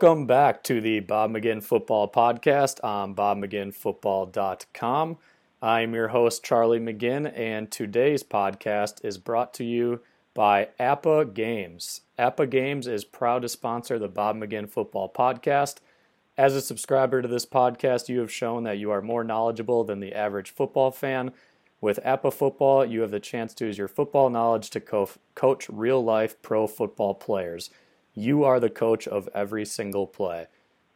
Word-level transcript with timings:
Welcome 0.00 0.26
back 0.26 0.62
to 0.62 0.80
the 0.80 1.00
Bob 1.00 1.32
McGinn 1.32 1.60
Football 1.60 2.08
Podcast 2.08 2.78
on 2.84 3.16
BobMcGinnFootball.com. 3.16 5.18
I'm 5.60 5.92
your 5.92 6.08
host, 6.08 6.44
Charlie 6.44 6.78
McGinn, 6.78 7.36
and 7.36 7.68
today's 7.68 8.22
podcast 8.22 9.04
is 9.04 9.18
brought 9.18 9.52
to 9.54 9.64
you 9.64 10.00
by 10.34 10.68
APBA 10.78 11.34
Games. 11.34 12.02
APBA 12.16 12.48
Games 12.48 12.86
is 12.86 13.04
proud 13.04 13.42
to 13.42 13.48
sponsor 13.48 13.98
the 13.98 14.06
Bob 14.06 14.36
McGinn 14.36 14.70
Football 14.70 15.12
Podcast. 15.12 15.78
As 16.36 16.54
a 16.54 16.62
subscriber 16.62 17.20
to 17.20 17.26
this 17.26 17.44
podcast, 17.44 18.08
you 18.08 18.20
have 18.20 18.30
shown 18.30 18.62
that 18.62 18.78
you 18.78 18.92
are 18.92 19.02
more 19.02 19.24
knowledgeable 19.24 19.82
than 19.82 19.98
the 19.98 20.14
average 20.14 20.50
football 20.50 20.92
fan. 20.92 21.32
With 21.80 21.98
APBA 22.04 22.32
Football, 22.32 22.84
you 22.84 23.00
have 23.00 23.10
the 23.10 23.18
chance 23.18 23.52
to 23.54 23.66
use 23.66 23.78
your 23.78 23.88
football 23.88 24.30
knowledge 24.30 24.70
to 24.70 24.80
co- 24.80 25.10
coach 25.34 25.68
real 25.68 26.04
life 26.04 26.40
pro 26.40 26.68
football 26.68 27.14
players. 27.14 27.70
You 28.18 28.42
are 28.42 28.58
the 28.58 28.68
coach 28.68 29.06
of 29.06 29.28
every 29.32 29.64
single 29.64 30.08
play. 30.08 30.48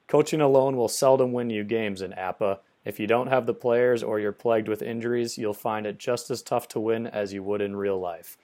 Coaching 0.08 0.40
alone 0.40 0.76
will 0.76 0.88
seldom 0.88 1.32
win 1.32 1.50
you 1.50 1.62
games 1.62 2.02
in 2.02 2.10
APBA. 2.10 2.58
If 2.84 2.98
you 2.98 3.06
don't 3.06 3.28
have 3.28 3.46
the 3.46 3.54
players 3.54 4.02
or 4.02 4.18
you're 4.18 4.32
plagued 4.32 4.66
with 4.66 4.82
injuries, 4.82 5.38
you'll 5.38 5.54
find 5.54 5.86
it 5.86 5.98
just 5.98 6.32
as 6.32 6.42
tough 6.42 6.66
to 6.68 6.80
win 6.80 7.06
as 7.06 7.32
you 7.32 7.44
would 7.44 7.60
in 7.60 7.76
real 7.76 8.00
life. 8.00 8.36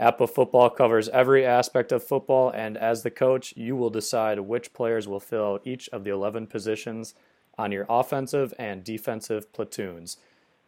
APBA 0.00 0.30
football 0.30 0.70
covers 0.70 1.08
every 1.08 1.44
aspect 1.44 1.90
of 1.90 2.04
football, 2.04 2.50
and 2.50 2.78
as 2.78 3.02
the 3.02 3.10
coach, 3.10 3.52
you 3.56 3.74
will 3.74 3.90
decide 3.90 4.38
which 4.38 4.72
players 4.72 5.08
will 5.08 5.18
fill 5.18 5.54
out 5.54 5.66
each 5.66 5.88
of 5.88 6.04
the 6.04 6.10
11 6.10 6.46
positions 6.46 7.14
on 7.58 7.72
your 7.72 7.86
offensive 7.88 8.54
and 8.60 8.84
defensive 8.84 9.52
platoons. 9.52 10.18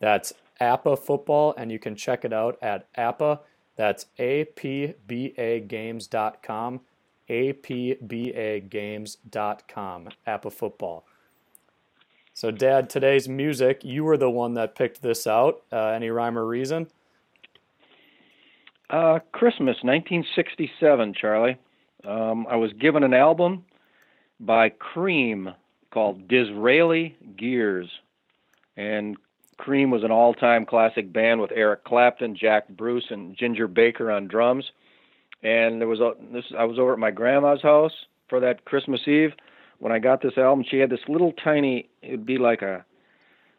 That's 0.00 0.32
APBA 0.60 0.98
football, 0.98 1.54
and 1.56 1.70
you 1.70 1.78
can 1.78 1.94
check 1.94 2.24
it 2.24 2.32
out 2.32 2.58
at 2.60 2.92
APBA. 2.94 3.38
That's 3.76 4.06
apbagames.com. 4.18 6.80
apbagames.com. 7.28 10.08
APBA 10.26 10.52
football. 10.52 11.04
So, 12.34 12.50
Dad, 12.50 12.88
today's 12.88 13.28
music, 13.28 13.84
you 13.84 14.04
were 14.04 14.16
the 14.16 14.30
one 14.30 14.54
that 14.54 14.74
picked 14.74 15.02
this 15.02 15.26
out. 15.26 15.62
Uh, 15.70 15.88
any 15.88 16.08
rhyme 16.08 16.38
or 16.38 16.46
reason? 16.46 16.86
Uh, 18.88 19.18
Christmas, 19.32 19.76
1967, 19.82 21.14
Charlie. 21.14 21.58
Um, 22.04 22.46
I 22.48 22.56
was 22.56 22.72
given 22.74 23.04
an 23.04 23.14
album 23.14 23.64
by 24.40 24.70
Cream 24.70 25.50
called 25.90 26.26
Disraeli 26.26 27.16
Gears. 27.36 27.88
And 28.76 29.16
Cream 29.58 29.90
was 29.90 30.02
an 30.02 30.10
all 30.10 30.34
time 30.34 30.66
classic 30.66 31.12
band 31.12 31.40
with 31.40 31.52
Eric 31.54 31.84
Clapton, 31.84 32.36
Jack 32.36 32.68
Bruce, 32.68 33.06
and 33.10 33.36
Ginger 33.36 33.68
Baker 33.68 34.10
on 34.10 34.26
drums. 34.26 34.64
And 35.42 35.80
there 35.80 35.88
was 35.88 36.00
a 36.00 36.12
this 36.32 36.44
I 36.56 36.64
was 36.64 36.78
over 36.78 36.92
at 36.92 36.98
my 36.98 37.10
grandma's 37.10 37.62
house 37.62 37.92
for 38.28 38.40
that 38.40 38.64
Christmas 38.64 39.00
Eve 39.06 39.32
when 39.78 39.92
I 39.92 39.98
got 39.98 40.22
this 40.22 40.38
album. 40.38 40.64
She 40.68 40.78
had 40.78 40.90
this 40.90 41.00
little 41.08 41.32
tiny 41.32 41.88
it 42.02 42.12
would 42.12 42.26
be 42.26 42.38
like 42.38 42.62
a 42.62 42.84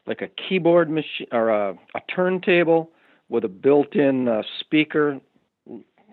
like 0.06 0.22
a 0.22 0.28
keyboard 0.28 0.90
machine 0.90 1.28
or 1.32 1.50
a, 1.50 1.78
a 1.96 2.02
turntable 2.14 2.92
with 3.30 3.44
a 3.44 3.50
built-in 3.50 4.28
uh, 4.28 4.44
speaker. 4.60 5.20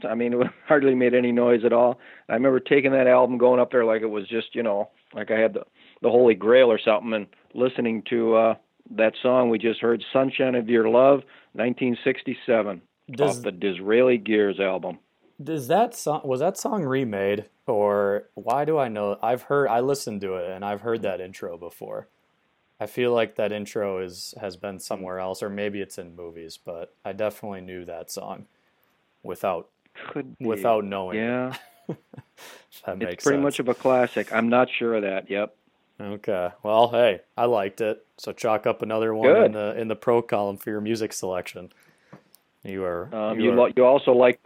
I 0.09 0.15
mean, 0.15 0.33
it 0.41 0.47
hardly 0.67 0.95
made 0.95 1.15
any 1.15 1.33
noise 1.33 1.65
at 1.65 1.73
all. 1.73 1.99
I 2.29 2.35
remember 2.35 2.61
taking 2.61 2.93
that 2.93 3.07
album, 3.07 3.39
going 3.39 3.61
up 3.61 3.73
there 3.73 3.85
like 3.85 4.03
it 4.03 4.11
was 4.11 4.29
just, 4.29 4.55
you 4.55 4.63
know, 4.63 4.91
like 5.15 5.31
I 5.31 5.39
had 5.39 5.55
the 5.55 5.65
the 6.03 6.11
Holy 6.11 6.35
Grail 6.35 6.73
or 6.73 6.79
something, 6.79 7.13
and 7.13 7.27
listening 7.55 8.03
to 8.09 8.35
uh, 8.35 8.55
that 8.97 9.13
song 9.23 9.51
we 9.51 9.59
just 9.59 9.81
heard, 9.81 10.03
"Sunshine 10.13 10.55
of 10.55 10.69
Your 10.69 10.89
Love," 10.89 11.23
1967, 11.53 12.81
Does- 13.11 13.39
off 13.39 13.45
the 13.45 13.53
Disraeli 13.53 14.19
Gears 14.19 14.61
album. 14.61 14.99
Does 15.43 15.69
that 15.69 15.95
song 15.95 16.21
was 16.25 16.41
that 16.41 16.59
song 16.59 16.85
remade 16.85 17.47
or 17.67 18.25
why 18.35 18.65
do 18.65 18.79
I 18.79 18.89
know 18.89 19.19
I've 19.23 19.43
heard 19.43 19.69
I 19.69 19.81
listened 19.81 20.21
to 20.23 20.35
it 20.35 20.51
and 20.51 20.65
I've 20.65 20.83
heard 20.83 21.03
that 21.03 21.21
intro 21.21 21.57
before. 21.57 22.09
I 22.79 22.87
feel 22.87 23.13
like 23.13 23.37
that 23.37 23.53
intro 23.53 23.99
is 23.99 24.35
has 24.41 24.57
been 24.57 24.79
somewhere 24.79 25.19
else 25.19 25.43
or 25.43 25.49
maybe 25.49 25.81
it's 25.81 25.99
in 25.99 26.15
movies, 26.17 26.59
but 26.63 26.95
I 27.05 27.13
definitely 27.13 27.61
knew 27.63 27.85
that 27.87 28.11
song 28.11 28.47
without 29.23 29.69
without 30.41 30.85
knowing. 30.85 31.19
Yeah, 31.19 31.55
that 32.87 32.99
makes 32.99 33.15
it's 33.15 33.25
pretty 33.25 33.37
sense. 33.37 33.43
much 33.43 33.59
of 33.61 33.69
a 33.69 33.75
classic. 33.75 34.33
I'm 34.33 34.49
not 34.49 34.69
sure 34.71 34.95
of 34.95 35.03
that. 35.03 35.31
Yep. 35.31 35.55
Okay. 36.01 36.49
Well, 36.63 36.89
hey, 36.89 37.21
I 37.37 37.45
liked 37.45 37.81
it. 37.83 38.05
So 38.17 38.33
chalk 38.33 38.67
up 38.67 38.81
another 38.83 39.15
one 39.15 39.29
Good. 39.29 39.47
in 39.47 39.53
the 39.53 39.81
in 39.81 39.89
the 39.89 39.97
pro 39.97 40.23
column 40.23 40.57
for 40.57 40.71
your 40.71 40.81
music 40.81 41.13
selection. 41.13 41.71
You 42.63 42.85
are 42.85 43.15
Um, 43.15 43.39
you, 43.39 43.47
you 43.47 43.53
are, 43.53 43.57
lo- 43.57 43.73
you 43.77 43.85
also 43.85 44.13
like 44.13 44.39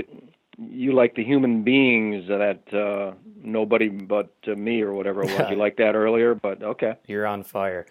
you 0.59 0.93
like 0.93 1.15
the 1.15 1.25
human 1.25 1.63
beings 1.63 2.29
that 2.29 2.73
uh, 2.73 3.15
nobody 3.43 3.89
but 3.89 4.33
uh, 4.47 4.55
me 4.55 4.83
or 4.83 4.93
whatever 4.95 5.23
it 5.23 5.39
was. 5.39 5.47
You 5.51 5.57
like 5.57 5.77
that 5.77 5.95
earlier, 5.95 6.35
but 6.35 6.63
okay. 6.63 6.95
You're 7.07 7.27
on 7.27 7.43
fire. 7.43 7.87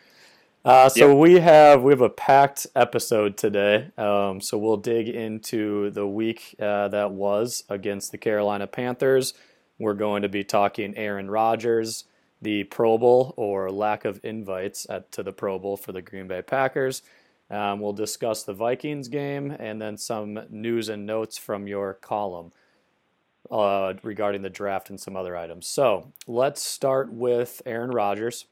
Uh, 0.65 0.87
so 0.87 1.09
Yep. 1.09 1.17
we 1.17 1.39
have 1.39 1.81
we 1.83 1.91
have 1.91 2.01
a 2.01 2.09
packed 2.09 2.67
episode 2.75 3.35
today. 3.37 3.89
Um, 3.97 4.39
so 4.39 4.57
we'll 4.57 4.77
dig 4.77 5.09
into 5.09 5.89
the 5.91 6.07
week 6.07 6.55
uh, 6.59 6.87
that 6.87 7.11
was 7.11 7.63
against 7.69 8.11
the 8.11 8.17
Carolina 8.17 8.65
Panthers. 8.67 9.33
We're 9.77 9.93
going 9.95 10.21
to 10.21 10.29
be 10.29 10.43
talking 10.45 10.95
Aaron 10.95 11.29
Rodgers, 11.29 12.05
the 12.41 12.63
Pro 12.65 12.97
Bowl 12.97 13.33
or 13.35 13.71
lack 13.71 14.05
of 14.05 14.21
invites 14.23 14.87
at, 14.89 15.11
to 15.13 15.23
the 15.23 15.33
Pro 15.33 15.59
Bowl 15.59 15.75
for 15.75 15.91
the 15.91 16.01
Green 16.01 16.27
Bay 16.27 16.41
Packers. 16.41 17.01
Um, 17.53 17.79
we'll 17.79 17.93
discuss 17.93 18.41
the 18.41 18.53
Vikings 18.53 19.09
game 19.09 19.51
and 19.51 19.79
then 19.79 19.95
some 19.95 20.39
news 20.49 20.89
and 20.89 21.05
notes 21.05 21.37
from 21.37 21.67
your 21.67 21.93
column 21.93 22.51
uh, 23.51 23.93
regarding 24.01 24.41
the 24.41 24.49
draft 24.49 24.89
and 24.89 24.99
some 24.99 25.15
other 25.15 25.37
items. 25.37 25.67
So 25.67 26.11
let's 26.25 26.63
start 26.63 27.13
with 27.13 27.61
Aaron 27.67 27.91
Rodgers. 27.91 28.47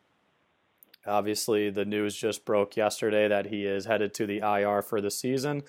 Obviously, 1.07 1.71
the 1.71 1.83
news 1.83 2.15
just 2.15 2.45
broke 2.45 2.77
yesterday 2.77 3.27
that 3.27 3.47
he 3.47 3.65
is 3.65 3.85
headed 3.85 4.13
to 4.13 4.27
the 4.27 4.37
IR 4.37 4.83
for 4.83 5.01
the 5.01 5.09
season, 5.09 5.63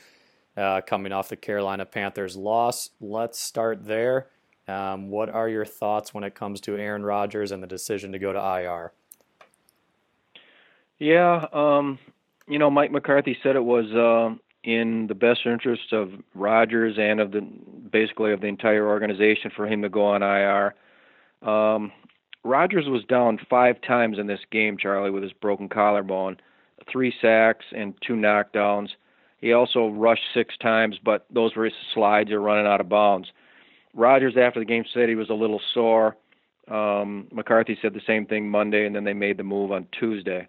uh, 0.54 0.82
coming 0.82 1.10
off 1.10 1.31
the 1.31 1.37
Carolina 1.37 1.87
Panthers 1.87 2.37
loss. 2.37 2.91
Let's 3.00 3.38
start 3.38 3.87
there. 3.87 4.26
Um, 4.69 5.09
what 5.09 5.31
are 5.31 5.48
your 5.48 5.65
thoughts 5.65 6.12
when 6.12 6.22
it 6.22 6.34
comes 6.34 6.60
to 6.62 6.76
Aaron 6.76 7.03
Rodgers 7.03 7.50
and 7.50 7.62
the 7.62 7.66
decision 7.66 8.12
to 8.12 8.19
go 8.19 8.34
to 8.34 8.38
IR? 8.38 8.92
Yeah, 10.98 11.47
um, 11.54 11.98
you 12.48 12.58
know, 12.58 12.70
Mike 12.70 12.91
McCarthy 12.91 13.36
said 13.42 13.56
it 13.56 13.64
was 13.64 13.86
uh, 13.92 14.34
in 14.64 15.06
the 15.06 15.14
best 15.14 15.41
interest 15.44 15.92
of 15.92 16.10
Rodgers 16.34 16.97
and 16.98 17.20
of 17.20 17.32
the 17.32 17.41
basically 17.41 18.32
of 18.32 18.41
the 18.41 18.47
entire 18.47 18.86
organization 18.86 19.50
for 19.54 19.66
him 19.66 19.82
to 19.82 19.88
go 19.88 20.04
on 20.04 20.22
IR. 20.22 20.75
Um, 21.48 21.92
Rodgers 22.44 22.86
was 22.88 23.04
down 23.04 23.38
five 23.48 23.80
times 23.86 24.19
in 24.19 24.26
this 24.26 24.41
game, 24.50 24.76
Charlie, 24.76 25.10
with 25.10 25.22
his 25.22 25.32
broken 25.32 25.69
collarbone, 25.69 26.38
three 26.91 27.14
sacks 27.20 27.64
and 27.75 27.94
two 28.06 28.14
knockdowns. 28.14 28.88
He 29.41 29.53
also 29.53 29.88
rushed 29.88 30.22
six 30.34 30.56
times, 30.59 30.98
but 31.04 31.27
those 31.30 31.54
were 31.54 31.65
his 31.65 31.74
slides 31.94 32.30
or 32.30 32.41
running 32.41 32.66
out 32.66 32.80
of 32.80 32.89
bounds. 32.89 33.28
Rodgers, 33.94 34.34
after 34.36 34.60
the 34.60 34.66
game, 34.66 34.84
said 34.92 35.09
he 35.09 35.15
was 35.15 35.30
a 35.30 35.34
little 35.34 35.60
sore. 35.74 36.16
Um, 36.68 37.28
McCarthy 37.33 37.77
said 37.83 37.92
the 37.92 38.00
same 38.06 38.27
thing 38.27 38.48
Monday, 38.48 38.86
and 38.86 38.94
then 38.94 39.04
they 39.04 39.12
made 39.12 39.36
the 39.36 39.42
move 39.42 39.72
on 39.72 39.86
Tuesday. 39.98 40.48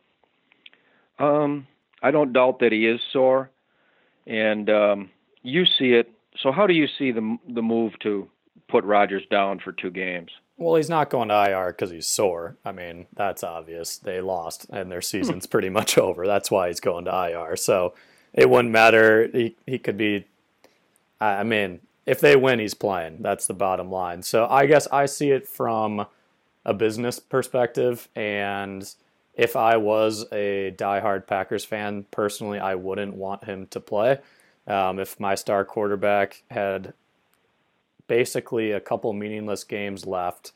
Um, 1.20 1.68
I 2.04 2.12
don't 2.12 2.34
doubt 2.34 2.60
that 2.60 2.74
he 2.74 2.86
is 2.86 3.02
sore, 3.12 3.50
and 4.28 4.70
um, 4.70 5.10
you 5.42 5.66
see 5.66 5.94
it. 5.94 6.12
So, 6.38 6.52
how 6.52 6.68
do 6.68 6.74
you 6.74 6.88
see 7.00 7.12
the 7.12 7.38
the 7.48 7.62
move 7.62 7.98
to 8.00 8.30
put 8.68 8.84
Rodgers 8.84 9.24
down 9.32 9.60
for 9.60 9.72
two 9.72 9.90
games? 9.90 10.30
Well, 10.58 10.76
he's 10.76 10.90
not 10.90 11.10
going 11.10 11.30
to 11.30 11.50
IR 11.50 11.72
because 11.72 11.90
he's 11.90 12.06
sore. 12.06 12.58
I 12.64 12.72
mean, 12.72 13.08
that's 13.16 13.44
obvious. 13.44 13.98
They 13.98 14.22
lost, 14.22 14.68
and 14.70 14.92
their 14.92 15.02
season's 15.02 15.48
pretty 15.48 15.70
much 15.70 15.98
over. 15.98 16.28
That's 16.28 16.52
why 16.52 16.68
he's 16.68 16.80
going 16.80 17.06
to 17.06 17.30
IR. 17.32 17.56
So 17.56 17.94
it 18.34 18.50
wouldn't 18.50 18.72
matter. 18.72 19.28
He 19.28 19.56
he 19.66 19.80
could 19.80 19.98
be. 19.98 20.26
I 21.22 21.38
I 21.40 21.44
mean, 21.44 21.80
if 22.06 22.20
they 22.20 22.36
win, 22.36 22.60
he's 22.60 22.74
playing. 22.74 23.22
That's 23.22 23.48
the 23.48 23.54
bottom 23.54 23.90
line. 23.90 24.24
So 24.24 24.46
I 24.50 24.66
guess 24.66 24.88
I 24.92 25.06
see 25.06 25.32
it 25.32 25.48
from 25.48 26.06
a 26.66 26.74
business 26.74 27.20
perspective, 27.20 28.10
and 28.16 28.94
if 29.36 29.56
I 29.56 29.78
was 29.78 30.26
a 30.32 30.74
diehard 30.78 31.28
Packers 31.28 31.66
fan, 31.66 32.06
personally, 32.12 32.60
I 32.60 32.76
wouldn't 32.76 33.16
want 33.16 33.46
him 33.46 33.68
to 33.68 33.80
play. 33.80 34.20
Um, 34.68 35.00
if 35.00 35.20
my 35.20 35.36
star 35.36 35.66
quarterback 35.66 36.44
had 36.52 36.94
basically 38.08 38.72
a 38.72 38.80
couple 38.80 39.12
meaningless 39.14 39.64
games 39.64 40.06
left 40.06 40.52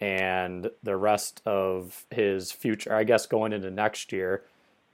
and 0.00 0.70
the 0.82 0.96
rest 0.96 1.42
of 1.44 2.06
his 2.10 2.50
future, 2.50 2.94
I 2.94 3.04
guess 3.04 3.26
going 3.26 3.52
into 3.52 3.70
next 3.70 4.12
year, 4.12 4.42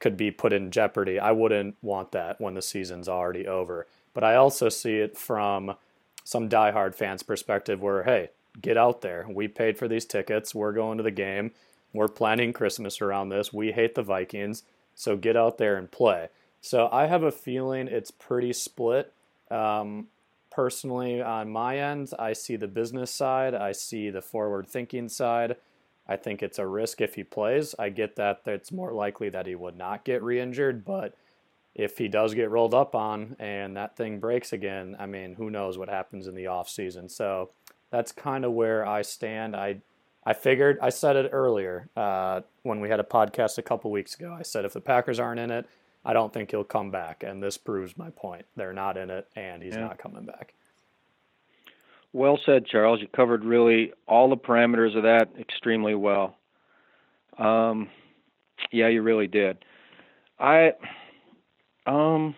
could 0.00 0.16
be 0.16 0.30
put 0.30 0.52
in 0.52 0.70
jeopardy, 0.70 1.18
I 1.18 1.30
wouldn't 1.30 1.76
want 1.80 2.12
that 2.12 2.40
when 2.40 2.54
the 2.54 2.62
season's 2.62 3.08
already 3.08 3.46
over. 3.46 3.86
But 4.12 4.24
I 4.24 4.34
also 4.34 4.68
see 4.68 4.96
it 4.96 5.16
from 5.16 5.76
some 6.24 6.48
diehard 6.48 6.94
fans' 6.94 7.22
perspective 7.22 7.80
where, 7.80 8.02
hey, 8.02 8.30
get 8.60 8.76
out 8.76 9.00
there. 9.00 9.26
We 9.28 9.48
paid 9.48 9.78
for 9.78 9.88
these 9.88 10.04
tickets. 10.04 10.54
We're 10.54 10.72
going 10.72 10.98
to 10.98 11.04
the 11.04 11.10
game. 11.10 11.52
We're 11.94 12.08
planning 12.08 12.52
Christmas 12.52 13.00
around 13.00 13.30
this. 13.30 13.52
We 13.52 13.72
hate 13.72 13.94
the 13.94 14.02
Vikings. 14.02 14.64
So 14.94 15.16
get 15.16 15.36
out 15.36 15.56
there 15.56 15.76
and 15.76 15.90
play. 15.90 16.28
So 16.60 16.88
I 16.92 17.06
have 17.06 17.22
a 17.22 17.32
feeling 17.32 17.88
it's 17.88 18.10
pretty 18.10 18.52
split. 18.52 19.12
Um, 19.50 20.08
personally, 20.50 21.22
on 21.22 21.50
my 21.50 21.78
end, 21.78 22.10
I 22.18 22.32
see 22.32 22.56
the 22.56 22.68
business 22.68 23.10
side, 23.10 23.54
I 23.54 23.72
see 23.72 24.10
the 24.10 24.22
forward 24.22 24.68
thinking 24.68 25.08
side. 25.08 25.56
I 26.06 26.16
think 26.16 26.42
it's 26.42 26.58
a 26.58 26.66
risk 26.66 27.00
if 27.00 27.14
he 27.14 27.24
plays. 27.24 27.74
I 27.78 27.88
get 27.88 28.16
that 28.16 28.42
it's 28.46 28.70
more 28.70 28.92
likely 28.92 29.30
that 29.30 29.46
he 29.46 29.54
would 29.54 29.76
not 29.76 30.04
get 30.04 30.22
re 30.22 30.40
injured, 30.40 30.84
but 30.84 31.14
if 31.74 31.98
he 31.98 32.08
does 32.08 32.34
get 32.34 32.50
rolled 32.50 32.74
up 32.74 32.94
on 32.94 33.36
and 33.38 33.76
that 33.76 33.96
thing 33.96 34.20
breaks 34.20 34.52
again, 34.52 34.96
I 34.98 35.06
mean, 35.06 35.34
who 35.34 35.50
knows 35.50 35.78
what 35.78 35.88
happens 35.88 36.26
in 36.26 36.34
the 36.34 36.46
off 36.46 36.68
season. 36.68 37.08
So 37.08 37.50
that's 37.90 38.12
kind 38.12 38.44
of 38.44 38.52
where 38.52 38.86
I 38.86 39.02
stand. 39.02 39.56
I 39.56 39.80
I 40.26 40.32
figured 40.32 40.78
I 40.80 40.90
said 40.90 41.16
it 41.16 41.30
earlier 41.32 41.88
uh, 41.96 42.40
when 42.62 42.80
we 42.80 42.88
had 42.88 43.00
a 43.00 43.04
podcast 43.04 43.58
a 43.58 43.62
couple 43.62 43.90
weeks 43.90 44.14
ago. 44.14 44.34
I 44.38 44.42
said 44.42 44.64
if 44.64 44.72
the 44.72 44.80
Packers 44.80 45.20
aren't 45.20 45.40
in 45.40 45.50
it, 45.50 45.66
I 46.04 46.12
don't 46.12 46.32
think 46.32 46.50
he'll 46.50 46.64
come 46.64 46.90
back, 46.90 47.22
and 47.22 47.42
this 47.42 47.56
proves 47.56 47.96
my 47.96 48.10
point. 48.10 48.44
They're 48.56 48.72
not 48.72 48.96
in 48.96 49.10
it, 49.10 49.28
and 49.36 49.62
he's 49.62 49.74
yeah. 49.74 49.80
not 49.80 49.98
coming 49.98 50.24
back. 50.24 50.54
Well 52.12 52.38
said, 52.44 52.66
Charles. 52.66 53.00
You 53.00 53.08
covered 53.08 53.44
really 53.44 53.92
all 54.06 54.28
the 54.28 54.36
parameters 54.36 54.96
of 54.96 55.02
that 55.02 55.30
extremely 55.38 55.94
well. 55.94 56.36
Um, 57.38 57.88
yeah, 58.70 58.88
you 58.88 59.02
really 59.02 59.26
did. 59.26 59.58
I, 60.38 60.72
um, 61.86 62.34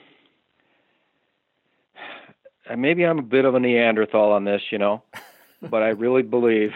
maybe 2.75 3.05
I'm 3.05 3.19
a 3.19 3.23
bit 3.23 3.45
of 3.45 3.55
a 3.55 3.61
Neanderthal 3.61 4.33
on 4.33 4.45
this, 4.45 4.63
you 4.71 4.79
know, 4.79 5.03
but 5.61 5.83
I 5.83 5.89
really 5.89 6.23
believe 6.23 6.73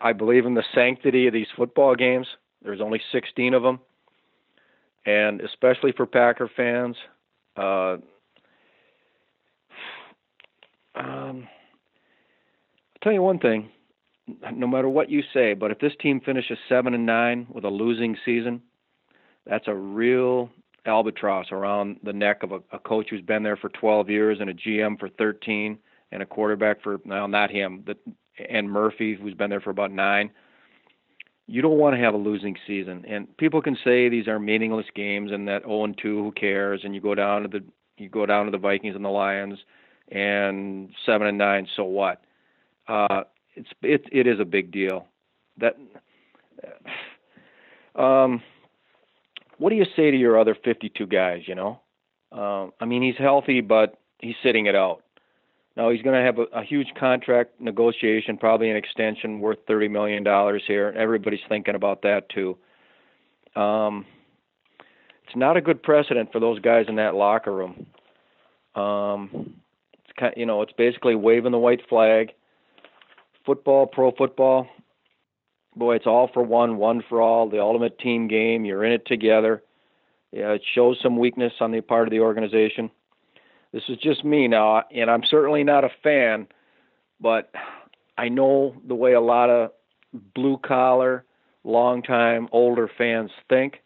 I 0.00 0.12
believe 0.12 0.46
in 0.46 0.54
the 0.54 0.64
sanctity 0.74 1.26
of 1.26 1.32
these 1.32 1.46
football 1.56 1.94
games. 1.94 2.26
There's 2.62 2.80
only 2.80 3.00
16 3.12 3.54
of 3.54 3.62
them, 3.62 3.80
and 5.04 5.40
especially 5.42 5.92
for 5.92 6.06
Packer 6.06 6.50
fans, 6.56 6.96
uh, 7.56 7.96
um, 10.94 11.46
I'll 11.46 13.02
tell 13.02 13.12
you 13.12 13.22
one 13.22 13.38
thing. 13.38 13.70
No 14.54 14.66
matter 14.66 14.88
what 14.88 15.10
you 15.10 15.22
say, 15.34 15.52
but 15.52 15.70
if 15.70 15.78
this 15.80 15.92
team 16.00 16.20
finishes 16.24 16.56
seven 16.66 16.94
and 16.94 17.04
nine 17.04 17.46
with 17.52 17.64
a 17.64 17.68
losing 17.68 18.16
season, 18.24 18.62
that's 19.44 19.68
a 19.68 19.74
real 19.74 20.48
albatross 20.86 21.46
around 21.52 21.98
the 22.02 22.12
neck 22.12 22.42
of 22.42 22.52
a, 22.52 22.60
a 22.72 22.78
coach 22.78 23.08
who's 23.10 23.20
been 23.20 23.42
there 23.42 23.56
for 23.56 23.68
12 23.68 24.08
years 24.08 24.38
and 24.40 24.48
a 24.48 24.54
GM 24.54 24.98
for 24.98 25.10
13 25.10 25.78
and 26.12 26.22
a 26.22 26.26
quarterback 26.26 26.82
for 26.82 27.00
now 27.04 27.26
not 27.26 27.50
him, 27.50 27.84
the 27.86 27.96
and 28.38 28.70
Murphy, 28.70 29.14
who's 29.14 29.34
been 29.34 29.50
there 29.50 29.60
for 29.60 29.70
about 29.70 29.92
nine. 29.92 30.30
You 31.46 31.60
don't 31.60 31.78
want 31.78 31.94
to 31.94 32.00
have 32.00 32.14
a 32.14 32.18
losing 32.18 32.56
season, 32.66 33.04
and 33.06 33.36
people 33.36 33.60
can 33.60 33.76
say 33.84 34.08
these 34.08 34.28
are 34.28 34.38
meaningless 34.38 34.86
games 34.94 35.30
and 35.30 35.46
that 35.46 35.62
0 35.62 35.84
and 35.84 35.98
2, 35.98 36.22
who 36.22 36.32
cares? 36.32 36.80
And 36.84 36.94
you 36.94 37.02
go 37.02 37.14
down 37.14 37.42
to 37.42 37.48
the 37.48 37.62
you 37.96 38.08
go 38.08 38.26
down 38.26 38.46
to 38.46 38.50
the 38.50 38.58
Vikings 38.58 38.96
and 38.96 39.04
the 39.04 39.10
Lions, 39.10 39.58
and 40.10 40.90
seven 41.06 41.26
and 41.26 41.38
nine, 41.38 41.68
so 41.76 41.84
what? 41.84 42.22
Uh, 42.88 43.22
it's 43.54 43.68
it 43.82 44.04
it 44.10 44.26
is 44.26 44.40
a 44.40 44.44
big 44.44 44.72
deal. 44.72 45.06
That 45.58 45.76
um, 47.94 48.42
what 49.58 49.70
do 49.70 49.76
you 49.76 49.86
say 49.96 50.10
to 50.10 50.16
your 50.16 50.38
other 50.38 50.56
52 50.64 51.06
guys? 51.06 51.42
You 51.46 51.54
know, 51.54 51.80
uh, 52.32 52.68
I 52.80 52.84
mean 52.86 53.02
he's 53.02 53.18
healthy, 53.18 53.60
but 53.60 53.98
he's 54.18 54.34
sitting 54.42 54.66
it 54.66 54.74
out. 54.74 55.03
Now 55.76 55.90
he's 55.90 56.02
going 56.02 56.16
to 56.16 56.24
have 56.24 56.38
a, 56.38 56.60
a 56.60 56.64
huge 56.64 56.88
contract 56.98 57.60
negotiation, 57.60 58.38
probably 58.38 58.70
an 58.70 58.76
extension 58.76 59.40
worth 59.40 59.58
thirty 59.66 59.88
million 59.88 60.22
dollars 60.22 60.62
here. 60.66 60.94
Everybody's 60.96 61.40
thinking 61.48 61.74
about 61.74 62.02
that 62.02 62.28
too. 62.28 62.56
Um, 63.56 64.06
it's 65.26 65.36
not 65.36 65.56
a 65.56 65.60
good 65.60 65.82
precedent 65.82 66.30
for 66.32 66.40
those 66.40 66.60
guys 66.60 66.86
in 66.88 66.96
that 66.96 67.14
locker 67.14 67.52
room. 67.52 67.86
Um, 68.74 69.54
it's 70.04 70.12
kind, 70.18 70.34
you 70.36 70.46
know, 70.46 70.62
it's 70.62 70.72
basically 70.72 71.14
waving 71.14 71.52
the 71.52 71.58
white 71.58 71.82
flag. 71.88 72.32
Football, 73.46 73.86
pro 73.86 74.10
football, 74.12 74.66
boy, 75.76 75.96
it's 75.96 76.06
all 76.06 76.30
for 76.32 76.42
one, 76.42 76.76
one 76.76 77.02
for 77.08 77.20
all. 77.20 77.48
The 77.48 77.60
ultimate 77.60 77.98
team 77.98 78.28
game. 78.28 78.64
You're 78.64 78.84
in 78.84 78.92
it 78.92 79.06
together. 79.06 79.62
Yeah, 80.32 80.52
it 80.52 80.62
shows 80.74 80.98
some 81.02 81.18
weakness 81.18 81.52
on 81.60 81.70
the 81.70 81.80
part 81.80 82.08
of 82.08 82.10
the 82.10 82.20
organization. 82.20 82.90
This 83.74 83.82
is 83.88 83.98
just 83.98 84.24
me 84.24 84.46
now, 84.46 84.84
and 84.94 85.10
I'm 85.10 85.24
certainly 85.28 85.64
not 85.64 85.82
a 85.82 85.88
fan, 86.00 86.46
but 87.20 87.50
I 88.16 88.28
know 88.28 88.76
the 88.86 88.94
way 88.94 89.14
a 89.14 89.20
lot 89.20 89.50
of 89.50 89.72
blue 90.32 90.58
collar, 90.58 91.24
long 91.64 92.00
time, 92.00 92.48
older 92.52 92.88
fans 92.96 93.32
think. 93.48 93.82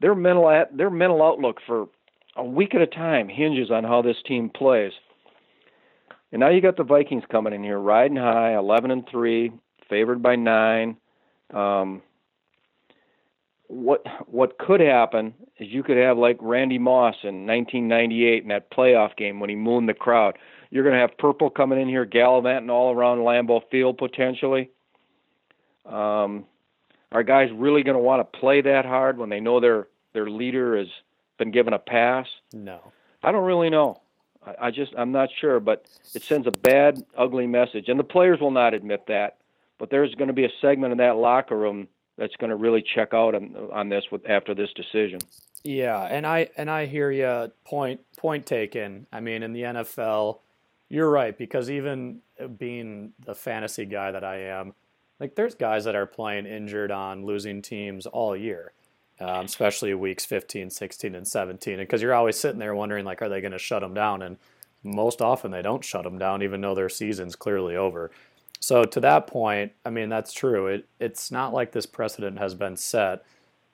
Their 0.00 0.16
mental 0.16 0.50
at, 0.50 0.76
their 0.76 0.90
mental 0.90 1.22
outlook 1.22 1.60
for 1.64 1.86
a 2.34 2.44
week 2.44 2.74
at 2.74 2.80
a 2.80 2.86
time 2.88 3.28
hinges 3.28 3.70
on 3.70 3.84
how 3.84 4.02
this 4.02 4.16
team 4.26 4.50
plays. 4.50 4.92
And 6.32 6.40
now 6.40 6.48
you 6.48 6.60
got 6.60 6.76
the 6.76 6.82
Vikings 6.82 7.22
coming 7.30 7.52
in 7.52 7.62
here, 7.62 7.78
riding 7.78 8.16
high, 8.16 8.56
11 8.58 8.90
and 8.90 9.08
three, 9.08 9.52
favored 9.88 10.20
by 10.20 10.34
nine. 10.34 10.96
Um, 11.54 12.02
what 13.72 14.04
what 14.26 14.58
could 14.58 14.80
happen 14.80 15.32
is 15.58 15.68
you 15.70 15.82
could 15.82 15.96
have 15.96 16.18
like 16.18 16.36
Randy 16.40 16.78
Moss 16.78 17.16
in 17.22 17.46
1998 17.46 18.42
in 18.42 18.48
that 18.50 18.70
playoff 18.70 19.16
game 19.16 19.40
when 19.40 19.48
he 19.48 19.56
mooned 19.56 19.88
the 19.88 19.94
crowd. 19.94 20.36
You're 20.70 20.84
going 20.84 20.94
to 20.94 21.00
have 21.00 21.16
purple 21.16 21.48
coming 21.48 21.80
in 21.80 21.88
here 21.88 22.04
gallivanting 22.04 22.68
all 22.68 22.94
around 22.94 23.18
Lambeau 23.18 23.62
Field 23.70 23.96
potentially. 23.96 24.70
Um, 25.86 26.44
are 27.12 27.22
guys 27.22 27.48
really 27.54 27.82
going 27.82 27.96
to 27.96 28.02
want 28.02 28.20
to 28.20 28.38
play 28.38 28.60
that 28.60 28.84
hard 28.84 29.16
when 29.16 29.30
they 29.30 29.40
know 29.40 29.58
their 29.58 29.88
their 30.12 30.28
leader 30.28 30.76
has 30.76 30.88
been 31.38 31.50
given 31.50 31.72
a 31.72 31.78
pass? 31.78 32.26
No, 32.52 32.92
I 33.22 33.32
don't 33.32 33.44
really 33.44 33.70
know. 33.70 34.02
I, 34.46 34.66
I 34.66 34.70
just 34.70 34.92
I'm 34.98 35.12
not 35.12 35.30
sure, 35.40 35.60
but 35.60 35.86
it 36.14 36.22
sends 36.22 36.46
a 36.46 36.52
bad, 36.52 37.02
ugly 37.16 37.46
message, 37.46 37.88
and 37.88 37.98
the 37.98 38.04
players 38.04 38.38
will 38.38 38.50
not 38.50 38.74
admit 38.74 39.06
that. 39.08 39.38
But 39.78 39.88
there's 39.88 40.14
going 40.14 40.28
to 40.28 40.34
be 40.34 40.44
a 40.44 40.52
segment 40.60 40.92
in 40.92 40.98
that 40.98 41.16
locker 41.16 41.56
room 41.56 41.88
that's 42.22 42.36
going 42.36 42.50
to 42.50 42.56
really 42.56 42.84
check 42.94 43.12
out 43.12 43.34
on 43.34 43.56
on 43.72 43.88
this 43.88 44.04
with 44.12 44.28
after 44.30 44.54
this 44.54 44.72
decision. 44.74 45.18
Yeah, 45.64 46.00
and 46.00 46.24
I 46.24 46.50
and 46.56 46.70
I 46.70 46.86
hear 46.86 47.10
you. 47.10 47.50
Point 47.64 48.00
point 48.16 48.46
taken. 48.46 49.08
I 49.12 49.18
mean, 49.18 49.42
in 49.42 49.52
the 49.52 49.62
NFL, 49.62 50.38
you're 50.88 51.10
right 51.10 51.36
because 51.36 51.68
even 51.68 52.20
being 52.58 53.12
the 53.24 53.34
fantasy 53.34 53.86
guy 53.86 54.12
that 54.12 54.22
I 54.22 54.42
am, 54.42 54.72
like 55.18 55.34
there's 55.34 55.56
guys 55.56 55.82
that 55.84 55.96
are 55.96 56.06
playing 56.06 56.46
injured 56.46 56.92
on 56.92 57.26
losing 57.26 57.60
teams 57.60 58.06
all 58.06 58.36
year, 58.36 58.70
um, 59.18 59.46
especially 59.46 59.92
weeks 59.94 60.24
15, 60.24 60.70
16, 60.70 61.16
and 61.16 61.26
17. 61.26 61.74
And 61.74 61.82
because 61.82 62.02
you're 62.02 62.14
always 62.14 62.38
sitting 62.38 62.60
there 62.60 62.74
wondering, 62.74 63.04
like, 63.04 63.20
are 63.20 63.28
they 63.28 63.40
going 63.40 63.52
to 63.52 63.58
shut 63.58 63.82
them 63.82 63.94
down? 63.94 64.22
And 64.22 64.36
most 64.84 65.20
often 65.20 65.50
they 65.50 65.62
don't 65.62 65.84
shut 65.84 66.04
them 66.04 66.18
down, 66.18 66.42
even 66.42 66.60
though 66.60 66.76
their 66.76 66.88
season's 66.88 67.34
clearly 67.34 67.74
over. 67.74 68.12
So 68.62 68.84
to 68.84 69.00
that 69.00 69.26
point, 69.26 69.72
I 69.84 69.90
mean 69.90 70.08
that's 70.08 70.32
true. 70.32 70.68
It 70.68 70.88
it's 71.00 71.32
not 71.32 71.52
like 71.52 71.72
this 71.72 71.84
precedent 71.84 72.38
has 72.38 72.54
been 72.54 72.76
set. 72.76 73.24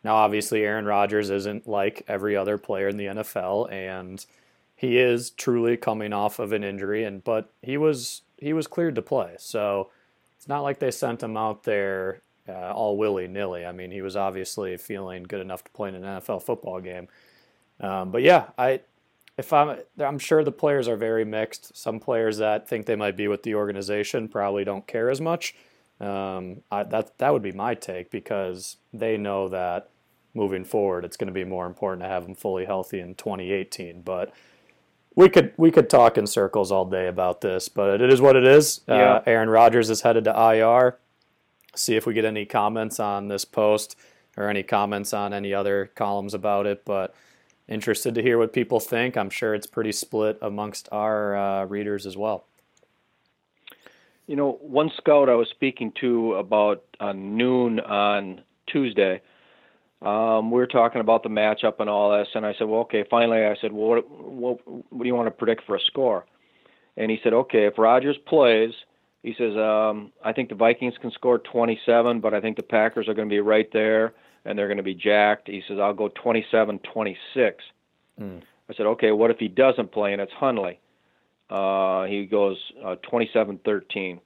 Now 0.02 0.16
obviously 0.16 0.64
Aaron 0.64 0.86
Rodgers 0.86 1.28
isn't 1.28 1.68
like 1.68 2.04
every 2.08 2.34
other 2.34 2.56
player 2.56 2.88
in 2.88 2.96
the 2.96 3.04
NFL 3.04 3.70
and 3.70 4.24
he 4.74 4.96
is 4.96 5.28
truly 5.30 5.76
coming 5.76 6.14
off 6.14 6.38
of 6.38 6.52
an 6.52 6.64
injury 6.64 7.04
and 7.04 7.22
but 7.22 7.52
he 7.60 7.76
was 7.76 8.22
he 8.38 8.54
was 8.54 8.66
cleared 8.66 8.94
to 8.94 9.02
play. 9.02 9.34
So 9.38 9.90
it's 10.38 10.48
not 10.48 10.62
like 10.62 10.78
they 10.78 10.90
sent 10.90 11.22
him 11.22 11.36
out 11.36 11.64
there 11.64 12.22
uh, 12.48 12.72
all 12.72 12.96
willy 12.96 13.28
nilly. 13.28 13.66
I 13.66 13.72
mean, 13.72 13.90
he 13.90 14.00
was 14.00 14.16
obviously 14.16 14.78
feeling 14.78 15.24
good 15.24 15.42
enough 15.42 15.64
to 15.64 15.70
play 15.72 15.90
in 15.90 15.96
an 15.96 16.02
NFL 16.02 16.42
football 16.42 16.80
game. 16.80 17.08
Um, 17.78 18.10
but 18.10 18.22
yeah, 18.22 18.46
I 18.56 18.80
if 19.38 19.52
I'm, 19.52 19.78
I'm 20.00 20.18
sure 20.18 20.42
the 20.42 20.52
players 20.52 20.88
are 20.88 20.96
very 20.96 21.24
mixed. 21.24 21.76
Some 21.76 22.00
players 22.00 22.38
that 22.38 22.68
think 22.68 22.86
they 22.86 22.96
might 22.96 23.16
be 23.16 23.28
with 23.28 23.44
the 23.44 23.54
organization 23.54 24.28
probably 24.28 24.64
don't 24.64 24.86
care 24.86 25.08
as 25.08 25.20
much. 25.20 25.54
Um, 26.00 26.62
I, 26.70 26.82
that 26.84 27.18
that 27.18 27.32
would 27.32 27.42
be 27.42 27.52
my 27.52 27.74
take 27.74 28.10
because 28.10 28.76
they 28.92 29.16
know 29.16 29.48
that 29.48 29.90
moving 30.34 30.64
forward, 30.64 31.04
it's 31.04 31.16
going 31.16 31.28
to 31.28 31.32
be 31.32 31.44
more 31.44 31.66
important 31.66 32.02
to 32.02 32.08
have 32.08 32.24
them 32.24 32.34
fully 32.34 32.64
healthy 32.64 33.00
in 33.00 33.14
2018. 33.14 34.02
But 34.02 34.32
we 35.14 35.28
could 35.28 35.52
we 35.56 35.70
could 35.70 35.88
talk 35.88 36.18
in 36.18 36.26
circles 36.26 36.70
all 36.70 36.84
day 36.84 37.06
about 37.06 37.40
this, 37.40 37.68
but 37.68 38.00
it 38.00 38.12
is 38.12 38.20
what 38.20 38.36
it 38.36 38.44
is. 38.44 38.80
Uh, 38.88 38.94
yeah. 38.94 39.14
Uh, 39.14 39.22
Aaron 39.26 39.48
Rodgers 39.48 39.88
is 39.90 40.02
headed 40.02 40.24
to 40.24 40.30
IR. 40.30 40.98
See 41.74 41.96
if 41.96 42.06
we 42.06 42.14
get 42.14 42.24
any 42.24 42.44
comments 42.44 42.98
on 42.98 43.28
this 43.28 43.44
post 43.44 43.96
or 44.36 44.48
any 44.48 44.62
comments 44.62 45.12
on 45.12 45.32
any 45.32 45.54
other 45.54 45.90
columns 45.94 46.34
about 46.34 46.66
it, 46.66 46.84
but 46.84 47.14
interested 47.68 48.14
to 48.14 48.22
hear 48.22 48.38
what 48.38 48.52
people 48.52 48.80
think. 48.80 49.16
I'm 49.16 49.30
sure 49.30 49.54
it's 49.54 49.66
pretty 49.66 49.92
split 49.92 50.38
amongst 50.40 50.88
our 50.90 51.36
uh, 51.36 51.64
readers 51.66 52.06
as 52.06 52.16
well. 52.16 52.44
You 54.26 54.36
know, 54.36 54.58
one 54.60 54.90
scout 54.96 55.28
I 55.28 55.34
was 55.34 55.48
speaking 55.48 55.92
to 56.00 56.34
about 56.34 56.84
uh, 57.00 57.12
noon 57.12 57.80
on 57.80 58.42
Tuesday, 58.66 59.22
um, 60.00 60.52
we 60.52 60.58
were 60.58 60.66
talking 60.66 61.00
about 61.00 61.24
the 61.24 61.28
matchup 61.28 61.80
and 61.80 61.90
all 61.90 62.16
this, 62.16 62.28
and 62.34 62.46
I 62.46 62.54
said, 62.54 62.68
well, 62.68 62.80
okay, 62.82 63.04
finally, 63.10 63.44
I 63.44 63.56
said, 63.60 63.72
well, 63.72 63.88
what, 63.88 64.10
what, 64.10 64.58
what 64.66 65.02
do 65.02 65.06
you 65.06 65.14
want 65.14 65.26
to 65.26 65.32
predict 65.32 65.64
for 65.66 65.74
a 65.74 65.80
score? 65.80 66.24
And 66.96 67.10
he 67.10 67.18
said, 67.22 67.32
okay, 67.32 67.66
if 67.66 67.78
Rodgers 67.78 68.16
plays, 68.26 68.72
he 69.22 69.34
says, 69.36 69.56
um, 69.56 70.12
I 70.24 70.32
think 70.32 70.50
the 70.50 70.54
Vikings 70.54 70.94
can 71.00 71.10
score 71.10 71.38
27, 71.38 72.20
but 72.20 72.32
I 72.32 72.40
think 72.40 72.56
the 72.56 72.62
Packers 72.62 73.08
are 73.08 73.14
going 73.14 73.28
to 73.28 73.32
be 73.32 73.40
right 73.40 73.68
there 73.72 74.14
and 74.44 74.58
they're 74.58 74.68
going 74.68 74.78
to 74.78 74.82
be 74.82 74.94
jacked. 74.94 75.48
He 75.48 75.62
says, 75.66 75.78
I'll 75.78 75.94
go 75.94 76.08
27 76.08 76.78
26. 76.80 77.64
Mm. 78.20 78.42
I 78.68 78.74
said, 78.74 78.86
okay, 78.86 79.12
what 79.12 79.30
if 79.30 79.38
he 79.38 79.48
doesn't 79.48 79.92
play 79.92 80.12
and 80.12 80.20
it's 80.20 80.32
Hundley? 80.32 80.80
Uh, 81.50 82.04
he 82.04 82.26
goes 82.26 82.58
uh, 82.84 82.96
27 82.96 83.58
13. 83.64 84.20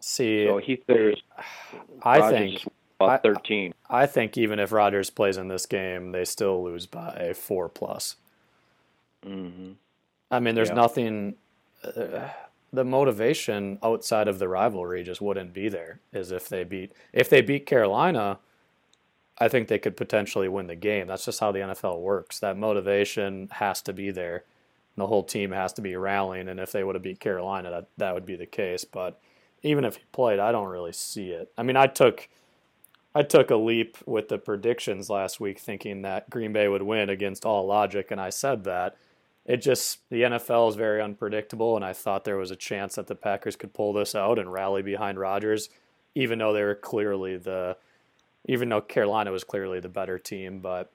See, 0.00 0.46
so 0.46 0.58
he 0.58 0.82
there's 0.86 1.22
I 2.02 2.18
Rodgers 2.18 2.38
think 2.38 2.72
about 3.00 3.22
13. 3.22 3.72
I, 3.88 4.02
I 4.02 4.06
think 4.06 4.36
even 4.36 4.58
if 4.58 4.72
Rodgers 4.72 5.08
plays 5.10 5.36
in 5.36 5.48
this 5.48 5.64
game, 5.66 6.12
they 6.12 6.24
still 6.24 6.62
lose 6.62 6.86
by 6.86 7.32
four 7.34 7.68
plus. 7.68 8.16
Mm-hmm. 9.24 9.72
I 10.30 10.40
mean, 10.40 10.54
there's 10.54 10.68
yeah. 10.68 10.74
nothing. 10.74 11.36
Uh, 11.82 12.28
the 12.72 12.84
motivation 12.84 13.78
outside 13.82 14.26
of 14.26 14.38
the 14.38 14.48
rivalry 14.48 15.04
just 15.04 15.20
wouldn't 15.20 15.54
be 15.54 15.68
there. 15.68 16.00
As 16.12 16.32
if 16.32 16.48
they 16.48 16.64
beat 16.64 16.92
if 17.12 17.30
they 17.30 17.40
beat 17.40 17.64
Carolina, 17.64 18.40
I 19.38 19.48
think 19.48 19.68
they 19.68 19.78
could 19.78 19.96
potentially 19.96 20.48
win 20.48 20.68
the 20.68 20.76
game. 20.76 21.06
That's 21.06 21.24
just 21.24 21.40
how 21.40 21.52
the 21.52 21.60
NFL 21.60 22.00
works. 22.00 22.38
That 22.38 22.56
motivation 22.56 23.48
has 23.52 23.82
to 23.82 23.92
be 23.92 24.10
there. 24.10 24.44
The 24.96 25.06
whole 25.08 25.24
team 25.24 25.50
has 25.50 25.72
to 25.74 25.82
be 25.82 25.96
rallying, 25.96 26.48
and 26.48 26.60
if 26.60 26.70
they 26.70 26.84
would 26.84 26.94
have 26.94 27.02
beat 27.02 27.18
Carolina, 27.18 27.70
that 27.70 27.88
that 27.96 28.14
would 28.14 28.26
be 28.26 28.36
the 28.36 28.46
case. 28.46 28.84
But 28.84 29.20
even 29.62 29.84
if 29.84 29.96
he 29.96 30.04
played, 30.12 30.38
I 30.38 30.52
don't 30.52 30.68
really 30.68 30.92
see 30.92 31.30
it. 31.30 31.50
I 31.58 31.64
mean, 31.64 31.76
I 31.76 31.88
took 31.88 32.28
I 33.12 33.22
took 33.22 33.50
a 33.50 33.56
leap 33.56 33.96
with 34.06 34.28
the 34.28 34.38
predictions 34.38 35.10
last 35.10 35.40
week, 35.40 35.58
thinking 35.58 36.02
that 36.02 36.30
Green 36.30 36.52
Bay 36.52 36.68
would 36.68 36.82
win 36.82 37.08
against 37.08 37.44
all 37.44 37.66
logic, 37.66 38.10
and 38.10 38.20
I 38.20 38.30
said 38.30 38.64
that 38.64 38.96
it 39.44 39.58
just 39.58 40.08
the 40.10 40.22
NFL 40.22 40.70
is 40.70 40.76
very 40.76 41.02
unpredictable, 41.02 41.76
and 41.76 41.84
I 41.84 41.92
thought 41.92 42.24
there 42.24 42.36
was 42.36 42.50
a 42.50 42.56
chance 42.56 42.94
that 42.94 43.06
the 43.06 43.14
Packers 43.14 43.56
could 43.56 43.74
pull 43.74 43.92
this 43.92 44.14
out 44.14 44.38
and 44.38 44.52
rally 44.52 44.82
behind 44.82 45.18
Rodgers, 45.18 45.68
even 46.14 46.38
though 46.38 46.52
they 46.52 46.62
were 46.62 46.74
clearly 46.74 47.36
the, 47.36 47.76
even 48.46 48.68
though 48.68 48.80
Carolina 48.80 49.30
was 49.30 49.44
clearly 49.44 49.80
the 49.80 49.88
better 49.88 50.18
team, 50.18 50.60
but 50.60 50.92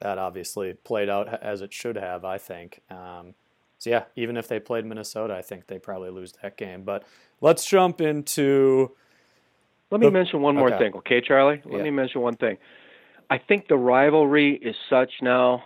that 0.00 0.18
obviously 0.18 0.74
played 0.74 1.08
out 1.08 1.42
as 1.42 1.60
it 1.60 1.72
should 1.72 1.96
have, 1.96 2.24
I 2.24 2.38
think. 2.38 2.80
Um, 2.90 3.34
so 3.78 3.90
yeah, 3.90 4.04
even 4.16 4.36
if 4.36 4.48
they 4.48 4.60
played 4.60 4.84
Minnesota, 4.84 5.34
I 5.34 5.42
think 5.42 5.66
they 5.66 5.78
probably 5.78 6.10
lose 6.10 6.32
that 6.42 6.56
game. 6.56 6.82
But 6.82 7.04
let's 7.40 7.64
jump 7.64 8.00
into. 8.00 8.92
Let 9.90 10.00
me 10.00 10.06
the, 10.06 10.12
mention 10.12 10.40
one 10.40 10.56
more 10.56 10.72
okay. 10.72 10.78
thing, 10.78 10.94
okay, 10.96 11.20
Charlie? 11.20 11.60
Let 11.64 11.78
yeah. 11.78 11.82
me 11.82 11.90
mention 11.90 12.22
one 12.22 12.36
thing. 12.36 12.56
I 13.28 13.38
think 13.38 13.68
the 13.68 13.76
rivalry 13.76 14.54
is 14.54 14.76
such 14.88 15.10
now 15.20 15.64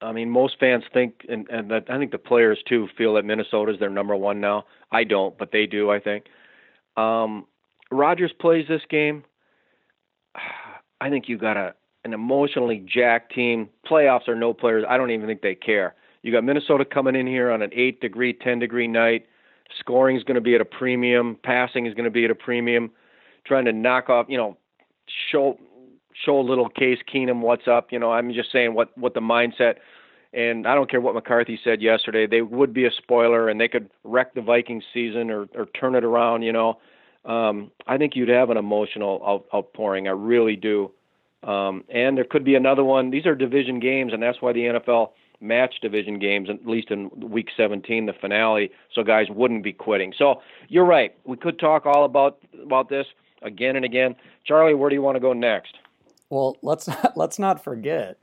I 0.00 0.12
mean, 0.12 0.30
most 0.30 0.58
fans 0.60 0.84
think, 0.92 1.26
and, 1.28 1.48
and 1.48 1.70
that, 1.70 1.84
I 1.88 1.98
think 1.98 2.12
the 2.12 2.18
players 2.18 2.58
too 2.68 2.88
feel 2.96 3.14
that 3.14 3.24
Minnesota 3.24 3.72
is 3.72 3.80
their 3.80 3.90
number 3.90 4.14
one 4.14 4.40
now. 4.40 4.64
I 4.92 5.04
don't, 5.04 5.36
but 5.36 5.50
they 5.50 5.66
do. 5.66 5.90
I 5.90 5.98
think. 5.98 6.26
Um, 6.96 7.46
Rodgers 7.90 8.32
plays 8.38 8.66
this 8.68 8.82
game. 8.88 9.24
I 11.00 11.10
think 11.10 11.28
you 11.28 11.38
got 11.38 11.56
a 11.56 11.74
an 12.04 12.12
emotionally 12.12 12.84
jacked 12.86 13.34
team. 13.34 13.68
Playoffs 13.88 14.28
or 14.28 14.34
no 14.34 14.52
players, 14.52 14.84
I 14.88 14.96
don't 14.96 15.10
even 15.10 15.26
think 15.26 15.42
they 15.42 15.54
care. 15.54 15.94
You 16.22 16.32
got 16.32 16.44
Minnesota 16.44 16.84
coming 16.84 17.16
in 17.16 17.26
here 17.26 17.50
on 17.50 17.62
an 17.62 17.70
eight 17.72 18.00
degree, 18.00 18.32
ten 18.32 18.58
degree 18.58 18.88
night. 18.88 19.26
Scoring 19.78 20.16
is 20.16 20.24
going 20.24 20.36
to 20.36 20.40
be 20.40 20.54
at 20.54 20.60
a 20.60 20.64
premium. 20.64 21.36
Passing 21.42 21.86
is 21.86 21.94
going 21.94 22.04
to 22.04 22.10
be 22.10 22.24
at 22.24 22.30
a 22.30 22.34
premium. 22.34 22.90
Trying 23.46 23.66
to 23.66 23.72
knock 23.72 24.08
off, 24.08 24.26
you 24.28 24.36
know, 24.36 24.56
show 25.30 25.58
show 26.24 26.38
a 26.38 26.42
little 26.42 26.68
Case 26.68 26.98
Keenum 27.12 27.40
what's 27.40 27.68
up. 27.68 27.92
You 27.92 27.98
know, 27.98 28.12
I'm 28.12 28.32
just 28.32 28.50
saying 28.50 28.74
what 28.74 28.96
what 28.96 29.14
the 29.14 29.20
mindset. 29.20 29.76
And 30.34 30.66
I 30.66 30.74
don't 30.74 30.90
care 30.90 31.00
what 31.00 31.14
McCarthy 31.14 31.58
said 31.64 31.80
yesterday. 31.80 32.26
They 32.26 32.42
would 32.42 32.74
be 32.74 32.84
a 32.84 32.90
spoiler, 32.90 33.48
and 33.48 33.58
they 33.58 33.68
could 33.68 33.88
wreck 34.04 34.34
the 34.34 34.42
Vikings 34.42 34.84
season 34.92 35.30
or 35.30 35.48
or 35.54 35.66
turn 35.66 35.94
it 35.94 36.04
around. 36.04 36.42
You 36.42 36.52
know, 36.52 36.78
um, 37.24 37.70
I 37.86 37.98
think 37.98 38.16
you'd 38.16 38.28
have 38.28 38.50
an 38.50 38.56
emotional 38.56 39.22
out, 39.26 39.46
outpouring. 39.54 40.08
I 40.08 40.12
really 40.12 40.56
do. 40.56 40.90
Um, 41.42 41.84
and 41.88 42.16
there 42.16 42.24
could 42.24 42.44
be 42.44 42.54
another 42.54 42.84
one. 42.84 43.10
These 43.10 43.26
are 43.26 43.34
division 43.34 43.80
games, 43.80 44.12
and 44.12 44.22
that's 44.22 44.40
why 44.40 44.52
the 44.52 44.60
NFL 44.60 45.10
match 45.40 45.74
division 45.80 46.18
games, 46.18 46.48
at 46.50 46.66
least 46.66 46.90
in 46.90 47.10
week 47.20 47.48
17, 47.56 48.06
the 48.06 48.12
finale, 48.12 48.70
so 48.92 49.02
guys 49.02 49.26
wouldn't 49.30 49.62
be 49.62 49.72
quitting. 49.72 50.12
So 50.18 50.42
you're 50.68 50.84
right. 50.84 51.14
We 51.24 51.36
could 51.36 51.58
talk 51.58 51.86
all 51.86 52.04
about 52.04 52.38
about 52.62 52.88
this 52.88 53.06
again 53.42 53.76
and 53.76 53.84
again. 53.84 54.16
Charlie, 54.44 54.74
where 54.74 54.90
do 54.90 54.96
you 54.96 55.02
want 55.02 55.16
to 55.16 55.20
go 55.20 55.32
next? 55.32 55.74
Well, 56.30 56.56
let's 56.62 56.88
let's 57.16 57.38
not 57.38 57.62
forget 57.62 58.18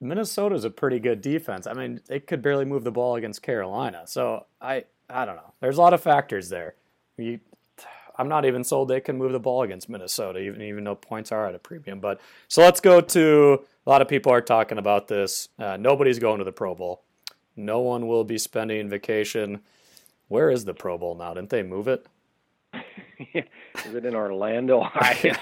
Minnesota's 0.00 0.64
a 0.64 0.70
pretty 0.70 0.98
good 0.98 1.20
defense. 1.20 1.66
I 1.66 1.74
mean, 1.74 2.00
they 2.08 2.20
could 2.20 2.42
barely 2.42 2.64
move 2.64 2.84
the 2.84 2.90
ball 2.90 3.16
against 3.16 3.42
Carolina. 3.42 4.02
So 4.06 4.46
I 4.60 4.84
I 5.08 5.24
don't 5.24 5.36
know. 5.36 5.52
There's 5.60 5.76
a 5.76 5.80
lot 5.80 5.94
of 5.94 6.02
factors 6.02 6.48
there. 6.48 6.74
You, 7.18 7.40
I'm 8.16 8.28
not 8.28 8.44
even 8.44 8.64
sold 8.64 8.88
they 8.88 9.00
can 9.00 9.16
move 9.16 9.32
the 9.32 9.40
ball 9.40 9.62
against 9.62 9.88
Minnesota, 9.88 10.38
even 10.38 10.62
even 10.62 10.84
though 10.84 10.94
points 10.94 11.32
are 11.32 11.46
at 11.46 11.54
a 11.54 11.58
premium. 11.58 12.00
But 12.00 12.20
so 12.48 12.62
let's 12.62 12.80
go 12.80 13.00
to 13.00 13.64
a 13.86 13.90
lot 13.90 14.02
of 14.02 14.08
people 14.08 14.32
are 14.32 14.40
talking 14.40 14.78
about 14.78 15.08
this. 15.08 15.48
Uh, 15.58 15.76
nobody's 15.76 16.18
going 16.18 16.38
to 16.38 16.44
the 16.44 16.52
Pro 16.52 16.74
Bowl. 16.74 17.02
No 17.56 17.80
one 17.80 18.06
will 18.06 18.24
be 18.24 18.38
spending 18.38 18.88
vacation. 18.88 19.60
Where 20.28 20.50
is 20.50 20.64
the 20.64 20.74
Pro 20.74 20.96
Bowl 20.96 21.14
now? 21.14 21.34
Didn't 21.34 21.50
they 21.50 21.62
move 21.62 21.88
it? 21.88 22.06
is 23.34 23.94
it 23.94 24.04
in 24.04 24.14
Orlando? 24.14 24.80
I, 24.94 25.36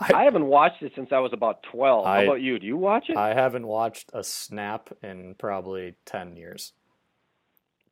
I, 0.00 0.24
haven't 0.24 0.46
watched 0.46 0.82
it 0.82 0.92
since 0.94 1.10
I 1.12 1.18
was 1.18 1.32
about 1.32 1.62
12. 1.62 2.06
I, 2.06 2.16
How 2.16 2.24
about 2.24 2.40
you? 2.42 2.58
Do 2.58 2.66
you 2.66 2.76
watch 2.76 3.08
it? 3.08 3.16
I 3.16 3.32
haven't 3.32 3.66
watched 3.66 4.10
a 4.12 4.22
snap 4.22 4.90
in 5.02 5.34
probably 5.38 5.94
10 6.04 6.36
years. 6.36 6.72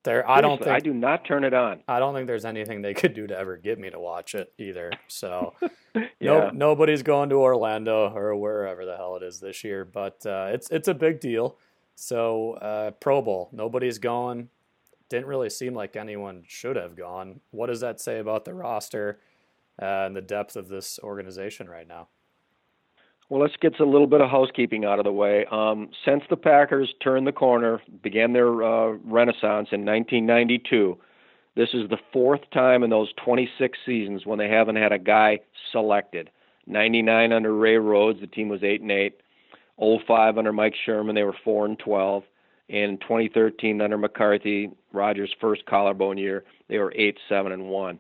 There, 0.05 0.29
I 0.29 0.41
don't 0.41 0.59
think 0.59 0.71
I 0.71 0.81
do 0.81 0.93
not 0.93 1.25
turn 1.25 1.45
it 1.45 1.55
on. 1.55 1.83
I 1.87 2.01
don't 2.01 2.13
think 2.13 2.27
there's 2.27 2.45
anything 2.45 2.83
they 2.83 2.95
could 2.95 3.15
do 3.15 3.27
to 3.29 3.39
ever 3.39 3.57
get 3.57 3.79
me 3.79 3.89
to 3.91 4.01
watch 4.01 4.35
it 4.35 4.53
either. 4.59 4.91
So, 5.07 5.55
yeah. 5.95 6.01
no, 6.21 6.51
nobody's 6.51 7.03
going 7.05 7.29
to 7.31 7.37
Orlando 7.37 8.13
or 8.13 8.35
wherever 8.35 8.85
the 8.85 8.97
hell 8.97 9.17
it 9.17 9.23
is 9.23 9.39
this 9.39 9.63
year. 9.63 9.85
But 9.85 10.25
uh, 10.27 10.51
it's 10.53 10.69
it's 10.71 10.89
a 10.89 10.95
big 10.95 11.21
deal. 11.21 11.57
So, 11.95 12.55
uh, 12.55 12.91
Pro 12.93 13.23
Bowl, 13.23 13.49
nobody's 13.53 13.99
going. 13.99 14.49
Didn't 15.09 15.27
really 15.27 15.51
seem 15.51 15.75
like 15.75 15.95
anyone 15.95 16.43
should 16.49 16.77
have 16.77 16.97
gone. 16.97 17.41
What 17.51 17.67
does 17.67 17.81
that 17.81 18.01
say 18.01 18.19
about 18.19 18.45
the 18.45 18.55
roster? 18.55 19.19
uh, 19.81 20.05
and 20.07 20.17
the 20.17 20.21
depth 20.21 20.57
of 20.57 20.69
this 20.69 20.99
organization 21.03 21.69
right 21.69 21.89
now. 21.89 22.09
Well, 23.33 23.41
let's 23.41 23.57
get 23.63 23.81
a 23.81 23.87
little 23.87 24.07
bit 24.07 24.21
of 24.21 24.29
housekeeping 24.29 24.85
out 24.85 24.99
of 24.99 25.07
the 25.07 25.13
way. 25.13 25.47
Um, 25.51 25.89
since 26.05 26.23
the 26.29 26.37
Packers 26.37 26.93
turned 27.03 27.27
the 27.27 27.33
corner, 27.33 27.81
began 28.03 28.35
their 28.35 28.63
uh, 28.63 28.99
renaissance 29.07 29.69
in 29.73 29.87
1992, 29.87 30.99
this 31.57 31.71
is 31.73 31.89
the 31.89 31.97
fourth 32.13 32.43
time 32.53 32.83
in 32.83 32.91
those 32.91 33.11
26 33.25 33.79
seasons 33.87 34.27
when 34.27 34.39
they 34.39 34.51
haven't 34.51 34.77
had 34.77 34.93
a 34.93 34.99
guy 34.99 35.39
selected. 35.71 36.29
99 36.67 37.33
under 37.33 37.57
Ray 37.57 37.79
Rhodes, 37.79 38.21
the 38.21 38.27
team 38.27 38.51
was 38.51 38.63
8 38.63 38.83
and 38.83 38.93
8. 38.93 39.19
05 39.79 40.37
under 40.37 40.53
Mike 40.53 40.75
Sherman, 40.85 41.15
they 41.15 41.23
were 41.23 41.35
4 41.43 41.65
and 41.65 41.79
12. 41.79 42.25
In 42.69 42.99
2013 42.99 43.81
under 43.81 43.97
McCarthy, 43.97 44.73
Rodgers' 44.93 45.35
first 45.41 45.65
collarbone 45.65 46.19
year, 46.19 46.45
they 46.69 46.77
were 46.77 46.93
8 46.95 47.17
7 47.31 47.51
and 47.51 47.71
1. 47.71 47.99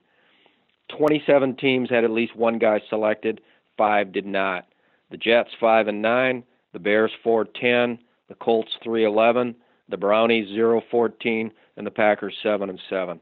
27 0.95 1.57
teams 1.57 1.89
had 1.89 2.05
at 2.05 2.11
least 2.11 2.37
one 2.37 2.59
guy 2.59 2.83
selected, 2.91 3.41
five 3.79 4.13
did 4.13 4.27
not. 4.27 4.67
The 5.13 5.19
Jets 5.19 5.51
5 5.61 5.89
and 5.89 6.01
9, 6.01 6.43
the 6.73 6.79
Bears 6.79 7.13
4 7.23 7.45
10, 7.45 7.99
the 8.29 8.35
Colts 8.35 8.73
3 8.83 9.05
11, 9.05 9.55
the 9.91 9.97
Brownies 9.99 10.49
0 10.49 10.83
14, 10.91 11.53
and 11.77 11.87
the 11.87 11.91
Packers 11.91 12.35
7 12.43 12.71
and 12.71 12.81
7. 12.89 13.21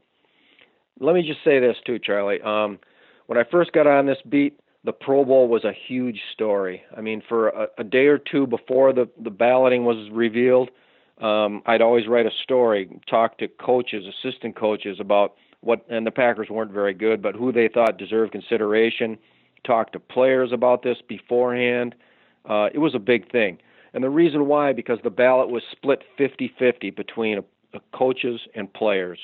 Let 1.01 1.15
me 1.15 1.21
just 1.21 1.43
say 1.43 1.59
this 1.59 1.75
too, 1.85 1.99
Charlie. 1.99 2.41
Um, 2.41 2.79
when 3.27 3.37
I 3.37 3.43
first 3.43 3.73
got 3.73 3.87
on 3.87 4.05
this 4.05 4.19
beat, 4.29 4.57
the 4.85 4.93
Pro 4.93 5.25
Bowl 5.25 5.49
was 5.49 5.65
a 5.65 5.73
huge 5.87 6.21
story. 6.33 6.81
I 6.95 7.01
mean, 7.01 7.21
for 7.27 7.49
a, 7.49 7.67
a 7.79 7.83
day 7.83 8.07
or 8.07 8.17
two 8.17 8.47
before 8.47 8.93
the 8.93 9.09
the 9.21 9.29
balloting 9.29 9.83
was 9.83 10.09
revealed, 10.11 10.71
um, 11.19 11.61
I'd 11.65 11.81
always 11.81 12.07
write 12.07 12.25
a 12.25 12.31
story, 12.41 12.89
talk 13.09 13.37
to 13.39 13.49
coaches, 13.49 14.05
assistant 14.07 14.55
coaches 14.55 14.97
about 15.01 15.35
what 15.59 15.85
and 15.89 16.07
the 16.07 16.11
Packers 16.11 16.49
weren't 16.49 16.71
very 16.71 16.93
good, 16.93 17.21
but 17.21 17.35
who 17.35 17.51
they 17.51 17.67
thought 17.67 17.97
deserved 17.97 18.31
consideration. 18.31 19.17
Talked 19.63 19.93
to 19.93 19.99
players 19.99 20.51
about 20.51 20.83
this 20.83 20.97
beforehand. 21.07 21.95
Uh, 22.49 22.69
it 22.73 22.79
was 22.79 22.95
a 22.95 22.99
big 22.99 23.31
thing, 23.31 23.59
and 23.93 24.03
the 24.03 24.09
reason 24.09 24.47
why 24.47 24.73
because 24.73 24.99
the 25.03 25.11
ballot 25.11 25.49
was 25.49 25.61
split 25.71 26.03
50-50 26.19 26.95
between 26.95 27.39
uh, 27.39 27.79
coaches 27.93 28.41
and 28.55 28.73
players, 28.73 29.19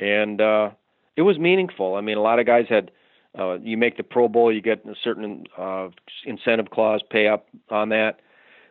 and 0.00 0.40
uh, 0.40 0.70
it 1.16 1.22
was 1.22 1.38
meaningful. 1.38 1.94
I 1.94 2.00
mean, 2.00 2.16
a 2.16 2.22
lot 2.22 2.38
of 2.38 2.46
guys 2.46 2.66
had. 2.68 2.90
Uh, 3.38 3.58
you 3.58 3.76
make 3.76 3.96
the 3.98 4.02
Pro 4.02 4.26
Bowl, 4.26 4.52
you 4.52 4.62
get 4.62 4.84
a 4.86 4.94
certain 5.04 5.44
uh, 5.56 5.88
incentive 6.24 6.70
clause, 6.70 7.02
pay 7.10 7.28
up 7.28 7.46
on 7.70 7.90
that. 7.90 8.20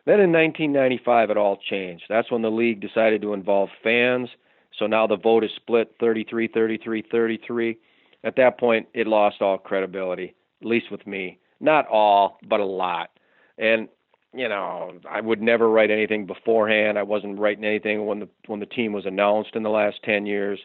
Then 0.04 0.20
in 0.20 0.32
1995, 0.32 1.30
it 1.30 1.36
all 1.36 1.58
changed. 1.58 2.04
That's 2.08 2.30
when 2.30 2.40
the 2.40 2.50
league 2.50 2.80
decided 2.80 3.20
to 3.22 3.34
involve 3.34 3.68
fans. 3.84 4.30
So 4.78 4.86
now 4.86 5.06
the 5.06 5.16
vote 5.16 5.44
is 5.44 5.50
split 5.54 5.94
33 6.00 6.48
33 6.48 7.04
33. 7.10 7.78
At 8.24 8.36
that 8.36 8.58
point, 8.58 8.88
it 8.94 9.06
lost 9.06 9.42
all 9.42 9.58
credibility, 9.58 10.34
at 10.60 10.66
least 10.66 10.90
with 10.90 11.06
me. 11.06 11.38
Not 11.60 11.86
all, 11.88 12.38
but 12.46 12.60
a 12.60 12.64
lot. 12.64 13.10
And 13.56 13.88
you 14.34 14.48
know, 14.48 14.92
I 15.08 15.20
would 15.20 15.40
never 15.40 15.68
write 15.68 15.90
anything 15.90 16.26
beforehand. 16.26 16.98
I 16.98 17.02
wasn't 17.02 17.38
writing 17.38 17.64
anything 17.64 18.06
when 18.06 18.20
the 18.20 18.28
when 18.46 18.60
the 18.60 18.66
team 18.66 18.92
was 18.92 19.06
announced 19.06 19.50
in 19.54 19.62
the 19.62 19.70
last 19.70 20.02
10 20.04 20.26
years. 20.26 20.60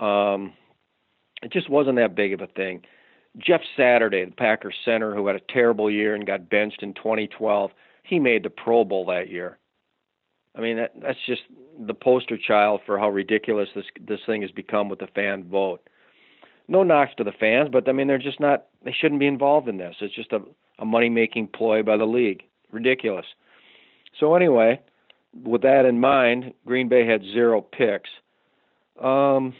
Um, 0.00 0.54
it 1.42 1.52
just 1.52 1.68
wasn't 1.68 1.96
that 1.96 2.16
big 2.16 2.32
of 2.32 2.40
a 2.40 2.46
thing. 2.46 2.82
Jeff 3.38 3.60
Saturday, 3.76 4.24
the 4.24 4.30
Packers 4.30 4.74
center, 4.84 5.14
who 5.14 5.26
had 5.26 5.36
a 5.36 5.52
terrible 5.52 5.90
year 5.90 6.14
and 6.14 6.26
got 6.26 6.48
benched 6.48 6.82
in 6.82 6.94
2012, 6.94 7.70
he 8.04 8.18
made 8.18 8.42
the 8.44 8.50
Pro 8.50 8.84
Bowl 8.84 9.06
that 9.06 9.28
year. 9.28 9.58
I 10.56 10.60
mean, 10.60 10.76
that, 10.76 10.92
that's 11.02 11.18
just 11.26 11.42
the 11.78 11.94
poster 11.94 12.38
child 12.38 12.80
for 12.86 12.98
how 12.98 13.10
ridiculous 13.10 13.68
this 13.74 13.86
this 14.06 14.20
thing 14.24 14.42
has 14.42 14.52
become 14.52 14.88
with 14.88 15.00
the 15.00 15.08
fan 15.08 15.44
vote. 15.44 15.88
No 16.66 16.82
knocks 16.82 17.12
to 17.16 17.24
the 17.24 17.32
fans, 17.32 17.68
but 17.70 17.88
I 17.88 17.92
mean, 17.92 18.06
they're 18.06 18.18
just 18.18 18.40
not. 18.40 18.66
They 18.84 18.94
shouldn't 18.98 19.20
be 19.20 19.26
involved 19.26 19.68
in 19.68 19.76
this. 19.76 19.96
It's 20.00 20.14
just 20.14 20.32
a 20.32 20.40
a 20.78 20.84
money 20.84 21.08
making 21.08 21.48
ploy 21.48 21.82
by 21.82 21.96
the 21.96 22.04
league. 22.04 22.42
Ridiculous. 22.72 23.26
So 24.18 24.34
anyway, 24.34 24.80
with 25.44 25.62
that 25.62 25.84
in 25.84 26.00
mind, 26.00 26.54
Green 26.66 26.88
Bay 26.88 27.06
had 27.06 27.22
zero 27.22 27.60
picks. 27.60 28.10
Um, 29.00 29.54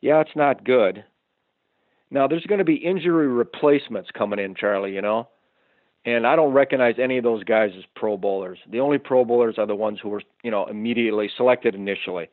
yeah, 0.00 0.20
it's 0.20 0.36
not 0.36 0.64
good. 0.64 1.04
Now 2.10 2.26
there's 2.26 2.44
going 2.44 2.58
to 2.58 2.64
be 2.64 2.74
injury 2.74 3.28
replacements 3.28 4.10
coming 4.16 4.38
in, 4.38 4.54
Charlie. 4.54 4.94
You 4.94 5.02
know, 5.02 5.28
and 6.04 6.26
I 6.26 6.36
don't 6.36 6.52
recognize 6.52 6.96
any 6.98 7.18
of 7.18 7.24
those 7.24 7.44
guys 7.44 7.70
as 7.76 7.84
Pro 7.94 8.16
Bowlers. 8.16 8.58
The 8.70 8.80
only 8.80 8.98
Pro 8.98 9.24
Bowlers 9.24 9.56
are 9.58 9.66
the 9.66 9.76
ones 9.76 9.98
who 10.02 10.08
were, 10.08 10.22
you 10.42 10.50
know, 10.50 10.66
immediately 10.66 11.30
selected 11.36 11.74
initially. 11.74 12.28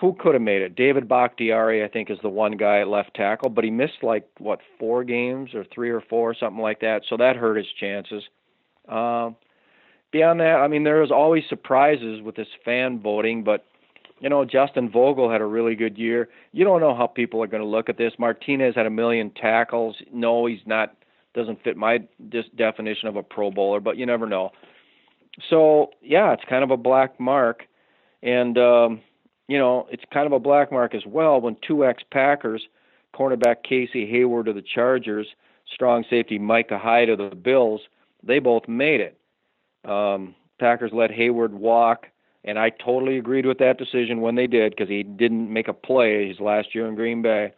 Who 0.00 0.14
could 0.18 0.34
have 0.34 0.42
made 0.42 0.62
it? 0.62 0.76
David 0.76 1.08
Bakhtiari, 1.08 1.84
I 1.84 1.88
think, 1.88 2.10
is 2.10 2.18
the 2.22 2.28
one 2.28 2.52
guy 2.52 2.80
at 2.80 2.88
left 2.88 3.14
tackle, 3.14 3.50
but 3.50 3.64
he 3.64 3.70
missed 3.70 4.02
like 4.02 4.28
what 4.38 4.60
four 4.78 5.04
games 5.04 5.54
or 5.54 5.64
three 5.74 5.90
or 5.90 6.00
four, 6.00 6.34
something 6.34 6.62
like 6.62 6.80
that. 6.80 7.02
So 7.08 7.16
that 7.16 7.36
hurt 7.36 7.56
his 7.56 7.66
chances. 7.78 8.22
Um, 8.88 9.36
beyond 10.12 10.40
that, 10.40 10.60
I 10.60 10.68
mean, 10.68 10.84
there 10.84 11.02
is 11.02 11.10
always 11.10 11.44
surprises 11.48 12.22
with 12.22 12.36
this 12.36 12.48
fan 12.64 13.00
voting, 13.00 13.42
but 13.44 13.64
you 14.20 14.28
know, 14.28 14.44
Justin 14.44 14.90
Vogel 14.90 15.30
had 15.30 15.40
a 15.40 15.46
really 15.46 15.74
good 15.74 15.96
year. 15.96 16.28
You 16.52 16.64
don't 16.64 16.80
know 16.80 16.94
how 16.94 17.06
people 17.06 17.42
are 17.42 17.46
going 17.46 17.62
to 17.62 17.68
look 17.68 17.88
at 17.88 17.98
this. 17.98 18.12
Martinez 18.18 18.74
had 18.74 18.86
a 18.86 18.90
million 18.90 19.30
tackles. 19.30 19.96
No, 20.12 20.46
he's 20.46 20.58
not 20.66 20.94
doesn't 21.34 21.62
fit 21.62 21.76
my 21.76 21.98
dis- 22.30 22.46
definition 22.56 23.08
of 23.08 23.16
a 23.16 23.22
Pro 23.22 23.50
Bowler, 23.50 23.80
but 23.80 23.96
you 23.96 24.06
never 24.06 24.26
know. 24.26 24.50
So 25.50 25.90
yeah, 26.02 26.32
it's 26.32 26.42
kind 26.48 26.64
of 26.64 26.70
a 26.70 26.76
black 26.76 27.20
mark, 27.20 27.64
and 28.22 28.58
um, 28.58 29.00
you 29.48 29.58
know 29.58 29.86
it's 29.90 30.04
kind 30.12 30.26
of 30.26 30.32
a 30.32 30.38
black 30.38 30.70
mark 30.70 30.94
as 30.94 31.04
well 31.06 31.40
when 31.40 31.56
two 31.66 31.84
ex 31.84 32.02
Packers, 32.10 32.62
cornerback 33.14 33.62
Casey 33.64 34.06
Hayward 34.06 34.48
of 34.48 34.54
the 34.54 34.62
Chargers, 34.62 35.26
strong 35.72 36.04
safety 36.08 36.38
Micah 36.38 36.78
Hyde 36.78 37.08
of 37.08 37.18
the 37.18 37.34
Bills, 37.34 37.80
they 38.22 38.38
both 38.38 38.68
made 38.68 39.00
it. 39.00 39.18
Um, 39.88 40.34
Packers 40.60 40.92
let 40.92 41.10
Hayward 41.10 41.54
walk, 41.54 42.06
and 42.44 42.58
I 42.58 42.70
totally 42.70 43.18
agreed 43.18 43.46
with 43.46 43.58
that 43.58 43.78
decision 43.78 44.20
when 44.20 44.34
they 44.34 44.46
did 44.46 44.72
because 44.72 44.88
he 44.88 45.02
didn't 45.02 45.52
make 45.52 45.68
a 45.68 45.72
play 45.72 46.28
his 46.28 46.40
last 46.40 46.74
year 46.74 46.86
in 46.86 46.94
Green 46.94 47.22
Bay. 47.22 47.52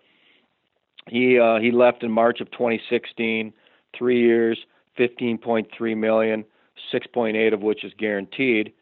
He 1.09 1.39
uh, 1.39 1.59
he 1.59 1.71
left 1.73 2.03
in 2.03 2.11
March 2.11 2.41
of 2.41 2.51
2016 2.53 3.53
three 3.97 4.21
years, 4.21 4.59
15.3 4.99 5.97
million, 5.97 6.45
6.8 6.93 7.53
of 7.53 7.63
which 7.63 7.85
is 7.85 7.93
guaranteed. 7.99 8.73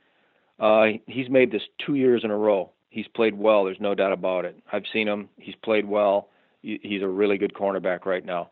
Uh, 0.59 0.87
he's 1.07 1.31
made 1.31 1.51
this 1.53 1.63
two 1.85 1.95
years 1.95 2.23
in 2.25 2.31
a 2.31 2.37
row. 2.37 2.71
He's 2.99 3.07
played 3.07 3.39
well. 3.39 3.63
There's 3.63 3.79
no 3.79 3.95
doubt 3.95 4.11
about 4.11 4.45
it. 4.45 4.61
I've 4.73 4.83
seen 4.93 5.07
him. 5.07 5.29
He's 5.37 5.55
played 5.63 5.87
well. 5.87 6.31
He's 6.63 7.01
a 7.01 7.07
really 7.07 7.39
good 7.39 7.55
cornerback 7.55 8.07
right 8.07 8.25
now. 8.25 8.51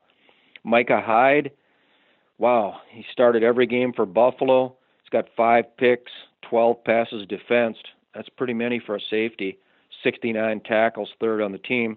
Micah 0.62 1.02
Hyde, 1.04 1.50
wow, 2.38 2.76
he 2.88 3.04
started 3.10 3.42
every 3.42 3.66
game 3.66 3.92
for 3.92 4.06
Buffalo. 4.06 4.76
He's 5.02 5.10
got 5.10 5.24
five 5.36 5.64
picks, 5.78 6.12
12 6.48 6.84
passes 6.84 7.26
defensed. 7.26 7.88
That's 8.14 8.28
pretty 8.28 8.54
many 8.54 8.78
for 8.78 8.94
a 8.94 9.00
safety. 9.10 9.58
69 10.04 10.60
tackles, 10.60 11.08
third 11.18 11.42
on 11.42 11.50
the 11.50 11.58
team. 11.58 11.96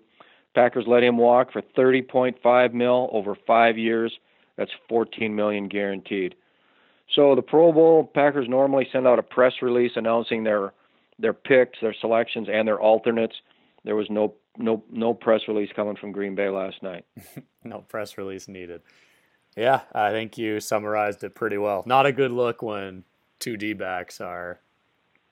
Packers 0.55 0.85
let 0.87 1.03
him 1.03 1.19
walk 1.19 1.51
for 1.51 1.61
30.5 1.61 2.73
mil 2.73 3.09
over 3.11 3.35
five 3.45 3.77
years. 3.77 4.11
That's 4.57 4.71
14 4.87 5.35
million 5.35 5.67
guaranteed. 5.67 6.33
So 7.15 7.35
the 7.35 7.43
Pro 7.43 7.71
Bowl 7.71 8.09
Packers 8.11 8.49
normally 8.49 8.87
send 8.91 9.05
out 9.05 9.19
a 9.19 9.23
press 9.23 9.53
release 9.61 9.91
announcing 9.95 10.43
their 10.43 10.73
their 11.19 11.33
picks, 11.33 11.79
their 11.81 11.93
selections, 11.93 12.47
and 12.51 12.67
their 12.67 12.79
alternates. 12.79 13.35
There 13.83 13.95
was 13.95 14.09
no 14.09 14.35
no 14.57 14.83
no 14.89 15.13
press 15.13 15.41
release 15.47 15.69
coming 15.75 15.95
from 15.95 16.11
Green 16.11 16.35
Bay 16.35 16.49
last 16.49 16.81
night. 16.81 17.05
no 17.63 17.79
press 17.79 18.17
release 18.17 18.47
needed. 18.47 18.81
Yeah, 19.55 19.81
I 19.93 20.11
think 20.11 20.37
you 20.37 20.59
summarized 20.59 21.23
it 21.23 21.35
pretty 21.35 21.57
well. 21.57 21.83
Not 21.85 22.05
a 22.05 22.11
good 22.11 22.31
look 22.31 22.61
when 22.61 23.03
two 23.39 23.57
D 23.57 23.73
backs 23.73 24.21
are 24.21 24.59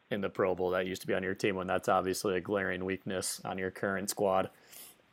in 0.09 0.21
the 0.21 0.29
Pro 0.29 0.55
Bowl. 0.55 0.71
That 0.71 0.87
used 0.87 1.01
to 1.01 1.07
be 1.07 1.13
on 1.13 1.23
your 1.23 1.35
team 1.35 1.55
when 1.55 1.67
that's 1.67 1.89
obviously 1.89 2.35
a 2.35 2.41
glaring 2.41 2.85
weakness 2.85 3.41
on 3.43 3.57
your 3.57 3.71
current 3.71 4.09
squad. 4.09 4.49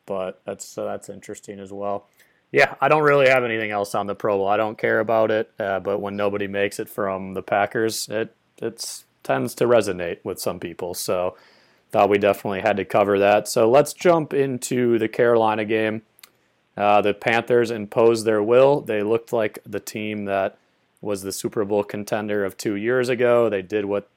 But 0.07 0.43
that's 0.45 0.67
so 0.67 0.85
that's 0.85 1.09
interesting 1.09 1.61
as 1.61 1.73
well. 1.73 2.09
Yeah, 2.53 2.75
I 2.81 2.89
don't 2.89 3.03
really 3.03 3.29
have 3.29 3.43
anything 3.43 3.73
else 3.73 3.95
on 3.97 4.07
the 4.07 4.15
Pro 4.15 4.37
Bowl. 4.37 4.49
I 4.49 4.57
don't 4.57 4.79
care 4.79 5.01
about 5.01 5.31
it, 5.31 5.51
uh, 5.59 5.81
but 5.81 5.99
when 5.99 6.15
nobody 6.15 6.47
makes 6.47 6.79
it 6.79 6.89
from 6.89 7.35
the 7.35 7.43
Packers, 7.43 8.09
it 8.09 8.35
it 8.63 9.05
tends 9.25 9.55
to 9.57 9.65
resonate 9.65 10.19
with 10.23 10.39
some 10.39 10.61
people. 10.61 10.95
So 10.95 11.37
thought 11.91 12.11
we 12.11 12.19
definitely 12.19 12.61
had 12.61 12.77
to 12.77 12.85
cover 12.85 13.19
that. 13.19 13.49
So 13.49 13.71
let's 13.71 13.93
jump 13.93 14.33
into 14.33 14.99
the 14.99 15.09
Carolina 15.09 15.65
game. 15.65 16.03
Uh, 16.77 17.01
the 17.01 17.15
Panthers 17.15 17.71
imposed 17.71 18.25
their 18.25 18.43
will. 18.43 18.81
They 18.81 19.03
looked 19.03 19.33
like 19.33 19.61
the 19.65 19.81
team 19.81 20.25
that 20.25 20.59
was 21.01 21.23
the 21.23 21.31
Super 21.33 21.65
Bowl 21.65 21.85
contender 21.85 22.45
of 22.45 22.57
two 22.57 22.75
years 22.75 23.09
ago. 23.09 23.49
They 23.49 23.63
did 23.63 23.85
what 23.85 24.09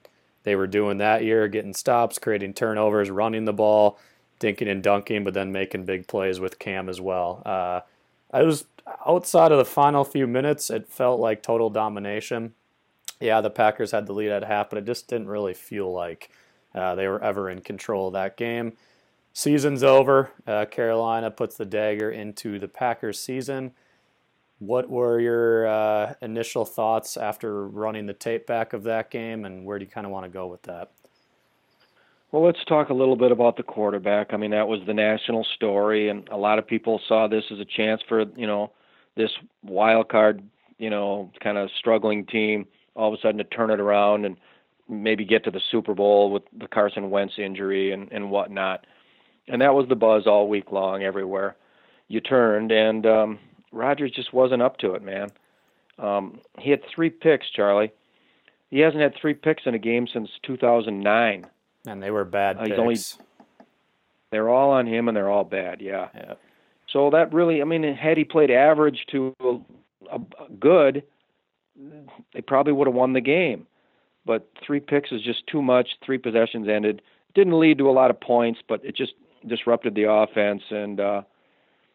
they 0.42 0.56
were 0.56 0.66
doing 0.66 0.98
that 0.98 1.22
year, 1.22 1.46
getting 1.46 1.74
stops, 1.74 2.18
creating 2.18 2.54
turnovers, 2.54 3.10
running 3.10 3.44
the 3.44 3.52
ball, 3.52 3.98
dinking 4.40 4.68
and 4.68 4.82
dunking, 4.82 5.22
but 5.22 5.34
then 5.34 5.52
making 5.52 5.84
big 5.84 6.06
plays 6.06 6.40
with 6.40 6.58
Cam 6.58 6.88
as 6.88 7.00
well. 7.00 7.42
Uh, 7.46 7.80
I 8.32 8.42
was 8.42 8.64
outside 9.06 9.52
of 9.52 9.58
the 9.58 9.64
final 9.64 10.04
few 10.04 10.26
minutes, 10.26 10.70
it 10.70 10.88
felt 10.88 11.20
like 11.20 11.42
total 11.42 11.70
domination. 11.70 12.54
Yeah, 13.20 13.40
the 13.40 13.50
Packers 13.50 13.90
had 13.90 14.06
the 14.06 14.12
lead 14.12 14.30
at 14.30 14.44
half, 14.44 14.70
but 14.70 14.78
it 14.78 14.86
just 14.86 15.08
didn't 15.08 15.28
really 15.28 15.54
feel 15.54 15.92
like 15.92 16.30
uh, 16.74 16.94
they 16.94 17.08
were 17.08 17.22
ever 17.22 17.50
in 17.50 17.60
control 17.60 18.08
of 18.08 18.12
that 18.12 18.36
game. 18.36 18.74
Season's 19.32 19.82
over. 19.82 20.30
Uh, 20.46 20.64
Carolina 20.66 21.30
puts 21.30 21.56
the 21.56 21.64
dagger 21.64 22.10
into 22.10 22.58
the 22.58 22.68
Packers 22.68 23.18
season. 23.18 23.72
What 24.58 24.90
were 24.90 25.20
your 25.20 25.66
uh, 25.66 26.14
initial 26.20 26.64
thoughts 26.64 27.16
after 27.16 27.66
running 27.66 28.06
the 28.06 28.14
tape 28.14 28.46
back 28.46 28.72
of 28.72 28.82
that 28.84 29.10
game, 29.10 29.44
and 29.44 29.64
where 29.64 29.78
do 29.78 29.84
you 29.84 29.90
kind 29.90 30.06
of 30.06 30.12
want 30.12 30.24
to 30.24 30.30
go 30.30 30.46
with 30.48 30.62
that? 30.62 30.90
Well, 32.32 32.42
let's 32.42 32.62
talk 32.66 32.90
a 32.90 32.94
little 32.94 33.16
bit 33.16 33.32
about 33.32 33.56
the 33.56 33.62
quarterback. 33.62 34.34
I 34.34 34.36
mean, 34.36 34.50
that 34.50 34.68
was 34.68 34.80
the 34.86 34.94
national 34.94 35.44
story, 35.54 36.08
and 36.08 36.28
a 36.28 36.36
lot 36.36 36.58
of 36.58 36.66
people 36.66 37.00
saw 37.08 37.26
this 37.26 37.44
as 37.50 37.58
a 37.58 37.64
chance 37.64 38.02
for 38.08 38.24
you 38.36 38.46
know 38.46 38.72
this 39.16 39.30
wild 39.62 40.08
card, 40.08 40.42
you 40.78 40.90
know, 40.90 41.30
kind 41.40 41.56
of 41.56 41.70
struggling 41.78 42.26
team 42.26 42.66
all 42.98 43.12
of 43.12 43.18
a 43.18 43.22
sudden 43.22 43.38
to 43.38 43.44
turn 43.44 43.70
it 43.70 43.80
around 43.80 44.26
and 44.26 44.36
maybe 44.88 45.24
get 45.24 45.44
to 45.44 45.50
the 45.50 45.60
Super 45.70 45.94
Bowl 45.94 46.30
with 46.30 46.42
the 46.56 46.66
Carson 46.66 47.10
Wentz 47.10 47.34
injury 47.38 47.92
and 47.92 48.10
and 48.12 48.30
whatnot. 48.30 48.86
And 49.46 49.62
that 49.62 49.74
was 49.74 49.88
the 49.88 49.96
buzz 49.96 50.26
all 50.26 50.48
week 50.48 50.72
long 50.72 51.02
everywhere. 51.02 51.56
You 52.08 52.20
turned, 52.20 52.72
and 52.72 53.06
um, 53.06 53.38
Rodgers 53.72 54.10
just 54.10 54.32
wasn't 54.32 54.62
up 54.62 54.78
to 54.78 54.94
it, 54.94 55.02
man. 55.02 55.28
Um, 55.98 56.40
he 56.58 56.70
had 56.70 56.80
three 56.94 57.10
picks, 57.10 57.50
Charlie. 57.50 57.92
He 58.70 58.80
hasn't 58.80 59.02
had 59.02 59.14
three 59.20 59.34
picks 59.34 59.62
in 59.66 59.74
a 59.74 59.78
game 59.78 60.06
since 60.12 60.28
2009. 60.42 61.46
And 61.86 62.02
they 62.02 62.10
were 62.10 62.24
bad 62.24 62.58
picks. 62.58 62.78
only, 62.78 62.96
they're 64.30 64.48
all 64.48 64.70
on 64.70 64.86
him, 64.86 65.08
and 65.08 65.16
they're 65.16 65.30
all 65.30 65.44
bad. 65.44 65.80
Yeah. 65.80 66.08
yeah. 66.14 66.34
So 66.92 67.10
that 67.10 67.32
really, 67.32 67.60
I 67.60 67.64
mean, 67.64 67.82
had 67.94 68.16
he 68.16 68.24
played 68.24 68.50
average 68.50 69.06
to 69.12 69.34
a, 70.10 70.16
a 70.16 70.20
good, 70.58 71.02
they 72.34 72.40
probably 72.40 72.72
would 72.72 72.86
have 72.86 72.94
won 72.94 73.12
the 73.12 73.20
game. 73.20 73.66
But 74.24 74.48
three 74.64 74.80
picks 74.80 75.12
is 75.12 75.22
just 75.22 75.46
too 75.46 75.62
much. 75.62 75.88
Three 76.04 76.18
possessions 76.18 76.68
ended. 76.68 77.02
Didn't 77.34 77.58
lead 77.58 77.78
to 77.78 77.88
a 77.88 77.92
lot 77.92 78.10
of 78.10 78.20
points, 78.20 78.60
but 78.68 78.84
it 78.84 78.96
just 78.96 79.12
disrupted 79.46 79.94
the 79.94 80.10
offense. 80.10 80.62
And 80.70 81.00
uh, 81.00 81.22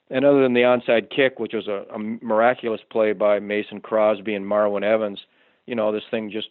and 0.10 0.26
other 0.26 0.41
than 0.41 0.54
the 0.54 0.62
onside 0.62 1.10
kick, 1.10 1.39
which 1.39 1.54
was 1.54 1.67
a, 1.67 1.86
a 1.93 2.00
miraculous 2.00 2.82
play 2.89 3.13
by 3.13 3.39
Mason 3.39 3.82
Crosby 3.82 4.36
and 4.36 4.46
Marwin 4.46 4.84
Evans, 4.84 5.19
you 5.65 5.76
know, 5.76 5.91
this 5.91 6.04
thing 6.12 6.32
just 6.32 6.50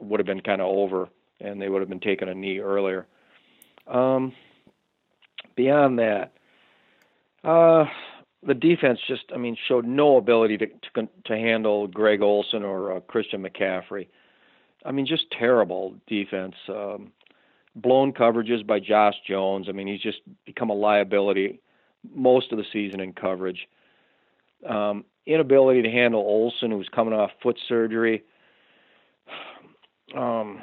would 0.00 0.20
have 0.20 0.26
been 0.26 0.40
kind 0.40 0.60
of 0.60 0.68
over 0.68 1.08
and 1.40 1.60
they 1.60 1.68
would 1.68 1.80
have 1.80 1.88
been 1.88 2.00
taking 2.00 2.28
a 2.28 2.34
knee 2.34 2.58
earlier. 2.58 3.06
Um, 3.86 4.32
beyond 5.56 5.98
that, 5.98 6.32
uh, 7.44 7.84
the 8.48 8.54
defense 8.54 8.98
just, 9.06 9.24
I 9.32 9.36
mean, 9.36 9.56
showed 9.68 9.86
no 9.86 10.16
ability 10.16 10.56
to 10.58 10.66
to, 10.66 11.08
to 11.26 11.36
handle 11.36 11.86
Greg 11.86 12.22
Olsen 12.22 12.64
or 12.64 12.96
uh, 12.96 13.00
Christian 13.00 13.44
McCaffrey. 13.44 14.08
I 14.84 14.90
mean, 14.90 15.06
just 15.06 15.30
terrible 15.30 15.94
defense. 16.06 16.54
Um, 16.68 17.12
blown 17.76 18.12
coverages 18.12 18.66
by 18.66 18.80
Josh 18.80 19.14
Jones. 19.26 19.66
I 19.68 19.72
mean, 19.72 19.86
he's 19.86 20.00
just 20.00 20.20
become 20.46 20.70
a 20.70 20.74
liability 20.74 21.60
most 22.14 22.50
of 22.52 22.58
the 22.58 22.64
season 22.72 23.00
in 23.00 23.12
coverage. 23.12 23.68
Um, 24.68 25.04
inability 25.26 25.82
to 25.82 25.90
handle 25.90 26.20
Olsen, 26.20 26.70
who's 26.70 26.88
coming 26.88 27.14
off 27.14 27.30
foot 27.42 27.58
surgery. 27.68 28.24
Um, 30.16 30.62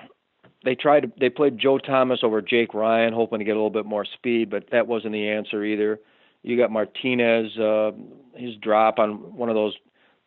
they 0.64 0.74
tried 0.74 1.02
to, 1.02 1.12
they 1.20 1.30
played 1.30 1.60
Joe 1.60 1.78
Thomas 1.78 2.22
over 2.24 2.42
Jake 2.42 2.74
Ryan, 2.74 3.14
hoping 3.14 3.38
to 3.38 3.46
get 3.46 3.52
a 3.52 3.60
little 3.60 3.70
bit 3.70 3.86
more 3.86 4.04
speed, 4.04 4.50
but 4.50 4.72
that 4.72 4.88
wasn't 4.88 5.14
the 5.14 5.30
answer 5.30 5.64
either. 5.64 6.00
You 6.46 6.56
got 6.58 6.70
Martinez, 6.70 7.58
uh, 7.58 7.90
his 8.36 8.56
drop 8.58 9.00
on 9.00 9.36
one 9.36 9.50
of 9.50 9.56
those 9.56 9.74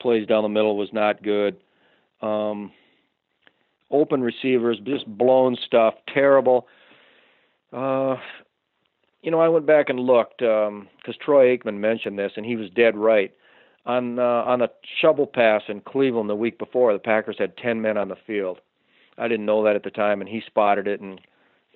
plays 0.00 0.26
down 0.26 0.42
the 0.42 0.48
middle 0.48 0.76
was 0.76 0.88
not 0.92 1.22
good. 1.22 1.56
Um, 2.20 2.72
open 3.88 4.20
receivers, 4.20 4.80
just 4.84 5.06
blown 5.06 5.56
stuff, 5.64 5.94
terrible. 6.12 6.66
Uh, 7.72 8.16
you 9.22 9.30
know, 9.30 9.40
I 9.40 9.46
went 9.46 9.64
back 9.64 9.90
and 9.90 10.00
looked 10.00 10.38
because 10.38 10.68
um, 10.68 10.88
Troy 11.24 11.56
Aikman 11.56 11.78
mentioned 11.78 12.18
this, 12.18 12.32
and 12.34 12.44
he 12.44 12.56
was 12.56 12.68
dead 12.70 12.96
right. 12.96 13.32
On 13.86 14.18
uh, 14.18 14.22
on 14.22 14.60
a 14.60 14.68
shovel 15.00 15.26
pass 15.26 15.62
in 15.68 15.82
Cleveland 15.82 16.28
the 16.28 16.34
week 16.34 16.58
before, 16.58 16.92
the 16.92 16.98
Packers 16.98 17.36
had 17.38 17.56
ten 17.56 17.80
men 17.80 17.96
on 17.96 18.08
the 18.08 18.16
field. 18.26 18.58
I 19.16 19.28
didn't 19.28 19.46
know 19.46 19.62
that 19.62 19.76
at 19.76 19.84
the 19.84 19.90
time, 19.90 20.20
and 20.20 20.28
he 20.28 20.42
spotted 20.44 20.88
it, 20.88 21.00
and 21.00 21.20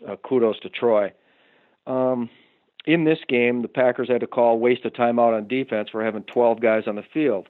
uh, 0.09 0.17
kudos 0.17 0.59
to 0.61 0.69
Troy. 0.69 1.13
Um, 1.87 2.29
in 2.85 3.05
this 3.05 3.19
game, 3.29 3.63
the 3.63 3.69
Packers 3.69 4.09
had 4.09 4.21
to 4.21 4.27
call 4.27 4.59
waste 4.59 4.85
of 4.85 4.93
timeout 4.93 5.37
on 5.37 5.47
defense 5.47 5.89
for 5.91 6.05
having 6.05 6.23
12 6.25 6.61
guys 6.61 6.85
on 6.87 6.97
the 6.97 7.05
field. 7.15 7.49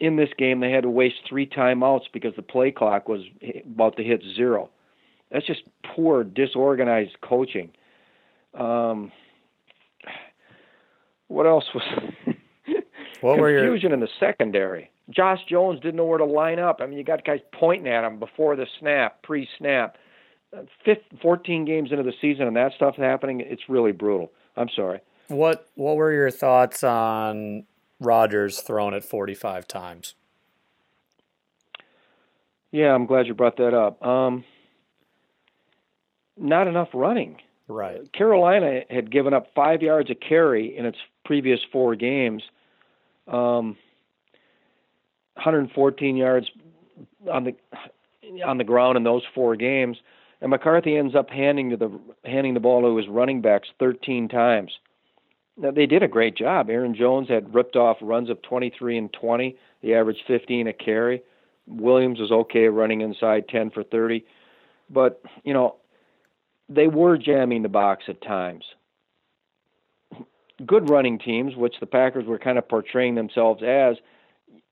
In 0.00 0.16
this 0.16 0.30
game, 0.38 0.60
they 0.60 0.70
had 0.70 0.82
to 0.82 0.90
waste 0.90 1.16
three 1.28 1.46
timeouts 1.46 2.04
because 2.12 2.34
the 2.36 2.42
play 2.42 2.70
clock 2.70 3.08
was 3.08 3.22
about 3.64 3.96
to 3.96 4.02
hit 4.02 4.22
zero. 4.34 4.70
That's 5.30 5.46
just 5.46 5.62
poor, 5.84 6.24
disorganized 6.24 7.20
coaching. 7.20 7.70
Um, 8.54 9.12
what 11.28 11.46
else 11.46 11.64
was 11.74 11.82
what 13.20 13.36
confusion 13.36 13.90
your... 13.90 13.94
in 13.94 14.00
the 14.00 14.08
secondary? 14.20 14.90
Josh 15.10 15.40
Jones 15.48 15.80
didn't 15.80 15.96
know 15.96 16.06
where 16.06 16.18
to 16.18 16.24
line 16.24 16.58
up. 16.58 16.80
I 16.80 16.86
mean, 16.86 16.98
you 16.98 17.04
got 17.04 17.24
guys 17.24 17.40
pointing 17.52 17.92
at 17.92 18.04
him 18.04 18.18
before 18.18 18.56
the 18.56 18.66
snap, 18.78 19.22
pre-snap. 19.22 19.98
Fifth, 20.84 21.02
14 21.22 21.64
games 21.64 21.90
into 21.90 22.02
the 22.02 22.12
season, 22.20 22.46
and 22.46 22.56
that 22.56 22.72
stuff 22.76 22.96
happening. 22.96 23.40
It's 23.40 23.62
really 23.68 23.92
brutal. 23.92 24.30
I'm 24.56 24.68
sorry. 24.74 25.00
What 25.28 25.68
What 25.74 25.96
were 25.96 26.12
your 26.12 26.30
thoughts 26.30 26.84
on 26.84 27.64
Rodgers 28.00 28.60
throwing 28.60 28.94
it 28.94 29.04
45 29.04 29.66
times? 29.66 30.14
Yeah, 32.70 32.92
I'm 32.94 33.06
glad 33.06 33.26
you 33.26 33.34
brought 33.34 33.56
that 33.58 33.72
up. 33.72 34.04
Um, 34.04 34.44
not 36.36 36.66
enough 36.66 36.88
running. 36.92 37.36
Right. 37.68 38.12
Carolina 38.12 38.80
had 38.90 39.10
given 39.10 39.32
up 39.32 39.46
five 39.54 39.80
yards 39.80 40.10
a 40.10 40.14
carry 40.14 40.76
in 40.76 40.84
its 40.84 40.98
previous 41.24 41.60
four 41.72 41.94
games, 41.94 42.42
um, 43.26 43.76
114 45.34 46.16
yards 46.16 46.46
on 47.30 47.44
the 47.44 47.54
on 48.44 48.58
the 48.58 48.64
ground 48.64 48.96
in 48.96 49.04
those 49.04 49.22
four 49.34 49.56
games, 49.56 49.96
and 50.44 50.50
McCarthy 50.50 50.98
ends 50.98 51.14
up 51.14 51.30
handing 51.30 51.70
to 51.70 51.76
the 51.78 51.90
handing 52.26 52.52
the 52.52 52.60
ball 52.60 52.82
to 52.82 52.98
his 52.98 53.08
running 53.08 53.40
backs 53.40 53.68
13 53.78 54.28
times. 54.28 54.72
Now 55.56 55.70
they 55.70 55.86
did 55.86 56.02
a 56.02 56.08
great 56.08 56.36
job. 56.36 56.68
Aaron 56.68 56.94
Jones 56.94 57.30
had 57.30 57.54
ripped 57.54 57.76
off 57.76 57.96
runs 58.02 58.28
of 58.28 58.42
23 58.42 58.98
and 58.98 59.10
20. 59.10 59.56
He 59.80 59.94
averaged 59.94 60.20
15 60.26 60.66
a 60.66 60.74
carry. 60.74 61.22
Williams 61.66 62.20
was 62.20 62.30
okay 62.30 62.66
running 62.66 63.00
inside 63.00 63.48
10 63.48 63.70
for 63.70 63.84
30, 63.84 64.22
but 64.90 65.22
you 65.44 65.54
know 65.54 65.76
they 66.68 66.88
were 66.88 67.16
jamming 67.16 67.62
the 67.62 67.70
box 67.70 68.04
at 68.08 68.20
times. 68.20 68.66
Good 70.66 70.90
running 70.90 71.18
teams, 71.18 71.56
which 71.56 71.76
the 71.80 71.86
Packers 71.86 72.26
were 72.26 72.38
kind 72.38 72.58
of 72.58 72.68
portraying 72.68 73.14
themselves 73.14 73.62
as, 73.66 73.96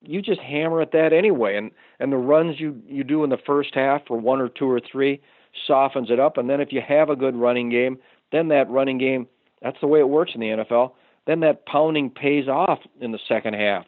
you 0.02 0.20
just 0.20 0.40
hammer 0.42 0.82
at 0.82 0.92
that 0.92 1.14
anyway. 1.14 1.56
And 1.56 1.70
and 1.98 2.12
the 2.12 2.18
runs 2.18 2.61
you 2.61 2.82
you 2.87 3.04
do 3.04 3.24
in 3.24 3.30
the 3.30 3.40
first 3.46 3.74
half 3.74 4.02
for 4.06 4.20
one 4.20 4.38
or 4.38 4.50
two 4.50 4.70
or 4.70 4.78
three 4.78 5.22
softens 5.66 6.10
it 6.10 6.20
up. 6.20 6.36
And 6.36 6.48
then 6.48 6.60
if 6.60 6.72
you 6.72 6.80
have 6.86 7.10
a 7.10 7.16
good 7.16 7.36
running 7.36 7.70
game, 7.70 7.98
then 8.30 8.48
that 8.48 8.70
running 8.70 8.98
game, 8.98 9.26
that's 9.60 9.80
the 9.80 9.86
way 9.86 10.00
it 10.00 10.08
works 10.08 10.32
in 10.34 10.40
the 10.40 10.46
NFL. 10.46 10.92
Then 11.26 11.40
that 11.40 11.66
pounding 11.66 12.10
pays 12.10 12.48
off 12.48 12.80
in 13.00 13.12
the 13.12 13.18
second 13.28 13.54
half. 13.54 13.84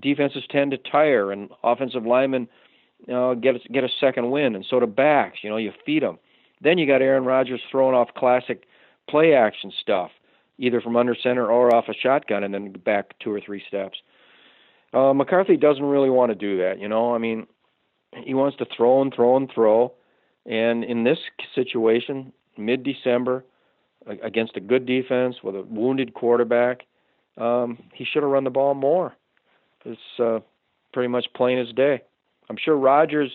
Defenses 0.00 0.44
tend 0.50 0.72
to 0.72 0.78
tire, 0.78 1.30
and 1.30 1.48
offensive 1.62 2.04
linemen 2.04 2.48
you 3.06 3.12
know, 3.12 3.34
get 3.34 3.56
get 3.72 3.84
a 3.84 3.88
second 4.00 4.30
win, 4.30 4.54
and 4.54 4.64
so 4.68 4.80
do 4.80 4.86
backs. 4.86 5.38
You 5.42 5.50
know, 5.50 5.56
you 5.56 5.72
feed 5.84 6.02
them. 6.02 6.18
Then 6.60 6.78
you 6.78 6.86
got 6.86 7.02
Aaron 7.02 7.24
Rodgers 7.24 7.60
throwing 7.70 7.94
off 7.94 8.08
classic 8.16 8.64
play 9.08 9.34
action 9.34 9.72
stuff, 9.80 10.10
either 10.58 10.80
from 10.80 10.96
under 10.96 11.14
center 11.14 11.50
or 11.50 11.74
off 11.74 11.88
a 11.88 11.94
shotgun, 11.94 12.42
and 12.42 12.54
then 12.54 12.72
back 12.72 13.18
two 13.18 13.32
or 13.32 13.40
three 13.40 13.62
steps. 13.66 13.98
Uh, 14.94 15.12
McCarthy 15.12 15.56
doesn't 15.56 15.84
really 15.84 16.10
want 16.10 16.30
to 16.30 16.34
do 16.34 16.58
that. 16.58 16.80
You 16.80 16.88
know, 16.88 17.14
I 17.14 17.18
mean, 17.18 17.46
he 18.24 18.34
wants 18.34 18.56
to 18.58 18.66
throw 18.76 19.02
and 19.02 19.12
throw 19.14 19.36
and 19.36 19.50
throw. 19.52 19.92
And 20.46 20.84
in 20.84 21.04
this 21.04 21.18
situation, 21.54 22.32
mid 22.56 22.82
December, 22.82 23.44
against 24.22 24.56
a 24.56 24.60
good 24.60 24.86
defense 24.86 25.36
with 25.42 25.56
a 25.56 25.62
wounded 25.62 26.14
quarterback, 26.14 26.82
um, 27.36 27.78
he 27.92 28.04
should 28.04 28.22
have 28.22 28.30
run 28.30 28.44
the 28.44 28.50
ball 28.50 28.74
more. 28.74 29.14
It's 29.84 30.00
uh, 30.18 30.40
pretty 30.92 31.08
much 31.08 31.26
plain 31.34 31.58
as 31.58 31.72
day. 31.74 32.02
I'm 32.48 32.56
sure 32.56 32.76
Rodgers 32.76 33.30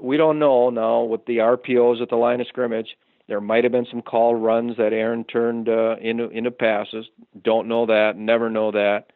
we 0.00 0.16
don't 0.16 0.38
know 0.38 0.70
now 0.70 1.02
with 1.02 1.24
the 1.26 1.38
RPOs 1.38 2.00
at 2.00 2.08
the 2.08 2.16
line 2.16 2.40
of 2.40 2.46
scrimmage. 2.46 2.96
There 3.28 3.40
might 3.40 3.64
have 3.64 3.72
been 3.72 3.86
some 3.90 4.02
call 4.02 4.34
runs 4.34 4.76
that 4.76 4.92
Aaron 4.92 5.24
turned 5.24 5.68
uh, 5.68 5.96
into 6.00 6.28
into 6.30 6.50
passes. 6.50 7.06
Don't 7.42 7.68
know 7.68 7.86
that. 7.86 8.16
Never 8.16 8.50
know 8.50 8.72
that. 8.72 9.12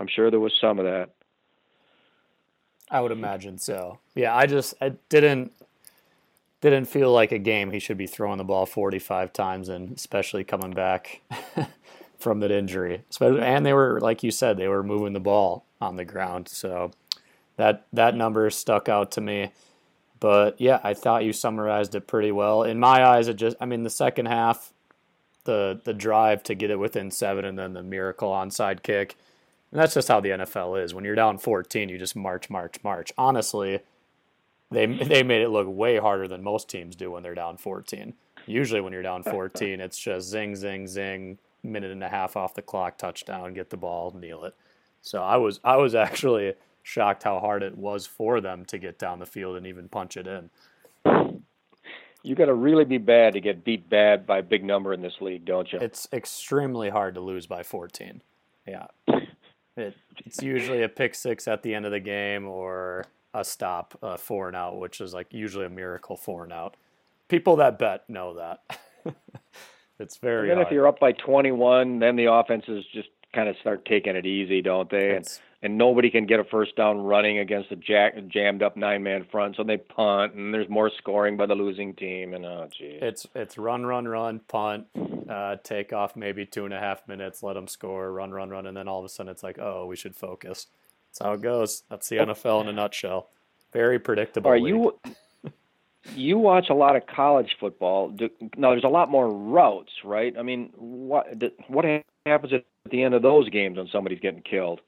I'm 0.00 0.08
sure 0.08 0.30
there 0.30 0.40
was 0.40 0.52
some 0.60 0.78
of 0.78 0.84
that. 0.84 1.10
I 2.90 3.00
would 3.00 3.12
imagine 3.12 3.58
so. 3.58 3.98
Yeah, 4.14 4.34
I 4.34 4.46
just 4.46 4.74
I 4.80 4.90
didn't 5.08 5.52
didn't 6.70 6.88
feel 6.88 7.12
like 7.12 7.32
a 7.32 7.38
game 7.38 7.70
he 7.70 7.78
should 7.78 7.98
be 7.98 8.06
throwing 8.06 8.38
the 8.38 8.44
ball 8.44 8.66
45 8.66 9.32
times 9.32 9.68
and 9.68 9.96
especially 9.96 10.44
coming 10.44 10.70
back 10.70 11.20
from 12.18 12.40
that 12.40 12.50
injury. 12.50 13.02
And 13.20 13.66
they 13.66 13.72
were 13.72 14.00
like 14.00 14.22
you 14.22 14.30
said 14.30 14.56
they 14.56 14.68
were 14.68 14.82
moving 14.82 15.12
the 15.12 15.20
ball 15.20 15.66
on 15.80 15.96
the 15.96 16.04
ground. 16.04 16.48
So 16.48 16.90
that 17.56 17.86
that 17.92 18.16
number 18.16 18.48
stuck 18.50 18.88
out 18.88 19.10
to 19.12 19.20
me. 19.20 19.52
But 20.20 20.60
yeah, 20.60 20.80
I 20.82 20.94
thought 20.94 21.24
you 21.24 21.32
summarized 21.32 21.94
it 21.94 22.06
pretty 22.06 22.32
well. 22.32 22.62
In 22.62 22.80
my 22.80 23.04
eyes, 23.04 23.28
it 23.28 23.34
just 23.34 23.56
I 23.60 23.66
mean 23.66 23.82
the 23.82 23.90
second 23.90 24.26
half, 24.26 24.72
the 25.44 25.80
the 25.84 25.94
drive 25.94 26.42
to 26.44 26.54
get 26.54 26.70
it 26.70 26.78
within 26.78 27.10
seven 27.10 27.44
and 27.44 27.58
then 27.58 27.74
the 27.74 27.82
miracle 27.82 28.30
onside 28.30 28.82
kick. 28.82 29.16
And 29.70 29.80
that's 29.80 29.94
just 29.94 30.08
how 30.08 30.20
the 30.20 30.30
NFL 30.30 30.82
is. 30.82 30.94
When 30.94 31.04
you're 31.04 31.16
down 31.16 31.36
14, 31.36 31.88
you 31.88 31.98
just 31.98 32.14
march, 32.14 32.48
march, 32.48 32.76
march. 32.84 33.12
Honestly, 33.18 33.80
they 34.74 34.86
they 34.86 35.22
made 35.22 35.42
it 35.42 35.48
look 35.48 35.66
way 35.68 35.98
harder 35.98 36.28
than 36.28 36.42
most 36.42 36.68
teams 36.68 36.96
do 36.96 37.10
when 37.10 37.22
they're 37.22 37.34
down 37.34 37.56
14. 37.56 38.14
Usually, 38.46 38.80
when 38.80 38.92
you're 38.92 39.02
down 39.02 39.22
14, 39.24 39.80
it's 39.80 39.98
just 39.98 40.28
zing, 40.28 40.56
zing, 40.56 40.86
zing, 40.86 41.38
minute 41.62 41.90
and 41.90 42.02
a 42.02 42.08
half 42.08 42.36
off 42.36 42.54
the 42.54 42.62
clock, 42.62 42.98
touchdown, 42.98 43.54
get 43.54 43.70
the 43.70 43.76
ball, 43.76 44.14
kneel 44.18 44.44
it. 44.44 44.54
So 45.00 45.22
I 45.22 45.36
was 45.36 45.60
I 45.64 45.76
was 45.76 45.94
actually 45.94 46.54
shocked 46.82 47.22
how 47.22 47.40
hard 47.40 47.62
it 47.62 47.76
was 47.76 48.06
for 48.06 48.40
them 48.40 48.64
to 48.66 48.78
get 48.78 48.98
down 48.98 49.18
the 49.18 49.26
field 49.26 49.56
and 49.56 49.66
even 49.66 49.88
punch 49.88 50.16
it 50.16 50.26
in. 50.26 50.50
You 52.22 52.34
got 52.34 52.46
to 52.46 52.54
really 52.54 52.86
be 52.86 52.96
bad 52.96 53.34
to 53.34 53.40
get 53.40 53.64
beat 53.64 53.90
bad 53.90 54.26
by 54.26 54.38
a 54.38 54.42
big 54.42 54.64
number 54.64 54.94
in 54.94 55.02
this 55.02 55.20
league, 55.20 55.44
don't 55.44 55.70
you? 55.70 55.78
It's 55.80 56.08
extremely 56.10 56.88
hard 56.88 57.14
to 57.16 57.20
lose 57.20 57.46
by 57.46 57.62
14. 57.62 58.22
Yeah. 58.66 58.86
It, 59.76 59.96
it's 60.24 60.40
usually 60.40 60.84
a 60.84 60.88
pick 60.88 61.16
six 61.16 61.48
at 61.48 61.64
the 61.64 61.74
end 61.74 61.84
of 61.84 61.90
the 61.90 61.98
game 61.98 62.46
or 62.46 63.06
a 63.34 63.44
stop, 63.44 63.98
uh, 64.02 64.16
four 64.16 64.46
and 64.46 64.56
out, 64.56 64.78
which 64.78 65.00
is 65.00 65.12
like 65.12 65.26
usually 65.32 65.66
a 65.66 65.70
miracle 65.70 66.16
four 66.16 66.44
and 66.44 66.52
out. 66.52 66.76
People 67.28 67.56
that 67.56 67.78
bet 67.78 68.08
know 68.08 68.34
that. 68.34 68.60
it's 69.98 70.16
very. 70.18 70.42
And 70.42 70.50
then 70.50 70.56
hard. 70.58 70.68
if 70.68 70.72
you're 70.72 70.86
up 70.86 71.00
by 71.00 71.12
21, 71.12 71.98
then 71.98 72.16
the 72.16 72.32
offenses 72.32 72.84
just 72.92 73.08
kind 73.34 73.48
of 73.48 73.56
start 73.60 73.84
taking 73.84 74.14
it 74.14 74.24
easy, 74.24 74.62
don't 74.62 74.88
they? 74.88 75.10
It's, 75.10 75.40
and 75.62 75.76
nobody 75.78 76.10
can 76.10 76.26
get 76.26 76.38
a 76.38 76.44
first 76.44 76.76
down 76.76 76.98
running 76.98 77.38
against 77.38 77.72
a 77.72 77.76
jack, 77.76 78.14
jammed 78.28 78.62
up 78.62 78.76
nine 78.76 79.02
man 79.02 79.24
front, 79.24 79.56
so 79.56 79.64
they 79.64 79.78
punt, 79.78 80.34
and 80.34 80.52
there's 80.52 80.68
more 80.68 80.90
scoring 80.98 81.36
by 81.36 81.46
the 81.46 81.54
losing 81.54 81.94
team, 81.94 82.34
and 82.34 82.44
oh, 82.44 82.68
geez. 82.70 82.98
It's 83.02 83.26
it's 83.34 83.58
run, 83.58 83.84
run, 83.86 84.06
run, 84.06 84.40
punt, 84.40 84.86
uh, 85.28 85.56
take 85.64 85.92
off 85.92 86.16
maybe 86.16 86.44
two 86.44 86.66
and 86.66 86.74
a 86.74 86.78
half 86.78 87.08
minutes, 87.08 87.42
let 87.42 87.54
them 87.54 87.66
score, 87.66 88.12
run, 88.12 88.30
run, 88.30 88.50
run, 88.50 88.66
and 88.66 88.76
then 88.76 88.88
all 88.88 88.98
of 88.98 89.06
a 89.06 89.08
sudden 89.08 89.32
it's 89.32 89.42
like, 89.42 89.58
oh, 89.58 89.86
we 89.86 89.96
should 89.96 90.14
focus. 90.14 90.66
That's 91.14 91.26
how 91.26 91.32
it 91.32 91.42
goes. 91.42 91.84
That's 91.88 92.08
the 92.08 92.18
oh, 92.18 92.26
NFL 92.26 92.62
in 92.62 92.68
a 92.68 92.72
nutshell. 92.72 93.28
Very 93.72 93.98
predictable. 93.98 94.50
Are 94.50 94.56
you 94.56 94.98
you 96.14 96.38
watch 96.38 96.66
a 96.70 96.74
lot 96.74 96.96
of 96.96 97.06
college 97.06 97.56
football. 97.58 98.14
Now 98.56 98.70
there's 98.70 98.84
a 98.84 98.88
lot 98.88 99.10
more 99.10 99.28
routes, 99.28 99.92
right? 100.04 100.34
I 100.38 100.42
mean, 100.42 100.70
what 100.76 101.26
what 101.68 101.84
happens 102.26 102.52
at 102.52 102.64
at 102.84 102.90
the 102.90 103.02
end 103.02 103.14
of 103.14 103.22
those 103.22 103.48
games 103.48 103.78
when 103.78 103.88
somebody's 103.88 104.20
getting 104.20 104.42
killed. 104.42 104.80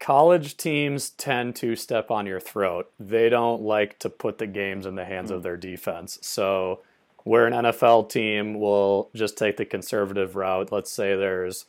College 0.00 0.56
teams 0.56 1.10
tend 1.10 1.56
to 1.56 1.74
step 1.74 2.10
on 2.10 2.26
your 2.26 2.40
throat. 2.40 2.90
They 3.00 3.28
don't 3.28 3.62
like 3.62 3.98
to 4.00 4.08
put 4.08 4.38
the 4.38 4.46
games 4.46 4.86
in 4.86 4.94
the 4.94 5.04
hands 5.04 5.30
of 5.30 5.38
hmm. 5.38 5.42
their 5.42 5.56
defense. 5.56 6.18
So, 6.22 6.80
where 7.24 7.46
an 7.46 7.52
NFL 7.52 8.08
team 8.10 8.58
will 8.58 9.10
just 9.14 9.36
take 9.36 9.56
the 9.56 9.64
conservative 9.64 10.36
route, 10.36 10.72
let's 10.72 10.90
say 10.90 11.16
there's 11.16 11.66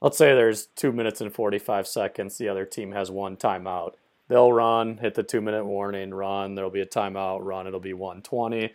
let's 0.00 0.18
say 0.18 0.34
there's 0.34 0.66
2 0.76 0.92
minutes 0.92 1.20
and 1.20 1.32
45 1.32 1.86
seconds, 1.86 2.38
the 2.38 2.48
other 2.48 2.64
team 2.64 2.92
has 2.92 3.10
one 3.10 3.36
timeout. 3.36 3.94
They'll 4.28 4.52
run, 4.52 4.98
hit 4.98 5.14
the 5.14 5.22
2 5.22 5.40
minute 5.40 5.64
warning, 5.64 6.12
run, 6.12 6.54
there'll 6.54 6.70
be 6.70 6.80
a 6.80 6.86
timeout, 6.86 7.40
run, 7.42 7.66
it'll 7.66 7.80
be 7.80 7.94
120. 7.94 8.72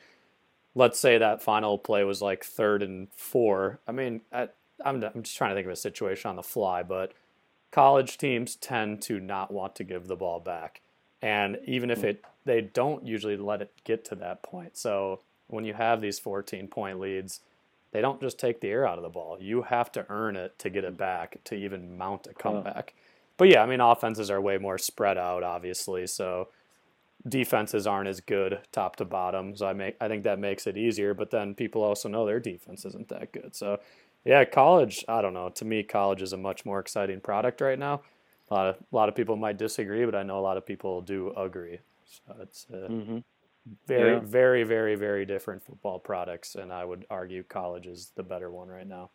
Let's 0.76 1.00
say 1.00 1.18
that 1.18 1.44
final 1.44 1.78
play 1.78 2.04
was 2.04 2.22
like 2.22 2.44
third 2.44 2.82
and 2.82 3.08
4. 3.14 3.80
I 3.88 3.92
mean, 3.92 4.22
I, 4.32 4.50
I'm 4.84 5.04
I'm 5.04 5.24
just 5.24 5.38
trying 5.38 5.52
to 5.52 5.56
think 5.56 5.68
of 5.68 5.74
a 5.74 5.76
situation 5.76 6.30
on 6.30 6.36
the 6.36 6.44
fly, 6.44 6.82
but 6.82 7.14
college 7.72 8.18
teams 8.18 8.56
tend 8.56 9.02
to 9.04 9.20
not 9.20 9.52
want 9.52 9.76
to 9.76 9.84
give 9.84 10.08
the 10.08 10.16
ball 10.16 10.40
back. 10.40 10.82
And 11.22 11.60
even 11.66 11.92
if 11.92 12.04
it 12.04 12.24
they 12.46 12.62
don't 12.62 13.06
usually 13.06 13.38
let 13.38 13.62
it 13.62 13.72
get 13.84 14.04
to 14.06 14.16
that 14.16 14.44
point. 14.44 14.76
So 14.78 15.22
when 15.48 15.64
you 15.64 15.74
have 15.74 16.02
these 16.02 16.20
14 16.20 16.68
point 16.68 17.00
leads, 17.00 17.40
they 17.94 18.02
don't 18.02 18.20
just 18.20 18.40
take 18.40 18.60
the 18.60 18.70
air 18.70 18.88
out 18.88 18.98
of 18.98 19.04
the 19.04 19.10
ball. 19.10 19.38
You 19.40 19.62
have 19.62 19.92
to 19.94 20.06
earn 20.10 20.36
it 20.36 20.58
to 20.60 20.70
get 20.70 20.84
it 20.84 20.98
back 20.98 21.38
to 21.46 21.56
even 21.56 21.98
mount 21.98 22.28
a 22.28 22.34
comeback. 22.34 22.96
But 23.38 23.50
yeah, 23.50 23.62
I 23.64 23.68
mean 23.68 23.80
offenses 23.80 24.30
are 24.30 24.42
way 24.42 24.58
more 24.58 24.78
spread 24.78 25.18
out 25.18 25.44
obviously, 25.44 26.08
so 26.08 26.50
defenses 27.28 27.88
aren't 27.88 28.10
as 28.10 28.20
good 28.20 28.60
top 28.72 28.96
to 28.98 29.06
bottom. 29.06 29.56
So 29.56 29.68
I 29.68 29.74
make 29.74 29.96
I 30.02 30.08
think 30.08 30.24
that 30.24 30.40
makes 30.40 30.68
it 30.68 30.76
easier, 30.76 31.14
but 31.14 31.32
then 31.32 31.54
people 31.54 31.84
also 31.84 32.10
know 32.10 32.26
their 32.26 32.40
defense 32.40 32.84
isn't 32.84 33.10
that 33.10 33.32
good. 33.32 33.56
So 33.56 33.80
yeah, 34.26 34.44
college. 34.46 35.06
I 35.08 35.22
don't 35.22 35.34
know. 35.34 35.50
To 35.50 35.66
me, 35.66 35.84
college 35.84 36.22
is 36.22 36.34
a 36.34 36.38
much 36.38 36.66
more 36.66 36.80
exciting 36.80 37.20
product 37.22 37.62
right 37.62 37.78
now. 37.78 38.02
A 38.50 38.54
lot 38.54 38.68
of 38.68 38.76
a 38.76 38.96
lot 38.96 39.10
of 39.10 39.16
people 39.16 39.36
might 39.36 39.58
disagree, 39.58 40.06
but 40.06 40.16
I 40.16 40.24
know 40.24 40.40
a 40.40 40.42
lot 40.42 40.58
of 40.58 40.66
people 40.66 41.02
do 41.02 41.32
agree. 41.38 41.80
So 42.06 42.36
it's 42.42 42.66
uh, 42.74 42.88
Mm-hmm. 42.90 43.18
Very, 43.88 44.14
Yeah. 44.14 44.20
very, 44.20 44.64
very, 44.64 44.96
very 44.96 45.26
different 45.26 45.64
football 45.64 46.00
products, 46.00 46.56
and 46.56 46.72
I 46.72 46.86
would 46.86 47.06
argue 47.10 47.44
college 47.44 47.88
is 47.88 48.12
the 48.16 48.24
better 48.24 48.52
one 48.52 48.68
right 48.68 48.88
now. 48.88 49.10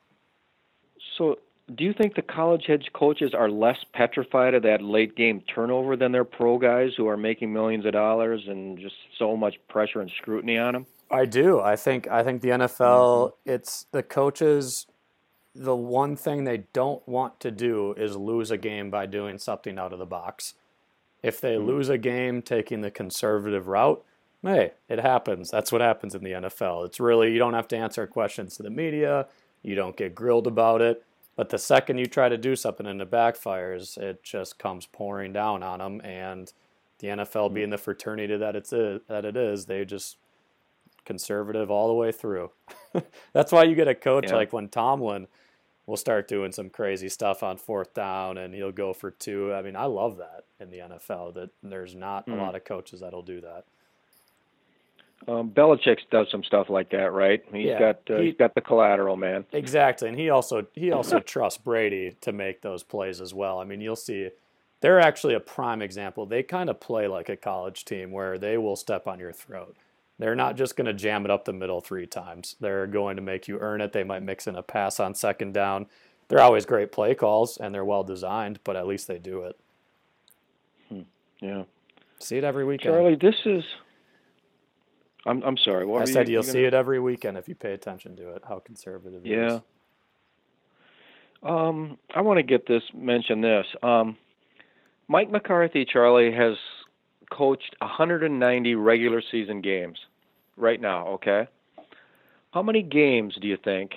So, 1.16 1.38
do 1.74 1.84
you 1.84 1.92
think 1.92 2.14
the 2.14 2.22
college 2.22 2.64
head 2.66 2.90
coaches 2.94 3.34
are 3.34 3.50
less 3.50 3.78
petrified 3.92 4.54
of 4.54 4.62
that 4.62 4.82
late 4.82 5.14
game 5.14 5.42
turnover 5.42 5.96
than 5.96 6.12
their 6.12 6.24
pro 6.24 6.56
guys 6.58 6.94
who 6.96 7.06
are 7.08 7.16
making 7.16 7.52
millions 7.52 7.84
of 7.84 7.92
dollars 7.92 8.48
and 8.48 8.78
just 8.78 8.96
so 9.18 9.36
much 9.36 9.56
pressure 9.68 10.00
and 10.00 10.10
scrutiny 10.10 10.56
on 10.56 10.72
them? 10.72 10.86
I 11.10 11.26
do. 11.26 11.60
I 11.60 11.76
think 11.76 12.08
I 12.08 12.22
think 12.22 12.42
the 12.42 12.48
NFL 12.48 13.32
mm-hmm. 13.32 13.50
it's 13.50 13.86
the 13.92 14.02
coaches 14.02 14.86
the 15.58 15.76
one 15.76 16.16
thing 16.16 16.44
they 16.44 16.64
don't 16.72 17.06
want 17.08 17.40
to 17.40 17.50
do 17.50 17.92
is 17.94 18.16
lose 18.16 18.50
a 18.50 18.56
game 18.56 18.90
by 18.90 19.06
doing 19.06 19.38
something 19.38 19.78
out 19.78 19.92
of 19.92 19.98
the 19.98 20.06
box. 20.06 20.54
If 21.22 21.40
they 21.40 21.56
mm. 21.56 21.66
lose 21.66 21.88
a 21.88 21.98
game 21.98 22.42
taking 22.42 22.80
the 22.80 22.90
conservative 22.90 23.66
route, 23.66 24.04
hey, 24.42 24.72
it 24.88 25.00
happens. 25.00 25.50
That's 25.50 25.72
what 25.72 25.80
happens 25.80 26.14
in 26.14 26.22
the 26.22 26.32
NFL. 26.32 26.86
It's 26.86 27.00
really 27.00 27.32
you 27.32 27.38
don't 27.38 27.54
have 27.54 27.68
to 27.68 27.76
answer 27.76 28.06
questions 28.06 28.56
to 28.56 28.62
the 28.62 28.70
media, 28.70 29.26
you 29.62 29.74
don't 29.74 29.96
get 29.96 30.14
grilled 30.14 30.46
about 30.46 30.80
it, 30.80 31.04
but 31.36 31.48
the 31.50 31.58
second 31.58 31.98
you 31.98 32.06
try 32.06 32.28
to 32.28 32.38
do 32.38 32.54
something 32.56 32.86
and 32.86 33.00
it 33.02 33.10
backfires, 33.10 33.98
it 33.98 34.22
just 34.22 34.58
comes 34.58 34.86
pouring 34.86 35.32
down 35.32 35.62
on 35.62 35.78
them 35.80 36.00
and 36.02 36.52
the 37.00 37.08
NFL 37.08 37.52
being 37.54 37.70
the 37.70 37.78
fraternity 37.78 38.36
that 38.36 38.56
it's 38.56 38.70
that 38.70 39.24
it 39.24 39.36
is, 39.36 39.66
they 39.66 39.84
just 39.84 40.16
conservative 41.04 41.70
all 41.70 41.88
the 41.88 41.94
way 41.94 42.12
through. 42.12 42.50
That's 43.32 43.52
why 43.52 43.64
you 43.64 43.74
get 43.74 43.88
a 43.88 43.94
coach 43.94 44.26
Yeah. 44.28 44.36
like 44.36 44.52
when 44.52 44.68
Tomlin 44.68 45.26
will 45.86 45.96
start 45.96 46.28
doing 46.28 46.52
some 46.52 46.68
crazy 46.68 47.08
stuff 47.08 47.42
on 47.42 47.56
fourth 47.56 47.94
down 47.94 48.36
and 48.36 48.52
he'll 48.52 48.72
go 48.72 48.92
for 48.92 49.10
two. 49.10 49.54
I 49.54 49.62
mean, 49.62 49.74
I 49.76 49.84
love 49.86 50.18
that 50.18 50.44
in 50.60 50.70
the 50.70 50.78
NFL 50.80 51.32
that 51.34 51.50
there's 51.62 51.94
not 51.94 52.28
a 52.28 52.32
Mm. 52.32 52.38
lot 52.38 52.54
of 52.54 52.64
coaches 52.64 53.00
that'll 53.00 53.22
do 53.22 53.40
that. 53.40 53.64
Um, 55.26 55.50
Belichick 55.50 55.98
does 56.10 56.28
some 56.30 56.44
stuff 56.44 56.70
like 56.70 56.90
that, 56.90 57.12
right? 57.12 57.44
He's 57.52 57.66
Yeah, 57.66 57.78
got 57.78 58.10
uh, 58.10 58.18
he- 58.20 58.26
he's 58.26 58.36
got 58.36 58.54
the 58.54 58.60
collateral, 58.60 59.16
man. 59.16 59.44
Exactly, 59.52 60.08
and 60.08 60.18
he 60.18 60.30
also 60.30 60.66
he 60.74 60.92
also 60.92 61.18
trusts 61.34 61.58
Brady 61.58 62.16
to 62.22 62.32
make 62.32 62.62
those 62.62 62.82
plays 62.82 63.20
as 63.20 63.34
well. 63.34 63.58
I 63.58 63.64
mean, 63.64 63.80
you'll 63.80 63.96
see 63.96 64.30
they're 64.80 65.00
actually 65.00 65.34
a 65.34 65.40
prime 65.40 65.82
example. 65.82 66.24
They 66.24 66.42
kind 66.42 66.70
of 66.70 66.80
play 66.80 67.08
like 67.08 67.28
a 67.28 67.36
college 67.36 67.84
team 67.84 68.12
where 68.12 68.38
they 68.38 68.56
will 68.56 68.76
step 68.76 69.06
on 69.08 69.18
your 69.18 69.32
throat. 69.32 69.76
They're 70.20 70.36
not 70.36 70.56
just 70.56 70.76
going 70.76 70.86
to 70.86 70.94
jam 70.94 71.24
it 71.24 71.30
up 71.30 71.44
the 71.44 71.52
middle 71.52 71.80
three 71.80 72.06
times. 72.06 72.56
They're 72.60 72.86
going 72.88 73.16
to 73.16 73.22
make 73.22 73.46
you 73.48 73.58
earn 73.60 73.80
it. 73.80 73.92
They 73.92 74.02
might 74.04 74.22
mix 74.22 74.46
in 74.46 74.56
a 74.56 74.62
pass 74.62 74.98
on 74.98 75.14
second 75.14 75.52
down. 75.52 75.86
They're 76.28 76.40
always 76.40 76.66
great 76.66 76.90
play 76.90 77.14
calls 77.14 77.56
and 77.56 77.72
they're 77.74 77.84
well 77.84 78.02
designed, 78.02 78.58
but 78.64 78.76
at 78.76 78.86
least 78.86 79.06
they 79.08 79.18
do 79.18 79.42
it. 79.42 79.56
Yeah, 81.40 81.64
See 82.18 82.36
it 82.36 82.42
every 82.42 82.64
weekend. 82.64 82.94
Charlie, 82.94 83.14
this 83.14 83.36
is. 83.44 83.62
I'm 85.26 85.42
I'm 85.42 85.56
sorry. 85.56 85.84
What 85.84 86.02
I 86.02 86.04
said 86.06 86.28
you, 86.28 86.34
you'll 86.34 86.44
you 86.44 86.52
see 86.52 86.64
it 86.64 86.74
every 86.74 87.00
weekend 87.00 87.36
if 87.36 87.48
you 87.48 87.54
pay 87.54 87.72
attention 87.72 88.16
to 88.16 88.30
it. 88.34 88.42
How 88.48 88.60
conservative 88.60 89.24
it 89.24 89.30
is. 89.30 89.52
Yeah. 89.52 89.60
Um, 91.42 91.98
I 92.14 92.20
want 92.22 92.38
to 92.38 92.42
get 92.42 92.66
this 92.66 92.82
mention 92.94 93.40
this. 93.40 93.66
Um, 93.82 94.16
Mike 95.06 95.30
McCarthy, 95.30 95.84
Charlie, 95.84 96.32
has 96.32 96.56
coached 97.30 97.76
190 97.80 98.74
regular 98.74 99.22
season 99.30 99.60
games 99.60 99.98
right 100.56 100.80
now. 100.80 101.08
Okay, 101.08 101.46
how 102.52 102.62
many 102.62 102.82
games 102.82 103.36
do 103.40 103.46
you 103.46 103.56
think 103.56 103.92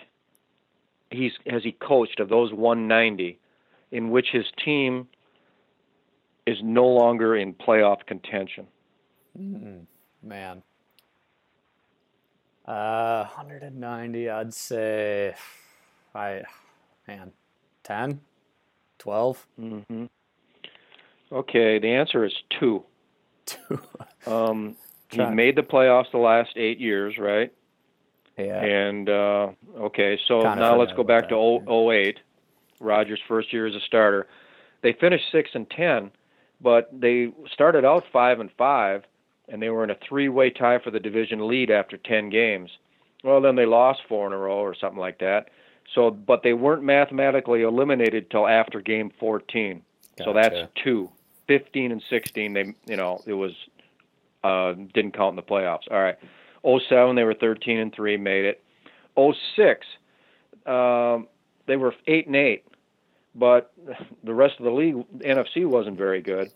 he's 1.09 1.31
has 1.47 1.63
he 1.63 1.71
coached 1.71 2.19
of 2.19 2.29
those 2.29 2.53
190 2.53 3.39
in 3.91 4.09
which 4.09 4.27
his 4.31 4.45
team 4.63 5.07
is 6.45 6.57
no 6.63 6.87
longer 6.87 7.35
in 7.35 7.53
playoff 7.53 8.05
contention? 8.05 8.67
Mm, 9.39 9.85
man. 10.23 10.63
Uh, 12.65 13.25
190, 13.35 14.29
I'd 14.29 14.53
say, 14.53 15.33
I, 16.13 16.41
man, 17.07 17.31
10, 17.83 18.21
12, 18.99 19.47
Mm-hmm. 19.59 20.05
Okay, 21.33 21.79
the 21.79 21.87
answer 21.89 22.25
is 22.25 22.33
two. 22.59 22.83
two. 23.45 23.79
Um, 24.27 24.75
Trying- 25.11 25.35
made 25.35 25.55
the 25.55 25.63
playoffs 25.63 26.11
the 26.11 26.17
last 26.19 26.51
eight 26.55 26.79
years, 26.79 27.17
right? 27.17 27.51
yeah. 28.37 28.61
And 28.63 29.09
uh, 29.09 29.49
okay, 29.77 30.19
so 30.27 30.41
Kinda 30.41 30.55
now 30.57 30.75
let's 30.77 30.93
go 30.93 31.03
back 31.03 31.29
to 31.29 31.35
that, 31.35 31.65
oh- 31.67 31.91
08. 31.91 32.19
Rodgers' 32.79 33.19
first 33.27 33.51
year 33.53 33.65
as 33.67 33.75
a 33.75 33.79
starter. 33.81 34.27
They 34.81 34.93
finished 34.93 35.25
six 35.31 35.49
and 35.53 35.69
ten, 35.69 36.11
but 36.61 36.89
they 36.93 37.31
started 37.53 37.83
out 37.85 38.03
five 38.13 38.39
and 38.39 38.49
five, 38.57 39.03
and 39.51 39.61
they 39.61 39.69
were 39.69 39.83
in 39.83 39.91
a 39.91 39.97
three-way 40.07 40.49
tie 40.49 40.79
for 40.79 40.89
the 40.89 40.99
division 40.99 41.47
lead 41.47 41.69
after 41.69 41.97
ten 41.97 42.29
games. 42.29 42.71
Well, 43.23 43.41
then 43.41 43.55
they 43.55 43.65
lost 43.65 44.01
four 44.09 44.25
in 44.25 44.33
a 44.33 44.37
row 44.37 44.59
or 44.59 44.73
something 44.73 44.99
like 44.99 45.19
that. 45.19 45.49
So, 45.93 46.09
but 46.09 46.41
they 46.41 46.53
weren't 46.53 46.83
mathematically 46.83 47.61
eliminated 47.61 48.31
till 48.31 48.47
after 48.47 48.81
game 48.81 49.11
14. 49.19 49.83
So 50.23 50.33
that's 50.33 50.55
Gotcha. 50.55 50.69
two. 50.83 51.09
15 51.47 51.91
and 51.91 52.03
16, 52.09 52.53
they 52.53 52.73
you 52.87 52.95
know 52.95 53.21
it 53.25 53.33
was 53.33 53.51
uh, 54.43 54.73
didn't 54.93 55.11
count 55.11 55.31
in 55.31 55.35
the 55.35 55.41
playoffs. 55.41 55.91
All 55.91 55.99
right. 55.99 56.17
07 56.63 57.15
they 57.15 57.23
were 57.23 57.33
13 57.33 57.77
and 57.77 57.93
three, 57.93 58.17
made 58.17 58.45
it. 58.45 58.63
06 59.17 59.85
um, 60.65 61.27
they 61.65 61.75
were 61.75 61.93
eight 62.07 62.27
and 62.27 62.35
eight, 62.35 62.65
but 63.35 63.73
the 64.23 64.33
rest 64.33 64.55
of 64.59 64.65
the 64.65 64.71
league 64.71 64.95
NFC 65.19 65.65
wasn't 65.65 65.97
very 65.97 66.21
good. 66.21 66.51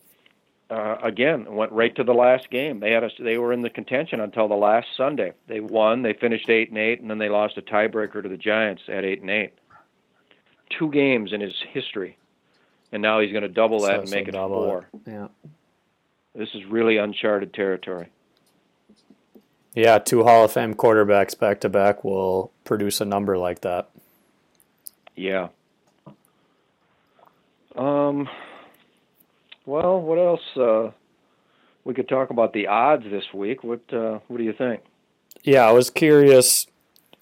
Uh, 0.69 0.97
again, 1.03 1.45
went 1.53 1.71
right 1.71 1.95
to 1.95 2.03
the 2.03 2.13
last 2.13 2.49
game. 2.49 2.79
They 2.79 2.91
had 2.91 3.03
a, 3.03 3.09
they 3.19 3.37
were 3.37 3.53
in 3.53 3.61
the 3.61 3.69
contention 3.69 4.19
until 4.19 4.47
the 4.47 4.55
last 4.55 4.87
Sunday. 4.97 5.33
They 5.47 5.59
won. 5.59 6.01
They 6.01 6.13
finished 6.13 6.49
eight 6.49 6.69
and 6.69 6.77
eight, 6.79 7.01
and 7.01 7.09
then 7.09 7.19
they 7.19 7.29
lost 7.29 7.57
a 7.57 7.61
tiebreaker 7.61 8.23
to 8.23 8.27
the 8.29 8.37
Giants 8.37 8.81
at 8.87 9.05
eight 9.05 9.21
and 9.21 9.29
eight. 9.29 9.53
Two 10.71 10.89
games 10.89 11.33
in 11.33 11.41
his 11.41 11.53
history, 11.71 12.17
and 12.91 13.01
now 13.03 13.19
he's 13.19 13.31
going 13.31 13.43
to 13.43 13.47
double 13.47 13.81
that 13.81 13.91
So- 13.91 13.99
and 13.99 14.09
so 14.09 14.15
make 14.15 14.27
it 14.27 14.31
double 14.31 14.63
four. 14.65 14.89
Yeah. 15.05 15.27
This 16.33 16.49
is 16.55 16.65
really 16.65 16.97
uncharted 16.97 17.53
territory. 17.53 18.07
Yeah, 19.75 19.99
two 19.99 20.23
Hall 20.23 20.45
of 20.45 20.51
Fame 20.51 20.73
quarterbacks 20.73 21.37
back 21.37 21.59
to 21.61 21.69
back 21.69 22.03
will 22.03 22.51
produce 22.63 22.99
a 23.01 23.05
number 23.05 23.37
like 23.37 23.61
that. 23.61 23.89
Yeah. 25.15 25.49
Um. 27.75 28.27
Well, 29.65 29.99
what 29.99 30.17
else? 30.17 30.41
Uh, 30.55 30.91
we 31.83 31.93
could 31.93 32.09
talk 32.09 32.29
about 32.29 32.53
the 32.53 32.67
odds 32.67 33.05
this 33.09 33.25
week. 33.33 33.63
What 33.63 33.81
uh, 33.93 34.19
What 34.27 34.37
do 34.37 34.43
you 34.43 34.53
think? 34.53 34.81
Yeah, 35.43 35.67
I 35.67 35.71
was 35.71 35.89
curious 35.89 36.67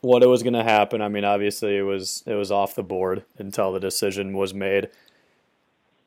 what 0.01 0.23
it 0.23 0.27
was 0.27 0.43
going 0.43 0.53
to 0.53 0.63
happen. 0.63 1.01
I 1.01 1.07
mean, 1.07 1.23
obviously 1.23 1.77
it 1.77 1.83
was 1.83 2.23
it 2.25 2.33
was 2.33 2.51
off 2.51 2.75
the 2.75 2.83
board 2.83 3.23
until 3.37 3.71
the 3.71 3.79
decision 3.79 4.33
was 4.33 4.53
made. 4.53 4.89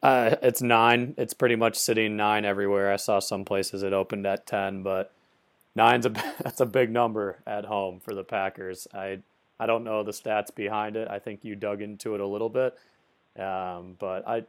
Uh, 0.02 0.36
it's 0.42 0.62
nine. 0.62 1.14
It's 1.16 1.34
pretty 1.34 1.56
much 1.56 1.76
sitting 1.76 2.16
nine 2.16 2.44
everywhere. 2.44 2.92
I 2.92 2.96
saw 2.96 3.18
some 3.18 3.44
places 3.44 3.82
it 3.82 3.92
opened 3.92 4.26
at 4.26 4.46
ten, 4.46 4.82
but 4.82 5.12
nine's 5.74 6.06
a 6.06 6.10
that's 6.42 6.60
a 6.60 6.66
big 6.66 6.90
number 6.90 7.38
at 7.46 7.64
home 7.64 8.00
for 8.00 8.14
the 8.14 8.24
Packers. 8.24 8.86
I 8.94 9.20
I 9.58 9.66
don't 9.66 9.84
know 9.84 10.02
the 10.02 10.12
stats 10.12 10.54
behind 10.54 10.96
it. 10.96 11.08
I 11.08 11.18
think 11.18 11.40
you 11.42 11.56
dug 11.56 11.80
into 11.80 12.14
it 12.14 12.20
a 12.20 12.26
little 12.26 12.50
bit. 12.50 12.76
Um, 13.38 13.96
but 13.98 14.26
I 14.26 14.44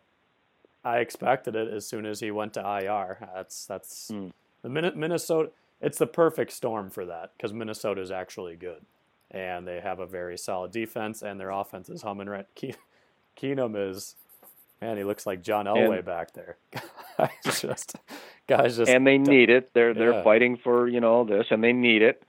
I 0.83 0.99
expected 0.99 1.55
it 1.55 1.71
as 1.73 1.85
soon 1.85 2.05
as 2.05 2.19
he 2.19 2.31
went 2.31 2.53
to 2.53 2.61
IR. 2.61 3.17
That's 3.35 3.65
that's 3.65 4.09
Mm. 4.11 4.31
the 4.61 4.69
Min- 4.69 4.93
Minnesota. 4.99 5.49
It's 5.81 5.97
the 5.97 6.07
perfect 6.07 6.51
storm 6.53 6.89
for 6.89 7.05
that 7.05 7.31
because 7.37 7.53
Minnesota 7.53 8.01
is 8.01 8.09
actually 8.11 8.55
good, 8.55 8.85
and 9.31 9.67
they 9.67 9.79
have 9.81 9.99
a 9.99 10.05
very 10.07 10.37
solid 10.37 10.71
defense, 10.71 11.21
and 11.21 11.39
their 11.39 11.51
offense 11.51 11.89
is 11.89 12.01
humming 12.01 12.27
right. 12.29 12.45
Ke- 12.55 12.77
Keenum 13.39 13.75
is, 13.89 14.15
man, 14.81 14.97
he 14.97 15.03
looks 15.03 15.25
like 15.27 15.41
John 15.43 15.65
Elway 15.65 15.97
And- 15.97 16.05
back 16.05 16.31
there. 16.33 16.57
guys 17.17 17.29
just, 17.61 17.95
guys 18.47 18.77
just, 18.77 18.89
and 18.89 19.05
they 19.05 19.17
need 19.17 19.49
it. 19.49 19.71
They're 19.73 19.93
they're 19.93 20.23
fighting 20.23 20.57
for 20.57 20.87
you 20.87 20.99
know 21.01 21.23
this, 21.25 21.47
and 21.51 21.63
they 21.63 21.73
need 21.73 22.01
it. 22.01 22.23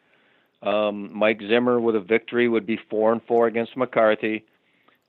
Um, 0.63 1.17
Mike 1.17 1.41
Zimmer 1.41 1.79
with 1.81 1.95
a 1.95 2.01
victory 2.01 2.49
would 2.49 2.67
be 2.67 2.77
four 2.91 3.13
and 3.13 3.23
four 3.23 3.47
against 3.47 3.77
McCarthy. 3.77 4.45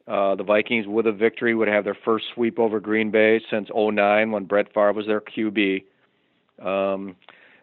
Uh, 0.09 0.33
the 0.33 0.43
Vikings 0.43 0.87
with 0.87 1.05
a 1.05 1.11
victory 1.11 1.53
would 1.53 1.67
have 1.67 1.83
their 1.83 1.97
first 2.03 2.25
sweep 2.33 2.57
over 2.57 2.79
Green 2.79 3.11
Bay 3.11 3.39
since 3.51 3.69
'09 3.73 4.31
when 4.31 4.45
Brett 4.45 4.73
Favre 4.73 4.93
was 4.93 5.05
their 5.05 5.21
QB. 5.21 5.83
Um, 6.59 7.15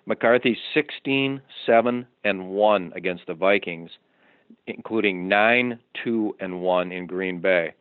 McCarthy's 0.07 0.59
16, 0.73 1.43
7, 1.67 2.07
and 2.23 2.49
1 2.49 2.93
against 2.95 3.27
the 3.27 3.35
Vikings, 3.35 3.91
including 4.69 5.27
9, 5.27 5.81
2, 6.05 6.37
and 6.39 6.61
1 6.61 6.93
in 6.93 7.07
Green 7.09 7.41
Bay. 7.41 7.75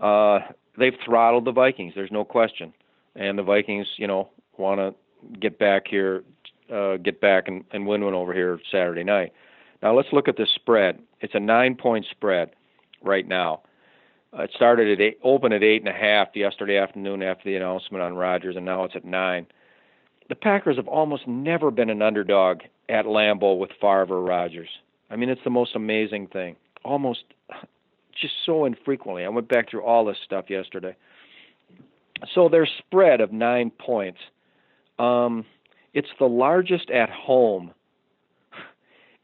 Uh, 0.00 0.38
they've 0.78 0.96
throttled 1.04 1.44
the 1.44 1.52
Vikings, 1.52 1.92
there's 1.94 2.10
no 2.10 2.24
question. 2.24 2.72
And 3.14 3.38
the 3.38 3.42
Vikings, 3.42 3.86
you 3.98 4.06
know, 4.06 4.30
want 4.56 4.80
to 4.80 4.94
get 5.38 5.58
back 5.58 5.86
here, 5.86 6.24
uh, 6.72 6.96
get 6.96 7.20
back 7.20 7.48
and, 7.48 7.64
and 7.72 7.86
win 7.86 8.02
one 8.02 8.14
over 8.14 8.32
here 8.32 8.58
Saturday 8.70 9.04
night. 9.04 9.34
Now 9.82 9.94
let's 9.94 10.08
look 10.12 10.28
at 10.28 10.38
the 10.38 10.46
spread. 10.54 11.00
It's 11.20 11.34
a 11.34 11.40
nine 11.40 11.74
point 11.74 12.06
spread 12.10 12.50
right 13.02 13.26
now. 13.26 13.62
Uh, 14.36 14.42
it 14.42 14.50
started 14.54 14.92
at 14.92 15.00
eight, 15.00 15.18
open 15.22 15.52
at 15.52 15.62
eight 15.62 15.82
and 15.82 15.88
a 15.88 15.98
half 15.98 16.28
yesterday 16.34 16.76
afternoon 16.76 17.22
after 17.22 17.44
the 17.44 17.56
announcement 17.56 18.02
on 18.02 18.14
Rodgers, 18.14 18.56
and 18.56 18.64
now 18.64 18.84
it's 18.84 18.96
at 18.96 19.04
nine. 19.04 19.46
The 20.28 20.34
Packers 20.34 20.76
have 20.76 20.88
almost 20.88 21.26
never 21.26 21.70
been 21.70 21.88
an 21.88 22.02
underdog 22.02 22.60
at 22.88 23.06
Lambeau 23.06 23.58
with 23.58 23.70
Favre 23.80 24.16
or 24.16 24.22
Rodgers. 24.22 24.68
I 25.10 25.16
mean, 25.16 25.30
it's 25.30 25.40
the 25.44 25.50
most 25.50 25.74
amazing 25.74 26.26
thing. 26.26 26.56
Almost, 26.84 27.24
just 28.20 28.34
so 28.44 28.66
infrequently. 28.66 29.24
I 29.24 29.28
went 29.28 29.48
back 29.48 29.70
through 29.70 29.82
all 29.82 30.04
this 30.04 30.18
stuff 30.24 30.50
yesterday. 30.50 30.94
So 32.34 32.48
their 32.48 32.66
spread 32.78 33.20
of 33.20 33.32
nine 33.32 33.70
points, 33.70 34.18
um, 34.98 35.46
it's 35.94 36.08
the 36.18 36.26
largest 36.26 36.90
at 36.90 37.08
home 37.08 37.72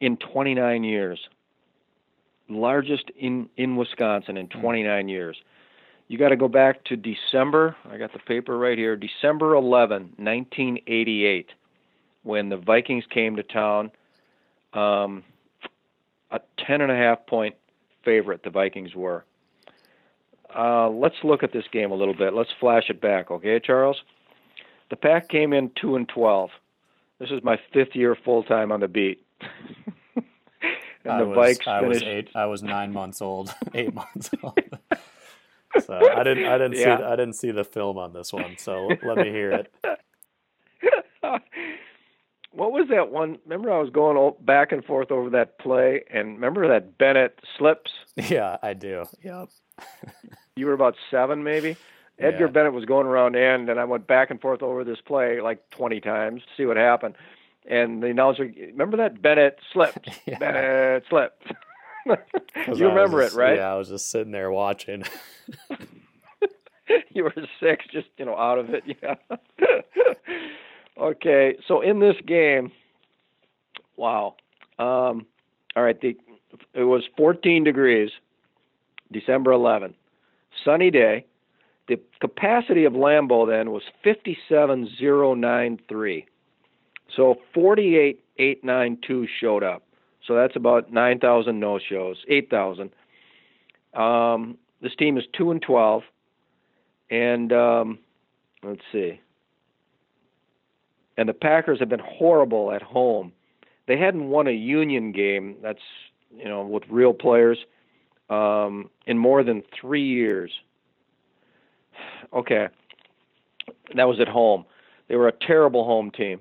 in 0.01 0.17
29 0.17 0.85
years. 0.85 1.19
Largest 2.49 3.11
in 3.19 3.49
in 3.57 3.77
Wisconsin 3.77 4.37
in 4.37 4.49
29 4.49 5.09
years. 5.09 5.37
You 6.09 6.19
got 6.19 6.29
to 6.29 6.37
go 6.37 6.49
back 6.49 6.85
to 6.85 6.97
December. 6.97 7.77
I 7.91 7.97
got 7.97 8.13
the 8.13 8.19
paper 8.19 8.59
right 8.59 8.77
here. 8.77 8.95
December 8.95 9.55
11, 9.55 10.03
1988, 10.19 11.51
when 12.23 12.51
the 12.51 12.59
Vikings 12.59 13.05
came 13.09 13.37
to 13.37 13.43
town. 13.43 13.91
Um, 14.75 15.25
a 16.31 16.41
ten 16.67 16.81
and 16.81 16.93
a 16.93 16.97
half 16.97 17.27
point 17.27 17.55
favorite. 18.05 18.43
The 18.43 18.51
Vikings 18.51 18.95
were. 18.95 19.25
Uh, 20.55 20.89
let's 20.89 21.17
look 21.25 21.43
at 21.43 21.53
this 21.53 21.65
game 21.73 21.91
a 21.91 21.95
little 21.95 22.15
bit. 22.15 22.35
Let's 22.35 22.51
flash 22.61 22.85
it 22.89 23.01
back, 23.01 23.31
okay, 23.31 23.59
Charles? 23.59 23.97
The 24.91 24.97
Pack 24.97 25.29
came 25.29 25.53
in 25.53 25.71
two 25.81 25.97
and 25.97 26.09
twelve. 26.09 26.51
This 27.19 27.31
is 27.31 27.43
my 27.43 27.59
fifth 27.73 27.95
year 27.95 28.17
full 28.25 28.43
time 28.43 28.71
on 28.71 28.81
the 28.81 28.89
beat. 28.89 29.25
and 31.05 31.13
I 31.13 31.19
the 31.21 31.27
was, 31.29 31.39
Vikes 31.59 31.67
I 31.69 31.83
was 31.83 32.03
eight. 32.03 32.31
I 32.35 32.47
was 32.47 32.63
nine 32.63 32.93
months 32.93 33.21
old, 33.23 33.55
eight 33.75 33.93
months 33.95 34.31
old. 34.43 34.59
so 35.85 35.95
I 35.95 36.23
didn't. 36.25 36.45
I 36.47 36.59
didn't 36.59 36.75
Yeah. 36.79 36.99
see. 36.99 37.03
I 37.05 37.17
didn't 37.17 37.35
see 37.35 37.51
the 37.51 37.65
film 37.65 37.99
on 37.99 38.13
this 38.13 38.33
one. 38.33 38.57
So 38.59 38.89
let 39.03 39.17
me 39.19 39.31
hear 39.31 39.51
it. 39.53 39.73
what 42.53 42.73
was 42.73 42.89
that 42.91 43.11
one? 43.11 43.39
Remember, 43.45 43.73
I 43.73 43.81
was 43.81 43.91
going 43.91 44.35
back 44.43 44.73
and 44.73 44.85
forth 44.85 45.11
over 45.11 45.31
that 45.31 45.59
play, 45.59 46.05
and 46.13 46.35
remember 46.35 46.69
that 46.69 46.97
Bennett 46.99 47.41
slips. 47.59 47.91
Yeah, 48.17 48.59
I 48.63 48.75
do. 48.75 49.05
Yep. 49.23 49.49
You 50.57 50.67
were 50.67 50.73
about 50.73 50.95
seven, 51.11 51.43
maybe. 51.43 51.77
Edgar 52.21 52.45
Yeah. 52.47 52.51
Bennett 52.53 52.73
was 52.73 52.85
going 52.85 53.09
around 53.09 53.35
end, 53.35 53.69
and 53.69 53.81
I 53.81 53.85
went 53.85 54.07
back 54.07 54.31
and 54.31 54.41
forth 54.41 54.63
over 54.63 54.85
this 54.85 55.01
play 55.01 55.41
like 55.41 55.69
20 55.71 56.01
times 56.01 56.43
to 56.43 56.49
see 56.57 56.65
what 56.65 56.77
happened. 56.77 57.17
And 57.67 58.03
the 58.03 58.09
announcer, 58.09 58.53
remember 58.57 58.99
that 58.99 59.23
Bennett 59.23 59.59
slipped. 59.73 60.07
Yeah. 60.27 60.39
Bennett 60.39 61.05
slipped. 61.09 61.43
you 62.07 62.17
remember 62.89 63.23
just- 63.23 63.35
it, 63.35 63.39
right? 63.39 63.57
Yeah, 63.57 63.73
I 63.73 63.77
was 63.77 63.89
just 63.89 64.11
sitting 64.11 64.33
there 64.33 64.51
watching. 64.51 65.05
you 67.11 67.25
were 67.25 67.33
six, 67.61 67.87
just 67.91 68.09
you 68.19 68.27
know, 68.27 68.37
out 68.37 68.59
of 68.59 68.69
it. 68.71 68.85
Yeah. 68.87 69.15
okay, 70.99 71.57
so 71.67 71.81
in 71.81 71.99
this 72.01 72.17
game, 72.27 72.71
wow. 73.97 74.37
Um, 74.79 75.25
all 75.77 75.83
right, 75.83 75.99
the 76.01 76.17
it 76.75 76.85
was 76.85 77.03
14 77.17 77.65
degrees, 77.65 78.11
December 79.11 79.53
11, 79.53 79.95
sunny 80.65 80.91
day. 80.91 81.25
The 81.89 81.99
capacity 82.21 82.85
of 82.85 82.93
Lambeau 82.95 83.47
then 83.47 83.71
was 83.71 83.83
57,093. 84.03 86.27
So 87.15 87.37
48,892 87.55 89.29
showed 89.41 89.63
up. 89.63 89.83
So 90.27 90.35
that's 90.35 90.57
about 90.57 90.93
9,000 90.93 91.61
no 91.61 91.79
shows, 91.79 92.25
8,000. 92.29 92.91
Um, 93.95 94.59
this 94.81 94.95
team 94.97 95.19
is 95.19 95.25
2 95.37 95.51
and 95.51 95.63
12 95.63 96.03
and 97.11 97.53
um, 97.53 97.99
let's 98.63 98.81
see. 98.93 99.21
And 101.17 101.29
the 101.29 101.35
Packers 101.35 101.79
have 101.79 101.89
been 101.89 102.03
horrible 102.05 102.73
at 102.73 102.83
home. 102.83 103.33
They 103.87 103.99
hadn't 103.99 104.29
won 104.29 104.47
a 104.47 104.53
union 104.53 105.13
game. 105.13 105.57
That's 105.63 105.83
you 106.37 106.47
know 106.47 106.65
with 106.67 106.83
real 106.89 107.13
players 107.13 107.59
um, 108.31 108.91
in 109.07 109.19
more 109.19 109.45
than 109.45 109.63
three 109.81 110.07
years. 110.07 110.51
Okay, 112.33 112.67
that 113.95 114.09
was 114.09 114.19
at 114.19 114.27
home. 114.27 114.65
They 115.09 115.15
were 115.15 115.29
a 115.29 115.33
terrible 115.33 115.85
home 115.85 116.11
team. 116.11 116.41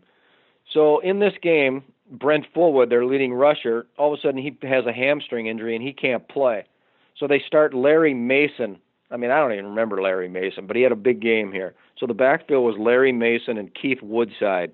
So 0.73 0.99
in 0.99 1.19
this 1.19 1.33
game, 1.41 1.83
Brent 2.11 2.45
Fullwood, 2.55 2.89
their 2.89 3.05
leading 3.05 3.33
rusher, 3.33 3.85
all 3.97 4.13
of 4.13 4.19
a 4.19 4.21
sudden 4.21 4.41
he 4.41 4.57
has 4.67 4.85
a 4.85 4.93
hamstring 4.93 5.47
injury 5.47 5.75
and 5.75 5.83
he 5.83 5.93
can't 5.93 6.27
play. 6.27 6.65
So 7.17 7.27
they 7.27 7.41
start 7.45 7.73
Larry 7.73 8.13
Mason 8.13 8.79
I 9.13 9.17
mean, 9.17 9.29
I 9.29 9.37
don't 9.39 9.53
even 9.53 9.67
remember 9.67 10.01
Larry 10.01 10.27
Mason, 10.27 10.65
but 10.65 10.75
he 10.75 10.81
had 10.81 10.91
a 10.91 10.97
big 10.97 11.21
game 11.21 11.51
here. 11.51 11.75
So 11.99 12.07
the 12.07 12.15
backfield 12.15 12.65
was 12.65 12.75
Larry 12.79 13.11
Mason 13.11 13.59
and 13.59 13.73
Keith 13.73 14.01
Woodside. 14.01 14.71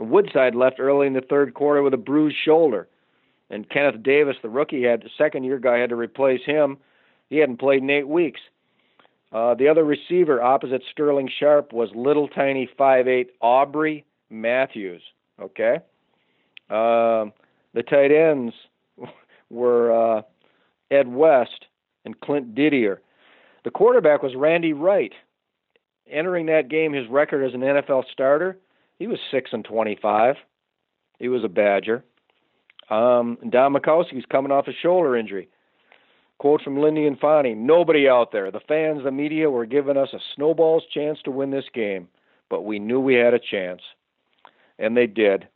Woodside 0.00 0.56
left 0.56 0.80
early 0.80 1.06
in 1.06 1.12
the 1.12 1.20
third 1.20 1.54
quarter 1.54 1.82
with 1.82 1.94
a 1.94 1.98
bruised 1.98 2.36
shoulder, 2.44 2.88
and 3.48 3.68
Kenneth 3.70 4.02
Davis, 4.02 4.36
the 4.42 4.48
rookie, 4.48 4.82
had 4.82 5.02
the 5.02 5.10
second 5.16 5.44
year 5.44 5.60
guy 5.60 5.78
had 5.78 5.90
to 5.90 5.96
replace 5.96 6.40
him. 6.44 6.78
He 7.28 7.36
hadn't 7.36 7.58
played 7.58 7.82
in 7.82 7.90
eight 7.90 8.08
weeks. 8.08 8.40
Uh, 9.30 9.54
the 9.54 9.68
other 9.68 9.84
receiver 9.84 10.42
opposite 10.42 10.82
Sterling 10.90 11.30
Sharpe 11.38 11.72
was 11.72 11.90
little 11.94 12.26
tiny 12.26 12.68
five 12.76 13.06
eight 13.06 13.30
Aubrey 13.40 14.04
Matthews. 14.30 15.02
Okay. 15.40 15.76
Um, 16.68 17.32
the 17.74 17.82
tight 17.88 18.12
ends 18.12 18.54
were 19.50 20.18
uh, 20.18 20.22
Ed 20.90 21.08
West 21.08 21.66
and 22.04 22.18
Clint 22.20 22.54
Didier. 22.54 23.00
The 23.64 23.70
quarterback 23.70 24.22
was 24.22 24.34
Randy 24.34 24.72
Wright. 24.72 25.12
Entering 26.10 26.46
that 26.46 26.68
game, 26.68 26.92
his 26.92 27.08
record 27.08 27.46
as 27.46 27.54
an 27.54 27.60
NFL 27.60 28.04
starter, 28.12 28.58
he 28.98 29.06
was 29.06 29.18
six 29.30 29.50
and 29.52 29.64
twenty-five. 29.64 30.36
He 31.18 31.28
was 31.28 31.44
a 31.44 31.48
Badger. 31.48 32.02
Um, 32.88 33.38
Don 33.48 33.74
Majkowski's 33.74 34.24
coming 34.30 34.50
off 34.50 34.66
a 34.66 34.72
shoulder 34.82 35.16
injury. 35.16 35.48
Quote 36.38 36.62
from 36.62 36.80
Lindy 36.80 37.06
Infante: 37.06 37.54
Nobody 37.54 38.08
out 38.08 38.32
there, 38.32 38.50
the 38.50 38.60
fans, 38.66 39.04
the 39.04 39.12
media, 39.12 39.50
were 39.50 39.66
giving 39.66 39.96
us 39.96 40.08
a 40.12 40.18
snowball's 40.34 40.82
chance 40.92 41.18
to 41.24 41.30
win 41.30 41.50
this 41.50 41.66
game, 41.72 42.08
but 42.48 42.62
we 42.62 42.78
knew 42.78 42.98
we 42.98 43.14
had 43.14 43.34
a 43.34 43.38
chance, 43.38 43.82
and 44.80 44.96
they 44.96 45.06
did. 45.06 45.46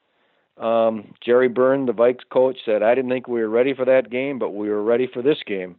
Um, 0.56 1.14
Jerry 1.20 1.48
Burns, 1.48 1.86
the 1.86 1.92
Vikes 1.92 2.28
coach, 2.30 2.58
said, 2.64 2.82
"I 2.82 2.94
didn't 2.94 3.10
think 3.10 3.26
we 3.26 3.40
were 3.40 3.48
ready 3.48 3.74
for 3.74 3.84
that 3.84 4.10
game, 4.10 4.38
but 4.38 4.50
we 4.50 4.68
were 4.68 4.82
ready 4.82 5.06
for 5.06 5.22
this 5.22 5.42
game." 5.44 5.76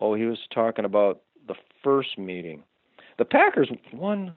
Oh, 0.00 0.14
he 0.14 0.24
was 0.24 0.38
talking 0.52 0.84
about 0.84 1.22
the 1.46 1.54
first 1.82 2.18
meeting. 2.18 2.62
The 3.18 3.24
Packers 3.24 3.70
won. 3.92 4.34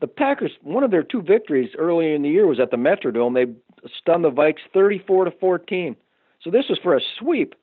The 0.00 0.06
Packers, 0.06 0.52
one 0.62 0.84
of 0.84 0.90
their 0.90 1.02
two 1.02 1.22
victories 1.22 1.70
early 1.76 2.14
in 2.14 2.22
the 2.22 2.28
year 2.28 2.46
was 2.46 2.60
at 2.60 2.70
the 2.70 2.76
Metrodome. 2.76 3.34
They 3.34 3.88
stunned 3.98 4.24
the 4.24 4.30
Vikes 4.30 4.60
34 4.72 5.24
to 5.26 5.30
14. 5.32 5.96
So 6.40 6.50
this 6.50 6.68
was 6.68 6.78
for 6.82 6.96
a 6.96 7.00
sweep. 7.18 7.54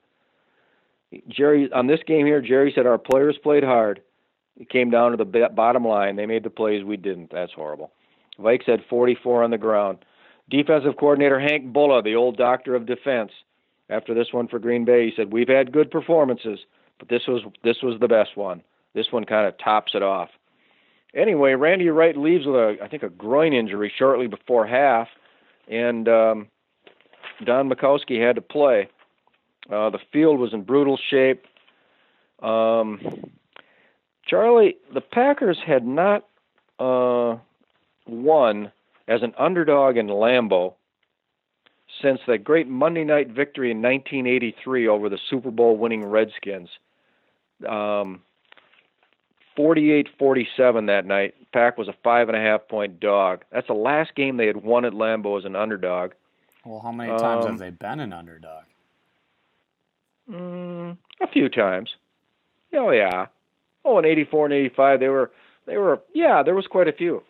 Jerry 1.28 1.70
on 1.72 1.86
this 1.86 2.00
game 2.06 2.26
here, 2.26 2.42
Jerry 2.42 2.72
said 2.74 2.86
our 2.86 2.98
players 2.98 3.38
played 3.42 3.64
hard. 3.64 4.02
It 4.58 4.68
came 4.68 4.90
down 4.90 5.12
to 5.12 5.16
the 5.16 5.48
bottom 5.54 5.84
line. 5.86 6.16
They 6.16 6.26
made 6.26 6.42
the 6.42 6.50
plays, 6.50 6.84
we 6.84 6.96
didn't. 6.96 7.30
That's 7.30 7.52
horrible. 7.52 7.92
Vikes 8.40 8.66
had 8.66 8.84
44 8.88 9.42
on 9.44 9.50
the 9.50 9.58
ground. 9.58 9.98
Defensive 10.48 10.96
coordinator 10.98 11.40
Hank 11.40 11.72
Bullough, 11.72 12.04
the 12.04 12.14
old 12.14 12.36
doctor 12.36 12.74
of 12.74 12.86
defense, 12.86 13.32
after 13.88 14.14
this 14.14 14.32
one 14.32 14.48
for 14.48 14.58
Green 14.58 14.84
Bay, 14.84 15.06
he 15.06 15.12
said, 15.14 15.32
"We've 15.32 15.48
had 15.48 15.72
good 15.72 15.90
performances, 15.90 16.60
but 16.98 17.08
this 17.08 17.26
was 17.26 17.42
this 17.62 17.82
was 17.82 17.98
the 18.00 18.08
best 18.08 18.36
one. 18.36 18.62
This 18.94 19.12
one 19.12 19.24
kind 19.24 19.46
of 19.46 19.58
tops 19.58 19.92
it 19.94 20.02
off. 20.02 20.30
Anyway, 21.14 21.52
Randy 21.54 21.88
Wright 21.88 22.16
leaves 22.16 22.46
with 22.46 22.56
a 22.56 22.76
I 22.82 22.88
think 22.88 23.02
a 23.02 23.08
groin 23.08 23.52
injury 23.52 23.92
shortly 23.96 24.26
before 24.26 24.66
half, 24.66 25.08
and 25.68 26.08
um, 26.08 26.48
Don 27.44 27.68
Majkowski 27.68 28.20
had 28.20 28.36
to 28.36 28.42
play. 28.42 28.88
Uh, 29.70 29.90
the 29.90 29.98
field 30.12 30.38
was 30.38 30.52
in 30.52 30.62
brutal 30.62 30.98
shape. 31.10 31.44
Um, 32.42 33.00
Charlie, 34.26 34.76
the 34.92 35.00
Packers 35.00 35.58
had 35.64 35.86
not 35.86 36.26
uh, 36.78 37.36
won 38.06 38.72
as 39.08 39.22
an 39.22 39.34
underdog 39.38 39.96
in 39.96 40.08
Lambeau 40.08 40.74
since 42.02 42.20
that 42.26 42.44
great 42.44 42.68
Monday 42.68 43.04
night 43.04 43.28
victory 43.28 43.70
in 43.70 43.78
1983 43.80 44.88
over 44.88 45.08
the 45.08 45.18
Super 45.30 45.50
Bowl 45.50 45.76
winning 45.76 46.04
Redskins. 46.04 46.68
Um, 47.66 48.22
48-47 49.56 50.86
that 50.88 51.06
night. 51.06 51.34
Pack 51.52 51.78
was 51.78 51.88
a 51.88 51.94
five 52.04 52.28
and 52.28 52.36
a 52.36 52.40
half 52.40 52.68
point 52.68 53.00
dog. 53.00 53.44
That's 53.50 53.66
the 53.68 53.72
last 53.74 54.14
game 54.14 54.36
they 54.36 54.46
had 54.46 54.62
won 54.62 54.84
at 54.84 54.92
Lambeau 54.92 55.38
as 55.38 55.44
an 55.44 55.56
underdog. 55.56 56.12
Well, 56.64 56.80
how 56.80 56.92
many 56.92 57.10
times 57.10 57.46
Um, 57.46 57.52
have 57.52 57.60
they 57.60 57.70
been 57.70 58.00
an 58.00 58.12
underdog? 58.12 58.64
Mm, 60.30 60.98
a 61.20 61.26
few 61.28 61.48
times. 61.48 61.94
Oh 62.74 62.90
yeah. 62.90 63.26
Oh, 63.84 63.98
in 63.98 64.04
'84 64.04 64.46
and 64.46 64.54
'85, 64.54 65.00
they 65.00 65.08
were 65.08 65.30
they 65.66 65.78
were 65.78 66.02
yeah, 66.12 66.42
there 66.42 66.54
was 66.54 66.66
quite 66.66 66.88
a 66.88 66.92
few. 66.92 67.22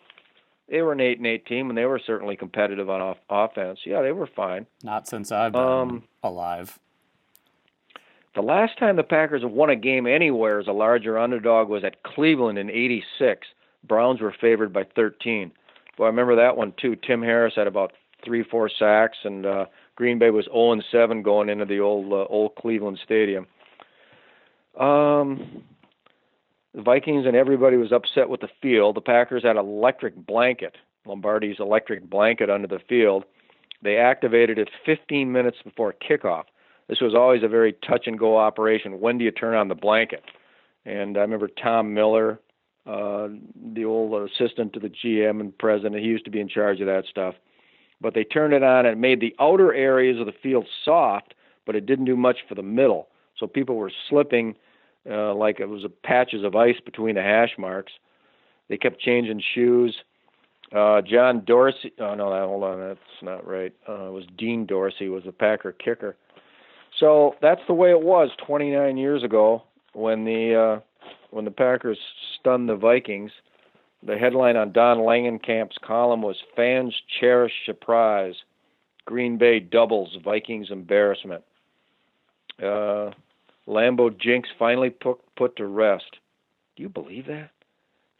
They 0.69 0.81
were 0.81 0.91
an 0.91 0.99
eight 0.99 1.17
and 1.17 1.27
eight 1.27 1.45
team, 1.45 1.69
and 1.69 1.77
they 1.77 1.85
were 1.85 1.99
certainly 1.99 2.35
competitive 2.35 2.89
on 2.89 3.01
off- 3.01 3.17
offense. 3.29 3.79
Yeah, 3.85 4.01
they 4.01 4.11
were 4.11 4.27
fine. 4.27 4.65
Not 4.83 5.07
since 5.07 5.31
I've 5.31 5.53
been 5.53 5.61
Um, 5.61 6.03
alive. 6.23 6.77
The 8.35 8.41
last 8.41 8.77
time 8.77 8.97
the 8.97 9.03
Packers 9.03 9.41
have 9.41 9.51
won 9.51 9.69
a 9.69 9.75
game 9.75 10.05
anywhere 10.05 10.59
as 10.59 10.67
a 10.67 10.71
larger 10.73 11.17
underdog 11.17 11.69
was 11.69 11.83
at 11.83 12.03
Cleveland 12.03 12.57
in 12.59 12.69
'86. 12.69 13.47
Browns 13.83 14.19
were 14.21 14.31
favored 14.33 14.73
by 14.73 14.83
13. 14.83 15.51
Well, 15.97 16.05
I 16.07 16.09
remember 16.09 16.35
that 16.35 16.57
one 16.57 16.73
too. 16.77 16.95
Tim 16.97 17.21
Harris 17.23 17.55
had 17.55 17.65
about 17.67 17.93
three, 18.23 18.43
four 18.43 18.69
sacks, 18.69 19.17
and 19.23 19.45
uh, 19.45 19.65
Green 19.95 20.19
Bay 20.19 20.29
was 20.29 20.45
0 20.45 20.73
and 20.73 20.83
7 20.91 21.23
going 21.23 21.49
into 21.49 21.65
the 21.65 21.79
old 21.79 22.11
uh, 22.11 22.25
old 22.25 22.53
Cleveland 22.55 22.99
Stadium. 23.03 23.47
Um, 24.79 25.63
the 26.77 26.83
Vikings 26.83 27.25
and 27.25 27.35
everybody 27.35 27.75
was 27.75 27.91
upset 27.91 28.29
with 28.29 28.41
the 28.41 28.49
field. 28.61 28.95
The 28.95 29.01
Packers 29.01 29.41
had 29.41 29.57
an 29.57 29.65
electric 29.65 30.15
blanket, 30.15 30.75
Lombardi's 31.07 31.55
electric 31.59 32.07
blanket 32.07 32.51
under 32.51 32.67
the 32.67 32.77
field. 32.87 33.25
They 33.81 33.97
activated 33.97 34.59
it 34.59 34.69
15 34.85 35.31
minutes 35.31 35.57
before 35.63 35.95
kickoff. 36.07 36.43
This 36.87 37.01
was 37.01 37.15
always 37.15 37.41
a 37.41 37.47
very 37.47 37.73
touch 37.73 38.05
and 38.05 38.17
go 38.17 38.37
operation. 38.37 38.99
When 38.99 39.17
do 39.17 39.25
you 39.25 39.31
turn 39.31 39.55
on 39.55 39.69
the 39.69 39.75
blanket? 39.75 40.23
And 40.85 41.17
I 41.17 41.21
remember 41.21 41.47
Tom 41.47 41.95
Miller, 41.95 42.39
uh, 42.85 43.29
the 43.73 43.83
old 43.83 44.29
assistant 44.29 44.73
to 44.73 44.79
the 44.79 44.89
GM 45.03 45.41
and 45.41 45.57
president, 45.57 45.95
he 45.95 46.07
used 46.07 46.25
to 46.25 46.31
be 46.31 46.39
in 46.39 46.47
charge 46.47 46.79
of 46.79 46.85
that 46.85 47.05
stuff. 47.09 47.33
But 47.99 48.13
they 48.13 48.23
turned 48.23 48.53
it 48.53 48.61
on 48.61 48.85
and 48.85 48.93
it 48.95 48.99
made 48.99 49.19
the 49.19 49.35
outer 49.39 49.73
areas 49.73 50.19
of 50.19 50.27
the 50.27 50.33
field 50.43 50.67
soft, 50.85 51.33
but 51.65 51.75
it 51.75 51.87
didn't 51.87 52.05
do 52.05 52.15
much 52.15 52.37
for 52.47 52.53
the 52.53 52.61
middle. 52.61 53.07
So 53.35 53.47
people 53.47 53.77
were 53.77 53.91
slipping 54.09 54.55
uh, 55.09 55.33
like 55.33 55.59
it 55.59 55.67
was 55.67 55.85
patches 56.03 56.43
of 56.43 56.55
ice 56.55 56.79
between 56.83 57.15
the 57.15 57.21
hash 57.21 57.55
marks. 57.57 57.93
They 58.69 58.77
kept 58.77 58.99
changing 58.99 59.41
shoes. 59.53 59.95
Uh, 60.75 61.01
John 61.01 61.43
Dorsey. 61.45 61.93
Oh 61.99 62.15
no, 62.15 62.29
hold 62.45 62.63
on, 62.63 62.79
that's 62.79 62.99
not 63.21 63.47
right. 63.47 63.73
Uh, 63.87 64.07
it 64.07 64.11
was 64.11 64.25
Dean 64.37 64.65
Dorsey 64.65 65.07
was 65.07 65.23
the 65.23 65.31
Packer 65.31 65.71
kicker. 65.71 66.17
So 66.99 67.35
that's 67.41 67.61
the 67.67 67.73
way 67.73 67.91
it 67.91 68.01
was 68.01 68.29
29 68.45 68.97
years 68.97 69.23
ago 69.23 69.63
when 69.93 70.25
the 70.25 70.55
uh, 70.55 71.07
when 71.31 71.45
the 71.45 71.51
Packers 71.51 71.99
stunned 72.39 72.67
the 72.67 72.75
Vikings. 72.75 73.31
The 74.03 74.17
headline 74.17 74.57
on 74.57 74.73
Don 74.73 74.99
Langenkamp's 74.99 75.77
column 75.83 76.21
was 76.21 76.35
"Fans 76.55 76.93
Cherish 77.19 77.53
Surprise: 77.65 78.35
Green 79.05 79.37
Bay 79.37 79.59
doubles 79.59 80.17
Vikings 80.23 80.69
embarrassment." 80.69 81.43
Uh, 82.61 83.11
Lambeau 83.67 84.09
jinx 84.17 84.49
finally 84.57 84.89
put 84.89 85.19
put 85.35 85.55
to 85.57 85.65
rest. 85.65 86.17
Do 86.75 86.83
you 86.83 86.89
believe 86.89 87.27
that? 87.27 87.51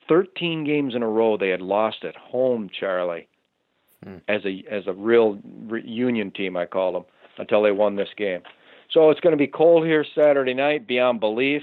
13 0.10 0.64
games 0.64 0.96
in 0.96 1.04
a 1.04 1.08
row 1.08 1.38
they 1.38 1.50
had 1.50 1.62
lost 1.62 2.04
at 2.04 2.16
home, 2.16 2.70
Charlie. 2.78 3.28
Hmm. 4.04 4.18
As 4.28 4.42
a 4.46 4.64
as 4.70 4.84
a 4.88 4.94
real 4.94 5.40
union 5.84 6.32
team, 6.32 6.58
I 6.58 6.66
call 6.66 6.94
them 6.94 7.06
until 7.38 7.64
they 7.64 7.72
won 7.72 7.96
this 7.96 8.10
game. 8.18 8.42
So 8.92 9.10
it's 9.10 9.20
going 9.20 9.32
to 9.32 9.38
be 9.38 9.48
cold 9.48 9.86
here 9.86 10.06
Saturday 10.16 10.54
night 10.54 10.88
beyond 10.88 11.20
belief. 11.20 11.62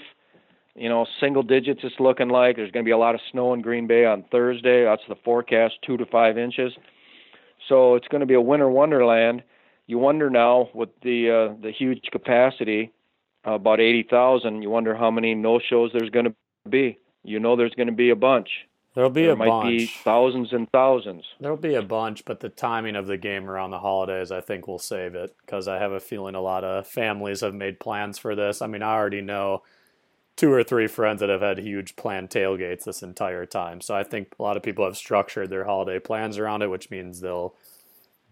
You 0.75 0.89
know, 0.89 1.07
single 1.21 1.43
digits 1.43 1.81
it's 1.85 1.95
looking 2.01 2.29
like. 2.29 2.57
There's 2.57 2.73
going 2.73 2.85
to 2.85 2.89
be 2.89 2.93
a 2.93 2.99
lot 2.99 3.15
of 3.15 3.21
snow 3.31 3.55
in 3.55 3.63
Green 3.63 3.87
Bay 3.87 4.05
on 4.05 4.25
Thursday. 4.31 4.85
That's 4.85 5.03
the 5.09 5.15
forecast, 5.25 5.75
two 5.87 5.97
to 5.97 6.07
five 6.07 6.37
inches. 6.37 6.73
So 7.69 7.95
it's 7.95 8.09
going 8.09 8.21
to 8.21 8.27
be 8.27 8.35
a 8.35 8.41
winter 8.41 8.69
wonderland. 8.69 9.43
You 9.87 9.99
wonder 9.99 10.31
now 10.31 10.69
with 10.75 10.89
the 11.03 11.31
uh, 11.31 11.63
the 11.63 11.71
huge 11.71 12.03
capacity, 12.11 12.91
about 13.45 13.81
eighty 13.81 14.03
thousand. 14.03 14.63
You 14.63 14.71
wonder 14.71 14.95
how 14.95 15.11
many 15.11 15.35
no 15.35 15.59
shows 15.59 15.91
there's 15.93 16.11
going 16.11 16.27
to 16.27 16.35
be. 16.69 16.99
You 17.23 17.41
know, 17.41 17.57
there's 17.57 17.75
going 17.75 17.89
to 17.89 17.93
be 17.93 18.11
a 18.11 18.17
bunch. 18.17 18.49
There'll 18.95 19.11
be 19.11 19.27
a 19.27 19.35
bunch. 19.35 19.39
there 19.39 19.47
a 19.47 19.51
might 19.51 19.65
bunch. 19.65 19.79
be 19.79 19.87
thousands 19.87 20.53
and 20.53 20.71
thousands. 20.71 21.25
There'll 21.41 21.57
be 21.57 21.75
a 21.75 21.83
bunch, 21.83 22.25
but 22.25 22.41
the 22.41 22.49
timing 22.49 22.95
of 22.97 23.07
the 23.07 23.17
game 23.17 23.51
around 23.51 23.71
the 23.71 23.81
holidays, 23.81 24.31
I 24.31 24.41
think, 24.41 24.69
will 24.69 24.79
save 24.79 25.15
it 25.15 25.35
because 25.45 25.67
I 25.67 25.79
have 25.79 25.93
a 25.93 26.01
feeling 26.01 26.35
a 26.35 26.41
lot 26.41 26.63
of 26.65 26.87
families 26.87 27.41
have 27.41 27.55
made 27.55 27.81
plans 27.81 28.19
for 28.19 28.37
this. 28.37 28.63
I 28.63 28.67
mean, 28.69 28.83
I 28.83 28.93
already 28.95 29.21
know 29.23 29.63
two 30.37 30.53
or 30.53 30.63
three 30.63 30.87
friends 30.87 31.21
that 31.21 31.29
have 31.29 31.41
had 31.41 31.59
huge 31.59 31.97
planned 31.97 32.31
tailgates 32.31 32.85
this 32.85 33.03
entire 33.03 33.47
time. 33.47 33.81
So 33.81 33.95
I 33.95 34.05
think 34.05 34.35
a 34.39 34.43
lot 34.43 34.57
of 34.57 34.63
people 34.63 34.85
have 34.85 34.97
structured 34.97 35.51
their 35.51 35.65
holiday 35.65 35.99
plans 35.99 36.39
around 36.39 36.63
it, 36.63 36.71
which 36.71 36.91
means 36.91 37.21
they'll 37.21 37.55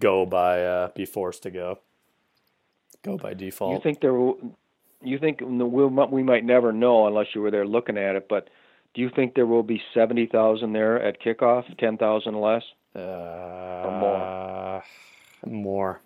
go 0.01 0.27
by, 0.27 0.65
uh, 0.65 0.89
be 0.95 1.05
forced 1.05 1.43
to 1.45 1.51
go. 1.51 1.81
Go 3.03 3.17
by 3.17 3.35
default. 3.35 3.75
You 3.75 3.81
think 3.81 4.01
there 4.01 4.15
will? 4.15 4.57
You 5.03 5.19
think 5.19 5.39
we'll, 5.43 5.89
we 5.89 6.23
might 6.23 6.45
never 6.45 6.73
know 6.73 7.07
unless 7.07 7.27
you 7.35 7.41
were 7.41 7.51
there 7.51 7.67
looking 7.67 7.99
at 7.99 8.17
it. 8.17 8.27
But 8.29 8.49
do 8.95 9.01
you 9.01 9.11
think 9.15 9.35
there 9.35 9.47
will 9.47 9.63
be 9.63 9.83
seventy 9.95 10.27
thousand 10.27 10.73
there 10.73 11.03
at 11.03 11.21
kickoff? 11.23 11.65
Ten 11.79 11.97
thousand 11.97 12.41
less? 12.41 12.63
uh, 12.95 13.99
more? 14.01 14.85
More. 15.47 16.01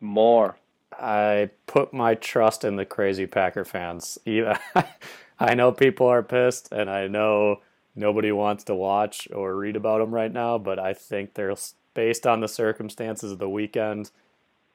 More. 0.00 0.56
I 0.98 1.50
put 1.66 1.92
my 1.92 2.14
trust 2.14 2.64
in 2.64 2.76
the 2.76 2.84
crazy 2.84 3.26
Packer 3.26 3.64
fans. 3.64 4.18
I 4.26 5.54
know 5.54 5.72
people 5.72 6.06
are 6.06 6.22
pissed, 6.22 6.72
and 6.72 6.90
I 6.90 7.06
know 7.06 7.60
nobody 7.94 8.32
wants 8.32 8.64
to 8.64 8.74
watch 8.74 9.28
or 9.32 9.56
read 9.56 9.76
about 9.76 9.98
them 9.98 10.14
right 10.14 10.32
now, 10.32 10.58
but 10.58 10.78
I 10.78 10.94
think 10.94 11.34
they're 11.34 11.54
based 11.94 12.26
on 12.26 12.40
the 12.40 12.48
circumstances 12.48 13.32
of 13.32 13.38
the 13.38 13.48
weekend. 13.48 14.10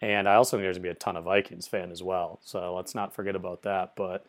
And 0.02 0.28
I 0.28 0.36
also 0.36 0.58
think 0.58 0.64
there's 0.66 0.78
going 0.78 0.84
to 0.84 0.90
be 0.90 0.92
a 0.92 0.94
ton 0.96 1.16
of 1.16 1.24
Vikings 1.24 1.68
fan 1.68 1.92
as 1.92 2.04
well. 2.04 2.40
So 2.44 2.76
let's 2.76 2.94
not 2.94 3.14
forget 3.14 3.36
about 3.36 3.64
that. 3.64 3.94
But 3.96 4.26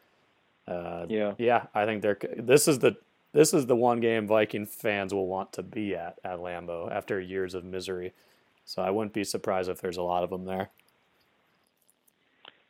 uh, 0.66 1.06
Yeah. 1.08 1.34
yeah, 1.38 1.66
I 1.74 1.84
think 1.84 2.02
they're 2.02 2.18
this 2.36 2.68
is 2.68 2.78
the 2.78 2.96
this 3.32 3.52
is 3.52 3.66
the 3.66 3.76
one 3.76 4.00
game 4.00 4.26
Viking 4.26 4.64
fans 4.66 5.12
will 5.12 5.26
want 5.26 5.52
to 5.54 5.62
be 5.62 5.94
at 5.94 6.18
at 6.24 6.38
Lambeau 6.38 6.90
after 6.90 7.20
years 7.20 7.54
of 7.54 7.64
misery. 7.64 8.12
So 8.64 8.82
I 8.82 8.90
wouldn't 8.90 9.12
be 9.12 9.24
surprised 9.24 9.68
if 9.68 9.80
there's 9.80 9.96
a 9.96 10.02
lot 10.02 10.24
of 10.24 10.30
them 10.30 10.44
there. 10.44 10.70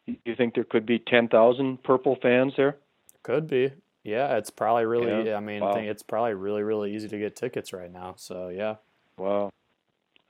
You 0.07 0.37
think 0.37 0.55
there 0.55 0.65
could 0.65 0.87
be 0.87 0.99
ten 0.99 1.29
thousand 1.29 1.83
purple 1.83 2.17
fans 2.21 2.55
there? 2.57 2.77
Could 3.23 3.49
be. 3.49 3.73
Yeah, 4.05 4.37
it's 4.37 4.51
probably 4.51 4.85
really. 4.85 5.29
Yeah. 5.29 5.37
I 5.37 5.41
mean, 5.41 5.63
Wow. 5.63 5.73
I 5.73 5.75
think 5.75 5.89
it's 5.89 6.03
probably 6.03 6.35
really, 6.35 6.63
really 6.63 6.95
easy 6.95 7.09
to 7.09 7.19
get 7.19 7.35
tickets 7.35 7.73
right 7.73 7.93
now. 7.93 8.15
So 8.17 8.49
yeah, 8.49 8.77
Wow. 9.19 9.53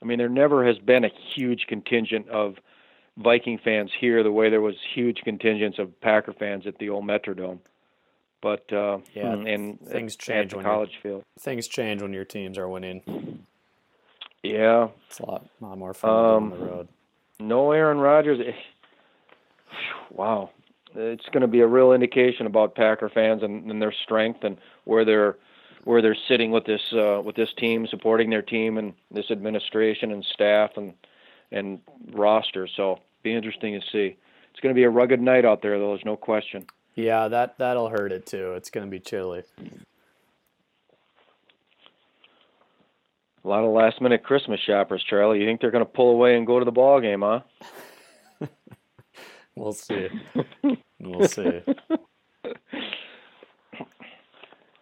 I 0.01 0.05
mean, 0.05 0.17
there 0.19 0.29
never 0.29 0.65
has 0.65 0.77
been 0.77 1.03
a 1.05 1.11
huge 1.35 1.65
contingent 1.67 2.29
of 2.29 2.55
Viking 3.17 3.57
fans 3.63 3.91
here 3.99 4.21
the 4.21 4.31
way 4.31 4.49
there 4.49 4.61
was 4.61 4.75
huge 4.93 5.21
contingents 5.23 5.79
of 5.79 5.99
Packer 6.01 6.33
fans 6.33 6.67
at 6.67 6.77
the 6.77 6.89
old 6.89 7.03
Metrodome. 7.05 7.59
But 8.41 8.71
uh, 8.71 8.99
Yeah, 9.15 9.33
and, 9.33 9.47
and 9.47 9.79
things 9.81 10.13
at- 10.13 10.19
change 10.19 10.53
at 10.53 10.57
when 10.57 10.65
college 10.65 10.99
field. 11.01 11.23
things 11.39 11.67
change 11.67 12.01
when 12.03 12.13
your 12.13 12.25
teams 12.25 12.57
are 12.59 12.67
winning. 12.69 13.43
Yeah, 14.43 14.89
It's 15.07 15.19
a 15.19 15.25
lot, 15.25 15.45
lot 15.61 15.77
more 15.79 15.93
fun 15.95 16.09
on 16.11 16.35
Um, 16.35 16.49
the 16.51 16.57
road. 16.57 16.87
no 17.39 17.71
Aaron 17.71 17.97
Rodgers. 17.97 18.39
eh, 18.39 18.51
Wow, 20.11 20.51
it's 20.95 21.25
going 21.31 21.41
to 21.41 21.47
be 21.47 21.61
a 21.61 21.67
real 21.67 21.91
indication 21.91 22.45
about 22.45 22.75
Packer 22.75 23.09
fans 23.09 23.41
and, 23.43 23.69
and 23.69 23.81
their 23.81 23.91
strength 24.03 24.43
and 24.43 24.57
where 24.85 25.03
they're 25.03 25.37
where 25.87 26.01
they're 26.01 26.17
sitting 26.27 26.51
with 26.51 26.65
this 26.65 26.91
uh, 26.91 27.21
with 27.23 27.37
this 27.37 27.53
team, 27.53 27.87
supporting 27.87 28.29
their 28.29 28.41
team 28.41 28.77
and 28.77 28.93
this 29.09 29.31
administration 29.31 30.11
and 30.11 30.23
staff 30.25 30.71
and 30.75 30.93
and 31.51 31.79
roster. 32.11 32.67
So 32.67 32.99
be 33.23 33.33
interesting 33.33 33.79
to 33.79 33.87
see. 33.87 34.17
It's 34.51 34.59
going 34.59 34.75
to 34.75 34.77
be 34.77 34.83
a 34.83 34.89
rugged 34.89 35.21
night 35.21 35.45
out 35.45 35.61
there, 35.61 35.79
though. 35.79 35.89
There's 35.89 36.03
no 36.03 36.17
question. 36.17 36.65
Yeah, 36.95 37.29
that 37.29 37.57
that'll 37.57 37.89
hurt 37.89 38.11
it 38.11 38.25
too. 38.25 38.53
It's 38.53 38.69
gonna 38.69 38.87
be 38.87 38.99
chilly. 38.99 39.43
A 43.43 43.47
lot 43.47 43.63
of 43.63 43.71
last 43.71 44.01
minute 44.01 44.23
Christmas 44.23 44.59
shoppers, 44.59 45.05
Charlie. 45.09 45.39
You 45.39 45.45
think 45.45 45.61
they're 45.61 45.71
going 45.71 45.85
to 45.85 45.89
pull 45.89 46.11
away 46.11 46.35
and 46.35 46.45
go 46.45 46.59
to 46.59 46.65
the 46.65 46.71
ball 46.71 46.99
game, 46.99 47.21
huh? 47.21 47.39
we'll 49.55 49.71
see. 49.71 50.09
We'll 50.99 51.29
see. 51.29 51.61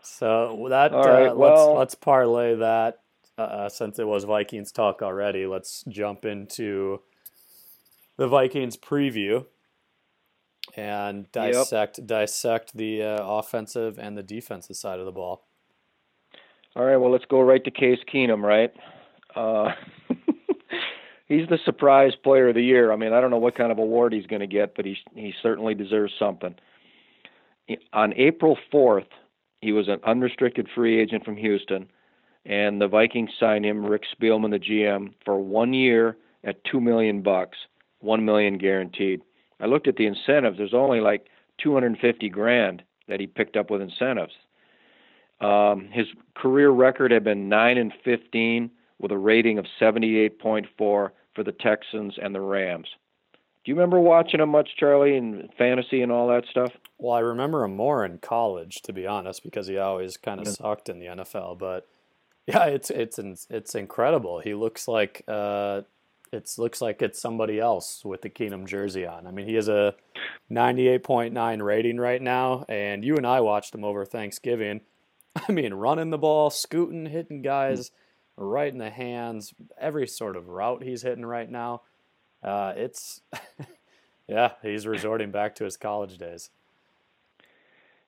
So 0.06 0.68
that 0.70 0.94
right, 0.94 1.28
uh, 1.30 1.36
well- 1.36 1.74
let's 1.74 1.80
let's 1.80 1.96
parlay 1.96 2.56
that 2.56 3.00
uh, 3.38 3.70
since 3.70 4.00
it 4.00 4.08
was 4.08 4.24
Vikings 4.24 4.72
talk 4.72 5.02
already. 5.02 5.46
Let's 5.46 5.84
jump 5.88 6.26
into 6.26 7.02
the 8.18 8.28
Vikings 8.28 8.78
preview 8.78 9.46
and 10.76 11.30
dissect 11.32 12.06
dissect 12.08 12.76
the 12.76 13.04
uh, 13.04 13.18
offensive 13.24 13.98
and 14.00 14.18
the 14.18 14.24
defensive 14.24 14.76
side 14.76 15.00
of 15.00 15.06
the 15.06 15.12
ball. 15.12 15.46
All 16.76 16.84
right, 16.84 16.98
well, 16.98 17.12
let's 17.12 17.26
go 17.26 17.40
right 17.42 17.64
to 17.64 17.72
Case 17.72 18.00
Keenum, 18.14 18.42
right? 18.42 18.74
Uh, 19.34 19.72
he's 21.28 21.48
the 21.48 21.58
surprise 21.64 22.14
player 22.22 22.50
of 22.50 22.56
the 22.56 22.62
year. 22.62 22.92
I 22.92 22.98
mean, 22.98 23.14
I 23.14 23.22
don't 23.22 23.32
know 23.32 23.38
what 23.38 23.56
kind 23.56 23.72
of 23.72 23.78
award 23.78 24.12
he's 24.12 24.26
going 24.26 24.42
to 24.42 24.48
get, 24.48 24.76
but 24.76 24.86
he 24.86 24.98
he 25.14 25.34
certainly 25.42 25.74
deserves 25.74 26.14
something. 26.20 26.56
On 27.94 28.14
April 28.14 28.58
4th, 28.74 29.08
he 29.66 29.72
was 29.72 29.88
an 29.88 30.00
unrestricted 30.04 30.68
free 30.76 31.02
agent 31.02 31.26
from 31.26 31.36
Houston, 31.38 31.90
and 32.46 32.80
the 32.80 32.88
Vikings 32.88 33.32
signed 33.40 33.66
him, 33.66 33.84
Rick 33.84 34.04
Spielman, 34.16 34.52
the 34.52 34.60
GM, 34.60 35.14
for 35.26 35.40
one 35.40 35.74
year 35.74 36.18
at 36.44 36.64
two 36.64 36.80
million 36.80 37.24
bucks, 37.24 37.58
one 38.00 38.24
million 38.24 38.60
guaranteed. 38.60 39.22
I 39.60 39.66
looked 39.66 39.88
at 39.88 39.96
the 39.96 40.06
incentives. 40.06 40.60
There's 40.60 40.76
only 40.76 41.02
like 41.02 41.26
250 41.64 42.30
grand 42.30 42.84
that 43.08 43.20
he 43.20 43.26
picked 43.26 43.58
up 43.58 43.72
with 43.72 43.82
incentives. 43.82 44.34
Um, 45.42 45.90
his 45.92 46.06
career 46.36 46.70
record 46.70 47.12
had 47.12 47.24
been 47.24 47.50
nine 47.50 47.80
and 47.80 47.92
15 48.04 48.70
with 49.00 49.12
a 49.12 49.18
rating 49.18 49.58
of 49.58 49.66
78.4 49.82 50.68
for 50.78 51.12
the 51.36 51.52
Texans 51.52 52.14
and 52.22 52.36
the 52.36 52.42
Rams. 52.42 52.88
Do 53.66 53.72
you 53.72 53.76
remember 53.76 54.00
watching 54.00 54.40
him 54.40 54.50
much, 54.50 54.70
Charlie, 54.78 55.18
and 55.18 55.50
fantasy 55.58 56.04
and 56.04 56.12
all 56.12 56.28
that 56.28 56.44
stuff? 56.52 56.72
Well, 57.00 57.16
I 57.16 57.22
remember 57.22 57.64
him 57.64 57.76
more 57.76 58.06
in 58.06 58.20
college, 58.20 58.84
to 58.84 58.94
be 58.94 59.08
honest, 59.08 59.44
because 59.44 59.66
he 59.66 59.80
always 59.80 60.18
kind 60.18 60.40
of 60.40 60.48
sucked 60.48 60.88
in 60.88 61.00
the 61.00 61.08
NFL. 61.08 61.58
But 61.58 61.88
yeah, 62.48 62.66
it's 62.66 62.92
it's 62.92 63.18
it's 63.50 63.74
incredible. 63.74 64.40
He 64.40 64.54
looks 64.54 64.88
like 64.88 65.24
uh, 65.28 65.82
it 66.32 66.54
looks 66.60 66.80
like 66.80 67.02
it's 67.02 67.20
somebody 67.20 67.60
else 67.60 68.06
with 68.06 68.22
the 68.22 68.30
Keenum 68.30 68.68
jersey 68.68 69.08
on. 69.08 69.26
I 69.26 69.32
mean, 69.32 69.48
he 69.48 69.56
has 69.56 69.68
a 69.68 69.96
98.9 70.52 71.64
rating 71.64 71.98
right 71.98 72.22
now, 72.22 72.66
and 72.70 73.04
you 73.04 73.18
and 73.18 73.26
I 73.26 73.42
watched 73.42 73.74
him 73.74 73.84
over 73.84 74.06
Thanksgiving. 74.06 74.82
I 75.50 75.52
mean, 75.52 75.74
running 75.74 76.12
the 76.12 76.20
ball, 76.20 76.52
scooting, 76.52 77.08
hitting 77.08 77.42
guys 77.42 77.90
right 78.38 78.72
in 78.72 78.78
the 78.78 78.92
hands, 78.92 79.56
every 79.80 80.06
sort 80.08 80.36
of 80.36 80.50
route 80.50 80.84
he's 80.84 81.02
hitting 81.02 81.26
right 81.26 81.50
now. 81.50 81.82
Uh, 82.46 82.74
it's 82.76 83.22
yeah, 84.28 84.52
he's 84.62 84.86
resorting 84.86 85.32
back 85.32 85.56
to 85.56 85.64
his 85.64 85.76
college 85.76 86.18
days. 86.18 86.52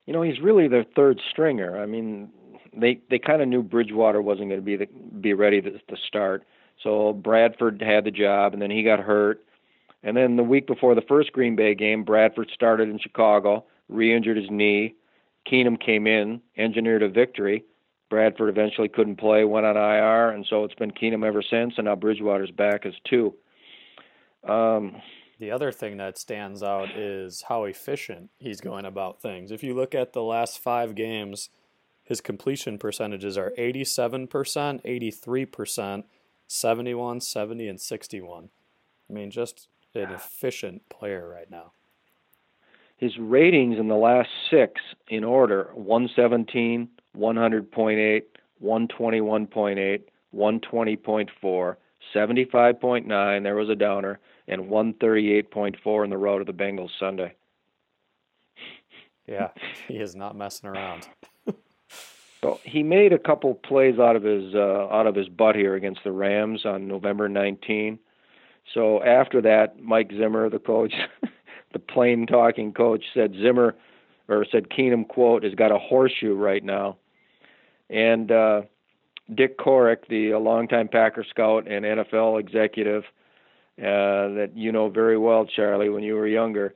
You 0.06 0.12
know, 0.12 0.22
he's 0.22 0.40
really 0.40 0.68
their 0.68 0.84
third 0.84 1.20
stringer. 1.30 1.78
I 1.78 1.86
mean, 1.86 2.30
they 2.74 3.00
they 3.10 3.18
kind 3.18 3.42
of 3.42 3.48
knew 3.48 3.62
Bridgewater 3.62 4.22
wasn't 4.22 4.48
going 4.48 4.60
to 4.60 4.64
be 4.64 4.76
the, 4.76 4.86
be 5.20 5.34
ready 5.34 5.60
to, 5.60 5.72
to 5.72 5.96
start. 6.06 6.44
So 6.82 7.12
Bradford 7.12 7.82
had 7.82 8.04
the 8.04 8.12
job, 8.12 8.52
and 8.52 8.62
then 8.62 8.70
he 8.70 8.84
got 8.84 9.00
hurt. 9.00 9.44
And 10.04 10.16
then 10.16 10.36
the 10.36 10.44
week 10.44 10.68
before 10.68 10.94
the 10.94 11.02
first 11.02 11.32
Green 11.32 11.56
Bay 11.56 11.74
game, 11.74 12.04
Bradford 12.04 12.50
started 12.54 12.88
in 12.88 13.00
Chicago, 13.00 13.64
re-injured 13.88 14.36
his 14.36 14.48
knee. 14.48 14.94
Keenum 15.50 15.80
came 15.80 16.06
in, 16.06 16.40
engineered 16.56 17.02
a 17.02 17.08
victory. 17.08 17.64
Bradford 18.08 18.48
eventually 18.48 18.88
couldn't 18.88 19.16
play, 19.16 19.44
went 19.44 19.66
on 19.66 19.76
IR, 19.76 20.30
and 20.30 20.46
so 20.48 20.62
it's 20.62 20.74
been 20.74 20.92
Keenum 20.92 21.26
ever 21.26 21.42
since. 21.42 21.74
And 21.76 21.86
now 21.86 21.96
Bridgewater's 21.96 22.52
back 22.52 22.86
as 22.86 22.94
two. 23.04 23.34
Um, 24.44 25.00
The 25.40 25.52
other 25.52 25.70
thing 25.70 25.98
that 25.98 26.18
stands 26.18 26.62
out 26.64 26.90
is 26.96 27.42
how 27.48 27.62
efficient 27.64 28.30
he's 28.38 28.60
going 28.60 28.84
about 28.84 29.22
things. 29.22 29.52
If 29.52 29.62
you 29.62 29.72
look 29.72 29.94
at 29.94 30.12
the 30.12 30.22
last 30.22 30.58
five 30.58 30.96
games, 30.96 31.50
his 32.02 32.20
completion 32.20 32.76
percentages 32.78 33.38
are 33.38 33.52
87%, 33.56 34.28
83%, 34.84 36.04
71, 36.48 37.20
70, 37.20 37.68
and 37.68 37.80
61. 37.80 38.48
I 39.08 39.12
mean, 39.12 39.30
just 39.30 39.68
an 39.94 40.10
efficient 40.10 40.88
player 40.88 41.28
right 41.28 41.50
now. 41.50 41.72
his 42.96 43.16
ratings 43.18 43.78
in 43.78 43.86
the 43.86 43.94
last 43.94 44.28
six 44.50 44.80
in 45.08 45.22
order 45.22 45.70
117, 45.74 46.88
100.8, 47.16 48.22
121.8, 48.60 50.02
120.4, 50.34 51.76
75.9, 52.14 53.42
there 53.42 53.54
was 53.54 53.68
a 53.68 53.74
downer, 53.74 54.18
and 54.46 54.62
138.4 54.62 56.04
in 56.04 56.10
the 56.10 56.18
road 56.18 56.40
of 56.40 56.46
the 56.46 56.52
Bengals 56.52 56.90
Sunday. 56.98 57.34
Yeah, 59.26 59.48
he 59.86 59.94
is 59.94 60.14
not 60.16 60.36
messing 60.36 60.70
around. 60.70 61.06
So 62.40 62.60
he 62.62 62.82
made 62.82 63.12
a 63.12 63.18
couple 63.18 63.54
plays 63.54 63.98
out 63.98 64.14
of 64.14 64.22
his 64.22 64.54
uh, 64.54 64.86
out 64.90 65.06
of 65.06 65.14
his 65.14 65.28
butt 65.28 65.56
here 65.56 65.74
against 65.74 66.04
the 66.04 66.12
Rams 66.12 66.64
on 66.64 66.86
November 66.86 67.28
19. 67.28 67.98
So 68.74 69.02
after 69.02 69.42
that, 69.42 69.80
Mike 69.80 70.12
Zimmer, 70.16 70.48
the 70.48 70.58
coach, 70.58 70.94
the 71.72 71.78
plain 71.78 72.26
talking 72.26 72.72
coach, 72.72 73.04
said 73.12 73.34
Zimmer 73.34 73.74
or 74.28 74.46
said 74.52 74.68
Keenum 74.68 75.08
quote 75.08 75.42
has 75.42 75.54
got 75.54 75.72
a 75.72 75.78
horseshoe 75.78 76.34
right 76.34 76.62
now, 76.62 76.98
and 77.90 78.30
uh, 78.30 78.62
Dick 79.34 79.58
Corrick, 79.58 80.08
the 80.08 80.34
longtime 80.34 80.88
Packer 80.88 81.24
scout 81.28 81.66
and 81.68 81.84
NFL 81.84 82.40
executive 82.40 83.04
uh, 83.78 84.32
that 84.34 84.50
you 84.54 84.72
know 84.72 84.88
very 84.88 85.18
well, 85.18 85.46
Charlie, 85.46 85.88
when 85.88 86.02
you 86.02 86.14
were 86.14 86.26
younger. 86.26 86.74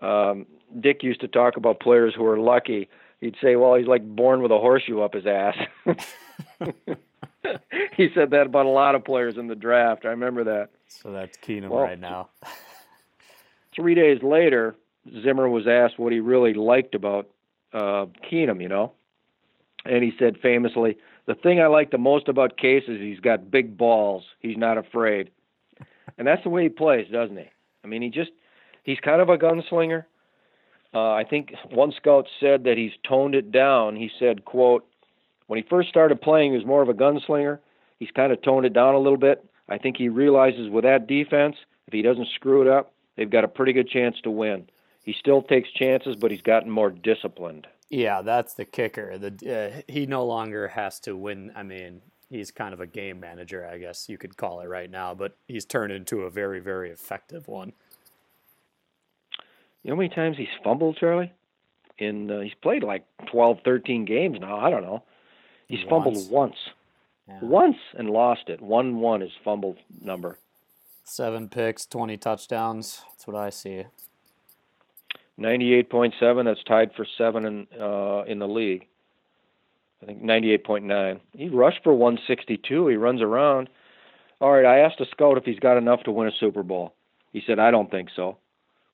Um, 0.00 0.46
Dick 0.80 1.02
used 1.02 1.20
to 1.20 1.28
talk 1.28 1.56
about 1.56 1.80
players 1.80 2.14
who 2.14 2.24
were 2.24 2.38
lucky 2.38 2.88
he'd 3.24 3.36
say, 3.42 3.56
"Well, 3.56 3.74
he's 3.74 3.86
like 3.86 4.04
born 4.04 4.42
with 4.42 4.52
a 4.52 4.58
horseshoe 4.58 5.00
up 5.00 5.14
his 5.14 5.26
ass." 5.26 5.56
he 7.96 8.08
said 8.14 8.30
that 8.30 8.46
about 8.46 8.66
a 8.66 8.70
lot 8.70 8.94
of 8.94 9.04
players 9.04 9.36
in 9.36 9.48
the 9.48 9.54
draft. 9.54 10.04
I 10.04 10.08
remember 10.08 10.44
that. 10.44 10.70
So 10.88 11.10
that's 11.10 11.36
Keenum 11.38 11.70
Well, 11.70 11.82
right 11.82 11.98
now. 11.98 12.28
Three 13.74 13.94
days 13.94 14.22
later, 14.22 14.76
Zimmer 15.22 15.48
was 15.48 15.66
asked 15.66 15.98
what 15.98 16.12
he 16.12 16.20
really 16.20 16.54
liked 16.54 16.94
about 16.94 17.28
uh, 17.72 18.06
Keenum, 18.30 18.62
you 18.62 18.68
know, 18.68 18.92
and 19.84 20.04
he 20.04 20.12
said 20.18 20.38
famously, 20.40 20.96
"The 21.26 21.34
thing 21.34 21.60
I 21.60 21.66
like 21.66 21.90
the 21.90 21.98
most 21.98 22.28
about 22.28 22.56
Case 22.56 22.84
is 22.88 23.00
he's 23.00 23.20
got 23.20 23.50
big 23.50 23.76
balls. 23.76 24.24
He's 24.40 24.56
not 24.56 24.78
afraid." 24.78 25.30
and 26.18 26.26
that's 26.26 26.42
the 26.42 26.50
way 26.50 26.64
he 26.64 26.68
plays, 26.68 27.06
doesn't 27.10 27.36
he? 27.36 27.50
I 27.82 27.86
mean, 27.86 28.02
he 28.02 28.10
just 28.10 28.30
he's 28.82 29.00
kind 29.00 29.20
of 29.20 29.28
a 29.28 29.38
gunslinger. 29.38 30.04
Uh, 30.94 31.12
I 31.12 31.24
think 31.24 31.52
one 31.70 31.92
scout 31.92 32.26
said 32.38 32.64
that 32.64 32.76
he's 32.76 32.92
toned 33.08 33.34
it 33.34 33.50
down. 33.50 33.96
He 33.96 34.10
said, 34.18 34.44
"quote 34.44 34.86
When 35.46 35.58
he 35.58 35.68
first 35.68 35.88
started 35.88 36.20
playing, 36.20 36.52
he 36.52 36.58
was 36.58 36.66
more 36.66 36.82
of 36.82 36.88
a 36.88 36.94
gunslinger. 36.94 37.58
He's 37.98 38.10
kind 38.10 38.32
of 38.32 38.42
toned 38.42 38.66
it 38.66 38.72
down 38.72 38.94
a 38.94 38.98
little 38.98 39.18
bit. 39.18 39.44
I 39.68 39.78
think 39.78 39.96
he 39.96 40.08
realizes 40.08 40.70
with 40.70 40.84
that 40.84 41.06
defense, 41.06 41.56
if 41.86 41.92
he 41.92 42.02
doesn't 42.02 42.28
screw 42.34 42.62
it 42.62 42.68
up, 42.68 42.92
they've 43.16 43.30
got 43.30 43.44
a 43.44 43.48
pretty 43.48 43.72
good 43.72 43.88
chance 43.88 44.16
to 44.22 44.30
win. 44.30 44.66
He 45.04 45.12
still 45.12 45.42
takes 45.42 45.70
chances, 45.72 46.16
but 46.16 46.30
he's 46.30 46.42
gotten 46.42 46.70
more 46.70 46.90
disciplined." 46.90 47.66
Yeah, 47.90 48.22
that's 48.22 48.54
the 48.54 48.64
kicker. 48.64 49.16
The 49.18 49.76
uh, 49.76 49.82
he 49.92 50.06
no 50.06 50.24
longer 50.24 50.68
has 50.68 50.98
to 51.00 51.14
win. 51.16 51.52
I 51.54 51.62
mean, 51.62 52.00
he's 52.30 52.50
kind 52.50 52.74
of 52.74 52.80
a 52.80 52.86
game 52.86 53.20
manager, 53.20 53.66
I 53.70 53.78
guess 53.78 54.08
you 54.08 54.18
could 54.18 54.36
call 54.36 54.60
it 54.60 54.66
right 54.68 54.90
now, 54.90 55.14
but 55.14 55.36
he's 55.46 55.64
turned 55.64 55.92
into 55.92 56.22
a 56.22 56.30
very, 56.30 56.58
very 56.60 56.90
effective 56.90 57.46
one. 57.46 57.72
You 59.82 59.90
know 59.90 59.96
how 59.96 59.98
many 60.00 60.08
times 60.08 60.36
he's 60.38 60.48
fumbled, 60.64 60.96
Charlie? 60.96 61.32
In 61.98 62.30
uh, 62.30 62.40
he's 62.40 62.54
played 62.62 62.82
like 62.82 63.04
12, 63.30 63.58
13 63.64 64.04
games 64.06 64.38
now. 64.40 64.58
I 64.58 64.70
don't 64.70 64.82
know. 64.82 65.02
He's 65.68 65.84
Once. 65.84 65.90
fumbled 66.04 66.30
once, 66.30 66.56
Yeah. 67.28 67.38
once, 67.42 67.76
and 67.96 68.10
lost 68.10 68.48
it. 68.48 68.60
One 68.60 68.98
one 69.00 69.22
is 69.22 69.30
fumbled 69.44 69.78
number. 70.00 70.38
Seven 71.04 71.48
picks, 71.48 71.86
twenty 71.86 72.16
touchdowns. 72.16 73.02
That's 73.10 73.26
what 73.26 73.36
I 73.36 73.50
see. 73.50 73.84
Ninety-eight 75.36 75.90
point 75.90 76.14
seven. 76.20 76.46
That's 76.46 76.62
tied 76.64 76.90
for 76.96 77.06
seven 77.18 77.44
in 77.44 77.66
uh, 77.80 78.22
in 78.26 78.38
the 78.38 78.48
league. 78.48 78.86
I 80.02 80.06
think 80.06 80.22
ninety-eight 80.22 80.64
point 80.64 80.84
nine. 80.84 81.20
He 81.32 81.48
rushed 81.48 81.82
for 81.82 81.92
one 81.92 82.18
sixty-two. 82.26 82.86
He 82.88 82.96
runs 82.96 83.20
around. 83.20 83.68
All 84.40 84.52
right. 84.52 84.64
I 84.64 84.78
asked 84.78 85.00
a 85.00 85.06
scout 85.06 85.38
if 85.38 85.44
he's 85.44 85.58
got 85.58 85.76
enough 85.76 86.02
to 86.04 86.12
win 86.12 86.28
a 86.28 86.32
Super 86.38 86.62
Bowl. 86.62 86.94
He 87.32 87.42
said, 87.46 87.58
"I 87.58 87.70
don't 87.70 87.90
think 87.90 88.10
so." 88.14 88.38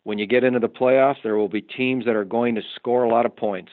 When 0.04 0.18
you 0.18 0.26
get 0.26 0.44
into 0.44 0.60
the 0.60 0.68
playoffs, 0.68 1.22
there 1.22 1.36
will 1.36 1.48
be 1.48 1.60
teams 1.60 2.06
that 2.06 2.16
are 2.16 2.24
going 2.24 2.54
to 2.54 2.62
score 2.74 3.04
a 3.04 3.08
lot 3.08 3.26
of 3.26 3.36
points. 3.36 3.70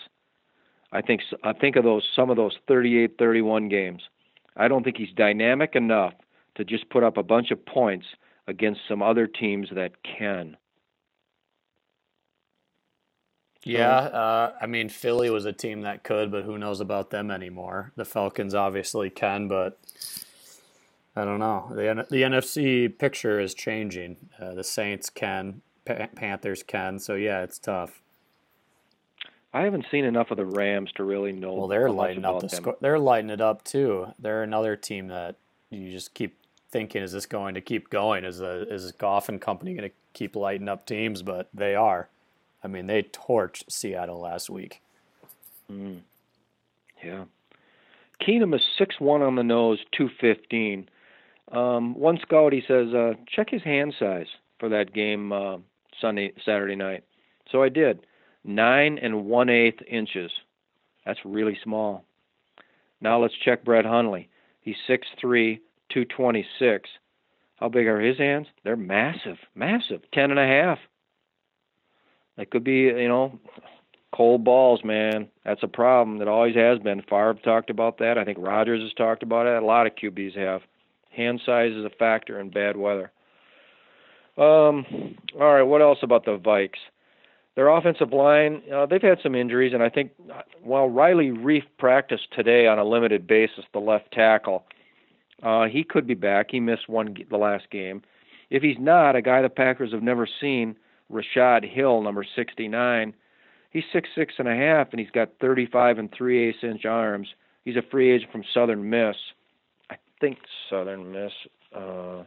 I 0.91 1.01
think 1.01 1.21
I 1.43 1.53
think 1.53 1.75
of 1.75 1.83
those 1.83 2.03
some 2.15 2.29
of 2.29 2.37
those 2.37 2.57
38-31 2.69 3.69
games. 3.69 4.03
I 4.57 4.67
don't 4.67 4.83
think 4.83 4.97
he's 4.97 5.13
dynamic 5.15 5.75
enough 5.75 6.13
to 6.55 6.65
just 6.65 6.89
put 6.89 7.03
up 7.03 7.17
a 7.17 7.23
bunch 7.23 7.51
of 7.51 7.65
points 7.65 8.07
against 8.47 8.81
some 8.87 9.01
other 9.01 9.27
teams 9.27 9.69
that 9.73 9.91
can. 10.03 10.57
Yeah, 13.67 13.97
uh, 13.97 14.53
I 14.61 14.65
mean 14.67 14.89
Philly 14.89 15.29
was 15.29 15.45
a 15.45 15.53
team 15.53 15.81
that 15.81 16.03
could, 16.03 16.31
but 16.31 16.43
who 16.43 16.57
knows 16.57 16.79
about 16.79 17.09
them 17.09 17.31
anymore? 17.31 17.91
The 17.95 18.05
Falcons 18.05 18.53
obviously 18.53 19.09
can, 19.09 19.47
but 19.47 19.79
I 21.15 21.25
don't 21.25 21.39
know. 21.39 21.71
the 21.71 22.05
The 22.09 22.21
NFC 22.21 22.95
picture 22.97 23.39
is 23.39 23.53
changing. 23.53 24.17
Uh, 24.39 24.53
the 24.53 24.63
Saints 24.63 25.09
can 25.09 25.61
pa- 25.85 26.07
Panthers 26.15 26.63
can. 26.63 26.99
So 26.99 27.15
yeah, 27.15 27.41
it's 27.41 27.57
tough. 27.57 28.01
I 29.53 29.61
haven't 29.61 29.85
seen 29.89 30.05
enough 30.05 30.29
of 30.29 30.37
the 30.37 30.45
Rams 30.45 30.91
to 30.95 31.03
really 31.03 31.31
know. 31.31 31.53
Well, 31.53 31.67
they're 31.67 31.89
lighting 31.89 32.25
up 32.25 32.41
the 32.41 32.49
score. 32.49 32.77
They're 32.81 32.99
lighting 32.99 33.29
it 33.29 33.41
up 33.41 33.63
too. 33.63 34.07
They're 34.19 34.43
another 34.43 34.75
team 34.75 35.07
that 35.07 35.35
you 35.69 35.91
just 35.91 36.13
keep 36.13 36.37
thinking, 36.69 37.01
is 37.01 37.13
this 37.13 37.25
going 37.25 37.55
to 37.55 37.61
keep 37.61 37.89
going? 37.89 38.23
Is 38.23 38.37
the 38.37 38.71
is 38.71 38.91
Goff 38.91 39.29
and 39.29 39.41
company 39.41 39.73
going 39.73 39.89
to 39.89 39.95
keep 40.13 40.35
lighting 40.35 40.69
up 40.69 40.85
teams? 40.85 41.23
But 41.23 41.49
they 41.53 41.73
are. 41.75 42.09
I 42.63 42.67
mean, 42.67 42.87
they 42.87 43.03
torched 43.03 43.63
Seattle 43.69 44.19
last 44.19 44.49
week. 44.49 44.81
Yeah. 47.03 47.25
Keenum 48.21 48.55
is 48.55 48.61
six 48.77 48.95
one 48.99 49.21
on 49.21 49.35
the 49.35 49.43
nose, 49.43 49.79
two 49.95 50.09
fifteen. 50.19 50.89
Um, 51.51 51.93
one 51.93 52.19
scout 52.21 52.51
he 52.51 52.61
says, 52.67 52.93
uh, 52.93 53.13
check 53.27 53.49
his 53.49 53.63
hand 53.63 53.93
size 53.99 54.27
for 54.59 54.69
that 54.69 54.93
game 54.93 55.31
uh, 55.31 55.57
Sunday 56.01 56.33
Saturday 56.43 56.75
night. 56.75 57.03
So 57.51 57.63
I 57.63 57.69
did. 57.69 58.05
Nine 58.43 58.97
and 58.97 59.25
one 59.25 59.49
eighth 59.49 59.81
inches. 59.87 60.31
That's 61.05 61.19
really 61.23 61.57
small. 61.63 62.03
Now 62.99 63.21
let's 63.21 63.35
check 63.45 63.63
Brett 63.63 63.85
Hundley. 63.85 64.29
He's 64.61 64.75
six 64.87 65.07
three, 65.21 65.61
two 65.89 66.05
twenty 66.05 66.45
six. 66.59 66.89
How 67.57 67.69
big 67.69 67.87
are 67.87 68.01
his 68.01 68.17
hands? 68.17 68.47
They're 68.63 68.75
massive, 68.75 69.37
massive. 69.55 70.01
Ten 70.13 70.31
and 70.31 70.39
a 70.39 70.47
half. 70.47 70.79
That 72.37 72.51
could 72.51 72.63
be, 72.63 72.81
you 72.81 73.07
know, 73.07 73.39
cold 74.15 74.43
balls, 74.43 74.83
man. 74.83 75.27
That's 75.43 75.63
a 75.63 75.67
problem. 75.67 76.19
That 76.19 76.27
always 76.27 76.55
has 76.55 76.79
been. 76.79 77.01
Favre 77.01 77.35
talked 77.43 77.69
about 77.69 77.97
that. 77.99 78.17
I 78.17 78.23
think 78.23 78.37
Rodgers 78.39 78.81
has 78.81 78.93
talked 78.93 79.23
about 79.23 79.47
it. 79.47 79.61
A 79.61 79.65
lot 79.65 79.87
of 79.87 79.95
QBs 79.95 80.37
have. 80.37 80.61
Hand 81.11 81.41
size 81.45 81.71
is 81.71 81.85
a 81.85 81.89
factor 81.89 82.39
in 82.39 82.49
bad 82.49 82.77
weather. 82.77 83.11
Um, 84.37 84.85
all 85.39 85.53
right. 85.53 85.63
What 85.63 85.81
else 85.81 85.99
about 86.03 86.25
the 86.25 86.37
Vikes? 86.37 86.77
Their 87.55 87.69
offensive 87.69 88.13
line, 88.13 88.61
uh, 88.71 88.85
they've 88.85 89.01
had 89.01 89.17
some 89.23 89.33
injuries, 89.33 89.73
and 89.73 89.81
I 89.81 89.89
think 89.89 90.11
uh, 90.31 90.43
while 90.61 90.87
Riley 90.87 91.31
Reiff 91.31 91.63
practiced 91.79 92.27
today 92.31 92.67
on 92.67 92.77
a 92.77 92.83
limited 92.83 93.25
basis, 93.25 93.65
the 93.73 93.79
left 93.79 94.11
tackle, 94.11 94.63
uh, 95.41 95.65
he 95.65 95.83
could 95.83 96.05
be 96.05 96.13
back. 96.13 96.51
He 96.51 96.59
missed 96.59 96.87
one 96.87 97.17
the 97.31 97.37
last 97.37 97.71
game. 97.71 98.03
If 98.51 98.61
he's 98.61 98.77
not, 98.79 99.15
a 99.15 99.23
guy 99.23 99.41
the 99.41 99.49
Packers 99.49 99.91
have 99.91 100.03
never 100.03 100.27
seen, 100.39 100.75
Rashad 101.11 101.69
Hill, 101.69 102.01
number 102.01 102.25
69. 102.35 103.13
He's 103.69 103.83
six 103.91 104.09
six 104.15 104.35
and 104.39 104.47
a 104.47 104.55
half, 104.55 104.87
and 104.91 104.99
he's 104.99 105.11
got 105.11 105.29
35 105.39 105.99
and 105.99 106.13
three 106.15 106.47
eighths 106.47 106.63
inch 106.63 106.85
arms. 106.85 107.27
He's 107.65 107.75
a 107.75 107.81
free 107.91 108.11
agent 108.11 108.31
from 108.31 108.43
Southern 108.53 108.89
Miss. 108.89 109.15
I 109.89 109.97
think 110.19 110.37
Southern 110.69 111.11
Miss. 111.11 111.31
Uh, 111.75 112.23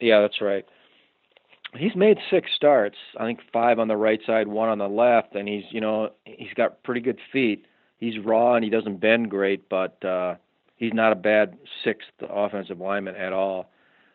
yeah, 0.00 0.20
that's 0.20 0.40
right. 0.40 0.64
He's 1.74 1.96
made 1.96 2.18
six 2.30 2.50
starts. 2.54 2.96
I 3.18 3.24
think 3.24 3.40
five 3.52 3.78
on 3.78 3.88
the 3.88 3.96
right 3.96 4.20
side, 4.26 4.46
one 4.46 4.68
on 4.68 4.78
the 4.78 4.88
left, 4.88 5.34
and 5.34 5.48
he's 5.48 5.64
you 5.70 5.80
know 5.80 6.10
he's 6.24 6.52
got 6.54 6.82
pretty 6.82 7.00
good 7.00 7.18
feet. 7.32 7.66
He's 7.98 8.18
raw 8.22 8.54
and 8.54 8.64
he 8.64 8.70
doesn't 8.70 9.00
bend 9.00 9.30
great, 9.30 9.68
but 9.68 10.02
uh, 10.04 10.36
he's 10.76 10.92
not 10.92 11.12
a 11.12 11.16
bad 11.16 11.56
sixth 11.82 12.08
offensive 12.20 12.78
lineman 12.78 13.16
at 13.16 13.32
all. 13.32 13.70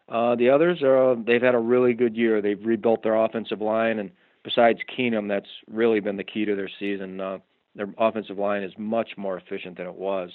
Uh, 0.10 0.36
the 0.36 0.50
others 0.50 0.82
are 0.84 1.16
they've 1.16 1.42
had 1.42 1.56
a 1.56 1.60
really 1.60 1.94
good 1.94 2.16
year. 2.16 2.42
They've 2.42 2.64
rebuilt 2.64 3.04
their 3.04 3.16
offensive 3.16 3.62
line, 3.62 4.00
and 4.00 4.12
besides 4.44 4.80
Keenum, 4.98 5.28
that's 5.28 5.50
really 5.70 6.00
been 6.00 6.18
the 6.18 6.24
key 6.24 6.46
to 6.46 6.56
their 6.56 6.70
season. 6.80 7.20
Uh, 7.20 7.40
their 7.76 7.88
offensive 7.98 8.38
line 8.38 8.64
is 8.64 8.74
much 8.78 9.12
more 9.18 9.38
efficient 9.38 9.78
than 9.78 9.88
it 9.88 9.96
was. 9.96 10.32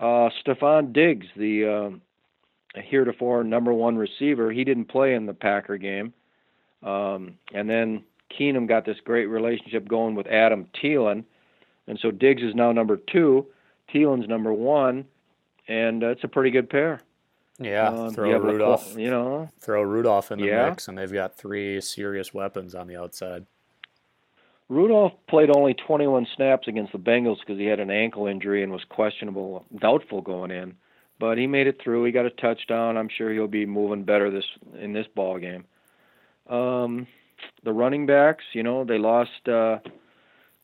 Uh, 0.00 0.30
Stefon 0.44 0.92
Diggs, 0.92 1.26
the 1.36 2.00
uh, 2.76 2.80
heretofore 2.80 3.42
number 3.42 3.72
one 3.72 3.96
receiver, 3.96 4.52
he 4.52 4.62
didn't 4.62 4.84
play 4.86 5.14
in 5.14 5.26
the 5.26 5.34
Packer 5.34 5.76
game. 5.76 6.12
Um, 6.82 7.38
and 7.52 7.68
then 7.68 8.04
Keenum 8.38 8.68
got 8.68 8.84
this 8.84 8.98
great 9.04 9.26
relationship 9.26 9.88
going 9.88 10.14
with 10.14 10.28
Adam 10.28 10.68
Thielen, 10.80 11.24
and 11.88 11.98
so 12.00 12.12
Diggs 12.12 12.42
is 12.42 12.54
now 12.54 12.70
number 12.70 12.96
two, 12.96 13.46
Thielen's 13.92 14.28
number 14.28 14.52
one, 14.52 15.06
and 15.66 16.04
uh, 16.04 16.08
it's 16.08 16.22
a 16.22 16.28
pretty 16.28 16.50
good 16.50 16.70
pair. 16.70 17.00
Yeah, 17.58 17.88
Um, 17.88 18.10
throw 18.10 18.30
you 18.30 18.38
Rudolph. 18.38 18.96
You 18.96 19.10
know, 19.10 19.48
throw 19.60 19.82
Rudolph 19.82 20.30
in 20.30 20.38
the 20.38 20.46
Yeah. 20.46 20.70
mix, 20.70 20.86
and 20.88 20.96
they've 20.96 21.12
got 21.12 21.34
three 21.34 21.80
serious 21.80 22.32
weapons 22.32 22.74
on 22.74 22.86
the 22.86 22.96
outside. 22.96 23.46
Rudolph 24.68 25.14
played 25.26 25.50
only 25.50 25.74
21 25.74 26.26
snaps 26.36 26.68
against 26.68 26.92
the 26.92 26.98
Bengals 26.98 27.40
because 27.40 27.58
he 27.58 27.64
had 27.64 27.80
an 27.80 27.90
ankle 27.90 28.26
injury 28.26 28.62
and 28.62 28.70
was 28.70 28.84
questionable, 28.84 29.64
doubtful 29.76 30.20
going 30.20 30.50
in. 30.50 30.76
But 31.18 31.38
he 31.38 31.46
made 31.46 31.66
it 31.66 31.80
through. 31.82 32.04
He 32.04 32.12
got 32.12 32.26
a 32.26 32.30
touchdown. 32.30 32.96
I'm 32.96 33.08
sure 33.08 33.32
he'll 33.32 33.48
be 33.48 33.66
moving 33.66 34.04
better 34.04 34.30
this 34.30 34.44
in 34.78 34.92
this 34.92 35.06
ball 35.08 35.38
game. 35.38 35.64
Um, 36.48 37.06
the 37.64 37.72
running 37.72 38.06
backs, 38.06 38.44
you 38.52 38.62
know, 38.62 38.84
they 38.84 38.98
lost 38.98 39.48
uh, 39.48 39.78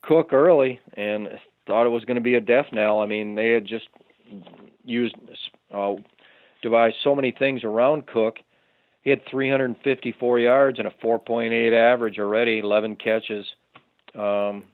Cook 0.02 0.32
early 0.32 0.80
and 0.94 1.28
thought 1.66 1.86
it 1.86 1.90
was 1.90 2.04
going 2.04 2.16
to 2.16 2.20
be 2.20 2.34
a 2.34 2.40
death 2.40 2.66
knell. 2.72 3.00
I 3.00 3.06
mean, 3.06 3.34
they 3.34 3.50
had 3.50 3.64
just 3.64 3.88
used 4.84 5.16
uh, 5.72 5.94
devised 6.64 6.96
so 7.04 7.14
many 7.14 7.30
things 7.30 7.62
around 7.62 8.08
Cook. 8.08 8.38
He 9.02 9.10
had 9.10 9.20
354 9.30 10.38
yards 10.40 10.78
and 10.78 10.88
a 10.88 10.94
4.8 11.04 11.72
average 11.72 12.18
already, 12.18 12.58
11 12.58 12.96
catches. 12.96 13.46
Um, 14.14 14.64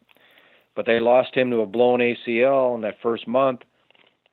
but 0.77 0.87
they 0.87 1.01
lost 1.01 1.35
him 1.35 1.51
to 1.51 1.59
a 1.59 1.67
blown 1.67 1.99
ACL 1.99 2.77
in 2.77 2.81
that 2.83 2.95
first 3.03 3.27
month. 3.27 3.61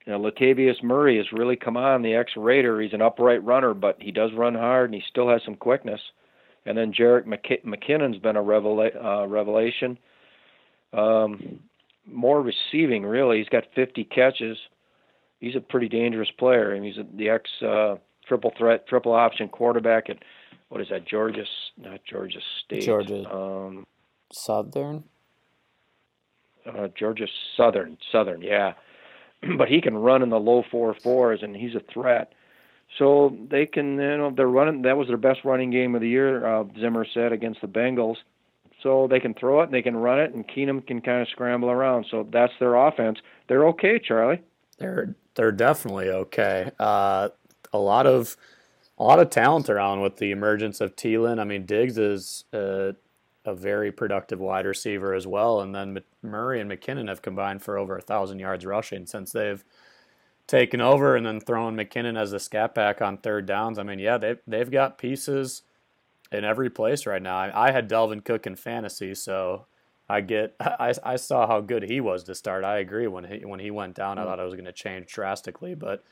You 0.05 0.13
know, 0.13 0.19
Latavius 0.19 0.81
Murray 0.83 1.17
has 1.17 1.25
really 1.33 1.55
come 1.55 1.75
on, 1.75 2.03
the 2.03 2.13
ex-Raider. 2.13 2.79
He's 2.79 2.93
an 2.93 3.01
upright 3.01 3.43
runner, 3.43 3.73
but 3.73 3.97
he 3.99 4.11
does 4.11 4.31
run 4.33 4.53
hard, 4.53 4.91
and 4.91 4.95
he 4.95 5.03
still 5.09 5.27
has 5.29 5.41
some 5.43 5.55
quickness. 5.55 5.99
And 6.65 6.77
then 6.77 6.93
Jerick 6.93 7.25
McK- 7.25 7.65
McKinnon's 7.65 8.19
been 8.19 8.37
a 8.37 8.43
revela- 8.43 9.03
uh, 9.03 9.27
revelation. 9.27 9.97
Um, 10.93 11.59
more 12.05 12.41
receiving, 12.41 13.03
really. 13.03 13.39
He's 13.39 13.49
got 13.49 13.63
50 13.75 14.03
catches. 14.05 14.57
He's 15.39 15.55
a 15.55 15.59
pretty 15.59 15.87
dangerous 15.87 16.31
player, 16.31 16.71
and 16.71 16.83
he's 16.83 16.97
a, 16.97 17.05
the 17.15 17.29
ex 17.29 17.49
uh, 17.61 17.95
triple 18.27 18.51
threat, 18.57 18.87
triple 18.87 19.13
option 19.13 19.49
quarterback 19.49 20.09
at 20.09 20.17
what 20.69 20.81
is 20.81 20.89
that? 20.89 21.07
Georgia, 21.07 21.45
not 21.77 22.01
Georgia 22.03 22.39
State. 22.65 22.83
Georgia. 22.83 23.29
Um, 23.33 23.85
Southern. 24.31 25.03
uh, 26.65 26.89
Georgia 26.97 27.27
Southern, 27.55 27.97
Southern, 28.11 28.41
yeah. 28.41 28.73
but 29.57 29.69
he 29.69 29.81
can 29.81 29.95
run 29.97 30.21
in 30.21 30.29
the 30.29 30.39
low 30.39 30.63
four 30.69 30.93
fours, 31.01 31.41
and 31.43 31.55
he's 31.55 31.75
a 31.75 31.81
threat. 31.93 32.33
So 32.97 33.37
they 33.49 33.65
can, 33.65 33.99
you 33.99 34.17
know, 34.17 34.31
they're 34.35 34.47
running. 34.47 34.81
That 34.83 34.97
was 34.97 35.07
their 35.07 35.17
best 35.17 35.41
running 35.43 35.71
game 35.71 35.93
of 35.95 36.01
the 36.01 36.09
year. 36.09 36.45
Uh, 36.45 36.63
Zimmer 36.79 37.05
said 37.13 37.31
against 37.31 37.61
the 37.61 37.67
Bengals. 37.67 38.17
So 38.83 39.07
they 39.09 39.19
can 39.19 39.33
throw 39.33 39.61
it 39.61 39.65
and 39.65 39.73
they 39.73 39.81
can 39.81 39.97
run 39.97 40.19
it, 40.19 40.33
and 40.33 40.47
Keenum 40.47 40.85
can 40.85 41.01
kind 41.01 41.21
of 41.21 41.27
scramble 41.29 41.69
around. 41.69 42.05
So 42.11 42.27
that's 42.31 42.53
their 42.59 42.75
offense. 42.75 43.19
They're 43.47 43.65
okay, 43.69 43.99
Charlie. 43.99 44.41
They're 44.77 45.15
they're 45.35 45.51
definitely 45.51 46.09
okay. 46.09 46.71
Uh, 46.79 47.29
a 47.73 47.77
lot 47.77 48.07
of 48.07 48.37
a 48.97 49.03
lot 49.03 49.19
of 49.19 49.29
talent 49.29 49.69
around 49.69 50.01
with 50.01 50.17
the 50.17 50.31
emergence 50.31 50.81
of 50.81 50.95
Thielen. 50.95 51.39
I 51.39 51.43
mean, 51.43 51.65
Diggs 51.65 51.97
is 51.97 52.45
a, 52.51 52.95
a 53.45 53.53
very 53.53 53.91
productive 53.91 54.39
wide 54.39 54.65
receiver 54.65 55.13
as 55.13 55.27
well, 55.27 55.61
and 55.61 55.73
then 55.73 55.99
Murray 56.23 56.59
and 56.59 56.69
McKinnon 56.69 57.07
have 57.07 57.21
combined 57.21 57.61
for 57.61 57.77
over 57.77 57.97
a 57.97 58.01
thousand 58.01 58.39
yards 58.39 58.65
rushing 58.65 59.05
since 59.05 59.31
they've 59.31 59.63
taken 60.47 60.81
over, 60.81 61.15
and 61.15 61.25
then 61.25 61.39
throwing 61.39 61.75
McKinnon 61.75 62.19
as 62.19 62.33
a 62.33 62.39
scat 62.39 62.73
back 62.73 63.01
on 63.01 63.17
third 63.17 63.45
downs. 63.45 63.77
I 63.77 63.83
mean, 63.83 63.99
yeah, 63.99 64.17
they 64.17 64.35
they've 64.47 64.71
got 64.71 64.97
pieces 64.97 65.63
in 66.31 66.43
every 66.43 66.69
place 66.69 67.05
right 67.05 67.21
now. 67.21 67.37
I, 67.37 67.67
I 67.69 67.71
had 67.71 67.89
Dalvin 67.89 68.23
Cook 68.23 68.47
in 68.47 68.55
fantasy, 68.55 69.13
so 69.15 69.65
I 70.09 70.21
get 70.21 70.55
I, 70.59 70.93
I 71.03 71.15
saw 71.17 71.47
how 71.47 71.61
good 71.61 71.83
he 71.83 71.99
was 72.01 72.23
to 72.25 72.35
start. 72.35 72.63
I 72.63 72.77
agree 72.77 73.07
when 73.07 73.25
he 73.25 73.45
when 73.45 73.59
he 73.59 73.71
went 73.71 73.95
down, 73.95 74.17
I 74.17 74.23
thought 74.23 74.39
it 74.39 74.43
was 74.43 74.53
going 74.53 74.65
to 74.65 74.71
change 74.71 75.07
drastically, 75.07 75.75
but 75.75 76.03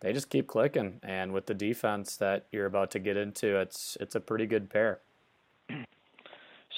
they 0.00 0.12
just 0.12 0.30
keep 0.30 0.46
clicking. 0.46 1.00
And 1.02 1.32
with 1.32 1.46
the 1.46 1.54
defense 1.54 2.16
that 2.16 2.46
you're 2.50 2.66
about 2.66 2.90
to 2.92 2.98
get 2.98 3.16
into, 3.16 3.56
it's 3.58 3.96
it's 4.00 4.14
a 4.14 4.20
pretty 4.20 4.46
good 4.46 4.70
pair. 4.70 5.00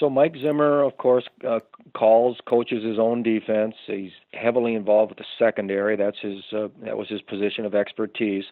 So 0.00 0.10
Mike 0.10 0.34
Zimmer, 0.42 0.82
of 0.82 0.96
course, 0.96 1.24
uh, 1.46 1.60
calls, 1.94 2.36
coaches 2.48 2.82
his 2.84 2.98
own 2.98 3.22
defense. 3.22 3.76
He's 3.86 4.10
heavily 4.32 4.74
involved 4.74 5.12
with 5.12 5.18
the 5.18 5.24
secondary. 5.38 5.96
That's 5.96 6.18
his 6.20 6.42
uh, 6.52 6.68
that 6.82 6.98
was 6.98 7.08
his 7.08 7.22
position 7.22 7.64
of 7.64 7.74
expertise. 7.74 8.44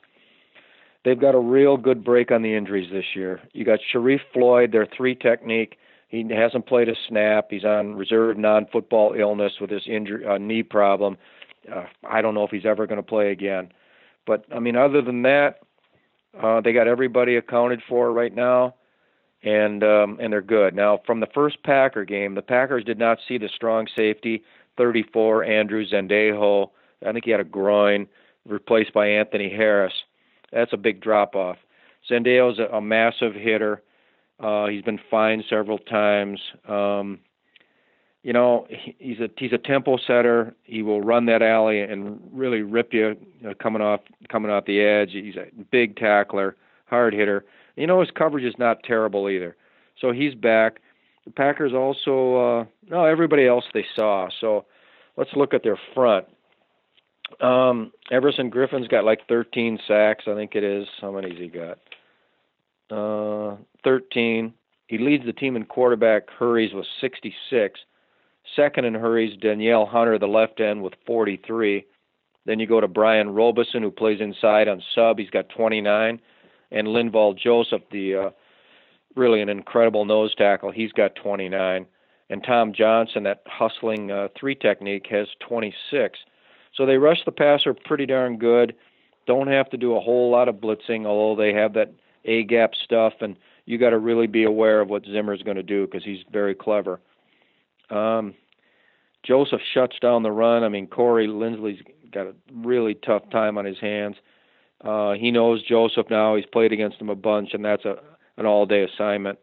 They've 1.04 1.20
got 1.20 1.34
a 1.34 1.40
real 1.40 1.76
good 1.76 2.04
break 2.04 2.30
on 2.30 2.42
the 2.42 2.54
injuries 2.54 2.90
this 2.92 3.04
year. 3.16 3.40
You 3.52 3.64
got 3.64 3.80
Sharrif 3.92 4.20
Floyd, 4.32 4.70
their 4.70 4.86
three 4.96 5.16
technique. 5.16 5.76
He 6.12 6.24
hasn't 6.28 6.66
played 6.66 6.90
a 6.90 6.94
snap. 7.08 7.46
He's 7.48 7.64
on 7.64 7.94
reserve 7.94 8.36
non-football 8.36 9.14
illness 9.18 9.54
with 9.58 9.70
his 9.70 9.82
injury 9.86 10.26
uh, 10.26 10.36
knee 10.36 10.62
problem. 10.62 11.16
Uh, 11.74 11.86
I 12.04 12.20
don't 12.20 12.34
know 12.34 12.44
if 12.44 12.50
he's 12.50 12.66
ever 12.66 12.86
going 12.86 12.98
to 12.98 13.02
play 13.02 13.32
again. 13.32 13.72
But 14.26 14.44
I 14.54 14.60
mean, 14.60 14.76
other 14.76 15.00
than 15.00 15.22
that, 15.22 15.60
uh, 16.40 16.60
they 16.60 16.74
got 16.74 16.86
everybody 16.86 17.36
accounted 17.36 17.82
for 17.88 18.12
right 18.12 18.34
now 18.34 18.74
and 19.42 19.82
um, 19.82 20.18
and 20.20 20.32
they're 20.32 20.42
good. 20.42 20.74
Now, 20.74 21.00
from 21.06 21.20
the 21.20 21.28
first 21.34 21.62
Packer 21.62 22.04
game, 22.04 22.34
the 22.34 22.42
Packers 22.42 22.84
did 22.84 22.98
not 22.98 23.18
see 23.26 23.38
the 23.38 23.48
strong 23.48 23.86
safety, 23.96 24.42
34 24.76 25.44
Andrew 25.44 25.84
Sendejo. 25.86 26.70
I 27.06 27.12
think 27.12 27.24
he 27.24 27.30
had 27.30 27.40
a 27.40 27.44
groin, 27.44 28.06
replaced 28.46 28.92
by 28.92 29.06
Anthony 29.06 29.50
Harris. 29.50 29.94
That's 30.52 30.74
a 30.74 30.76
big 30.76 31.00
drop 31.00 31.34
off. 31.34 31.56
Sendejo's 32.08 32.58
a, 32.58 32.76
a 32.76 32.80
massive 32.80 33.34
hitter. 33.34 33.82
Uh, 34.42 34.66
he's 34.66 34.82
been 34.82 34.98
fined 35.10 35.44
several 35.48 35.78
times. 35.78 36.40
Um, 36.68 37.20
you 38.22 38.32
know, 38.32 38.66
he's 38.98 39.18
a 39.20 39.28
he's 39.36 39.52
a 39.52 39.58
tempo 39.58 39.96
setter. 39.96 40.54
He 40.62 40.82
will 40.82 41.00
run 41.00 41.26
that 41.26 41.42
alley 41.42 41.80
and 41.80 42.20
really 42.32 42.62
rip 42.62 42.92
you, 42.92 43.16
you 43.40 43.48
know, 43.48 43.54
coming 43.54 43.82
off 43.82 44.00
coming 44.28 44.50
off 44.50 44.64
the 44.66 44.80
edge. 44.80 45.10
He's 45.12 45.36
a 45.36 45.46
big 45.70 45.96
tackler, 45.96 46.56
hard 46.86 47.14
hitter. 47.14 47.44
You 47.76 47.86
know, 47.86 48.00
his 48.00 48.10
coverage 48.10 48.44
is 48.44 48.54
not 48.58 48.82
terrible 48.84 49.28
either. 49.28 49.56
So 50.00 50.12
he's 50.12 50.34
back. 50.34 50.80
The 51.24 51.30
Packers 51.30 51.72
also, 51.72 52.36
uh, 52.36 52.64
no, 52.88 53.04
everybody 53.04 53.46
else 53.46 53.64
they 53.72 53.86
saw. 53.94 54.28
So 54.40 54.66
let's 55.16 55.30
look 55.34 55.54
at 55.54 55.62
their 55.62 55.78
front. 55.94 56.26
Um, 57.40 57.92
Everson 58.10 58.50
Griffen's 58.50 58.88
got 58.88 59.04
like 59.04 59.20
13 59.28 59.78
sacks, 59.86 60.24
I 60.26 60.34
think 60.34 60.54
it 60.54 60.64
is. 60.64 60.86
How 61.00 61.12
many's 61.12 61.38
he 61.38 61.48
got? 61.48 61.78
Uh, 62.92 63.56
13. 63.84 64.52
He 64.86 64.98
leads 64.98 65.24
the 65.24 65.32
team 65.32 65.56
in 65.56 65.64
quarterback 65.64 66.28
hurries 66.30 66.74
with 66.74 66.86
66. 67.00 67.80
Second 68.54 68.84
in 68.84 68.94
hurries, 68.94 69.38
Danielle 69.40 69.86
Hunter, 69.86 70.18
the 70.18 70.26
left 70.26 70.60
end, 70.60 70.82
with 70.82 70.92
43. 71.06 71.86
Then 72.44 72.58
you 72.58 72.66
go 72.66 72.80
to 72.80 72.88
Brian 72.88 73.30
Robison, 73.30 73.82
who 73.82 73.90
plays 73.90 74.20
inside 74.20 74.68
on 74.68 74.82
sub. 74.94 75.18
He's 75.18 75.30
got 75.30 75.48
29. 75.48 76.20
And 76.70 76.88
Linval 76.88 77.38
Joseph, 77.38 77.82
the 77.90 78.14
uh, 78.14 78.30
really 79.16 79.40
an 79.40 79.48
incredible 79.48 80.04
nose 80.04 80.34
tackle. 80.34 80.70
He's 80.70 80.92
got 80.92 81.14
29. 81.14 81.86
And 82.30 82.44
Tom 82.44 82.72
Johnson, 82.72 83.22
that 83.24 83.42
hustling 83.46 84.10
uh, 84.10 84.28
three 84.38 84.54
technique, 84.54 85.06
has 85.10 85.28
26. 85.46 86.18
So 86.74 86.86
they 86.86 86.96
rush 86.96 87.24
the 87.24 87.32
passer 87.32 87.74
pretty 87.74 88.06
darn 88.06 88.38
good. 88.38 88.74
Don't 89.26 89.48
have 89.48 89.70
to 89.70 89.76
do 89.76 89.96
a 89.96 90.00
whole 90.00 90.30
lot 90.30 90.48
of 90.48 90.56
blitzing, 90.56 91.06
although 91.06 91.40
they 91.40 91.52
have 91.52 91.74
that 91.74 91.92
A 92.24 92.44
gap 92.44 92.72
stuff, 92.84 93.14
and 93.20 93.36
you 93.66 93.78
got 93.78 93.90
to 93.90 93.98
really 93.98 94.26
be 94.26 94.44
aware 94.44 94.80
of 94.80 94.88
what 94.88 95.04
Zimmer's 95.04 95.42
going 95.42 95.56
to 95.56 95.62
do 95.62 95.86
because 95.86 96.04
he's 96.04 96.24
very 96.30 96.54
clever. 96.54 97.00
Um, 97.90 98.34
Joseph 99.24 99.60
shuts 99.74 99.96
down 100.00 100.22
the 100.22 100.32
run. 100.32 100.64
I 100.64 100.68
mean, 100.68 100.86
Corey 100.86 101.26
Linsley's 101.26 101.82
got 102.10 102.26
a 102.26 102.34
really 102.52 102.94
tough 102.94 103.28
time 103.30 103.58
on 103.58 103.64
his 103.64 103.78
hands. 103.80 104.16
Uh, 104.84 105.12
he 105.12 105.30
knows 105.30 105.62
Joseph 105.62 106.06
now. 106.10 106.34
He's 106.34 106.46
played 106.46 106.72
against 106.72 107.00
him 107.00 107.08
a 107.08 107.14
bunch, 107.14 107.50
and 107.54 107.64
that's 107.64 107.84
a 107.84 107.96
an 108.36 108.46
all 108.46 108.66
day 108.66 108.84
assignment. 108.84 109.38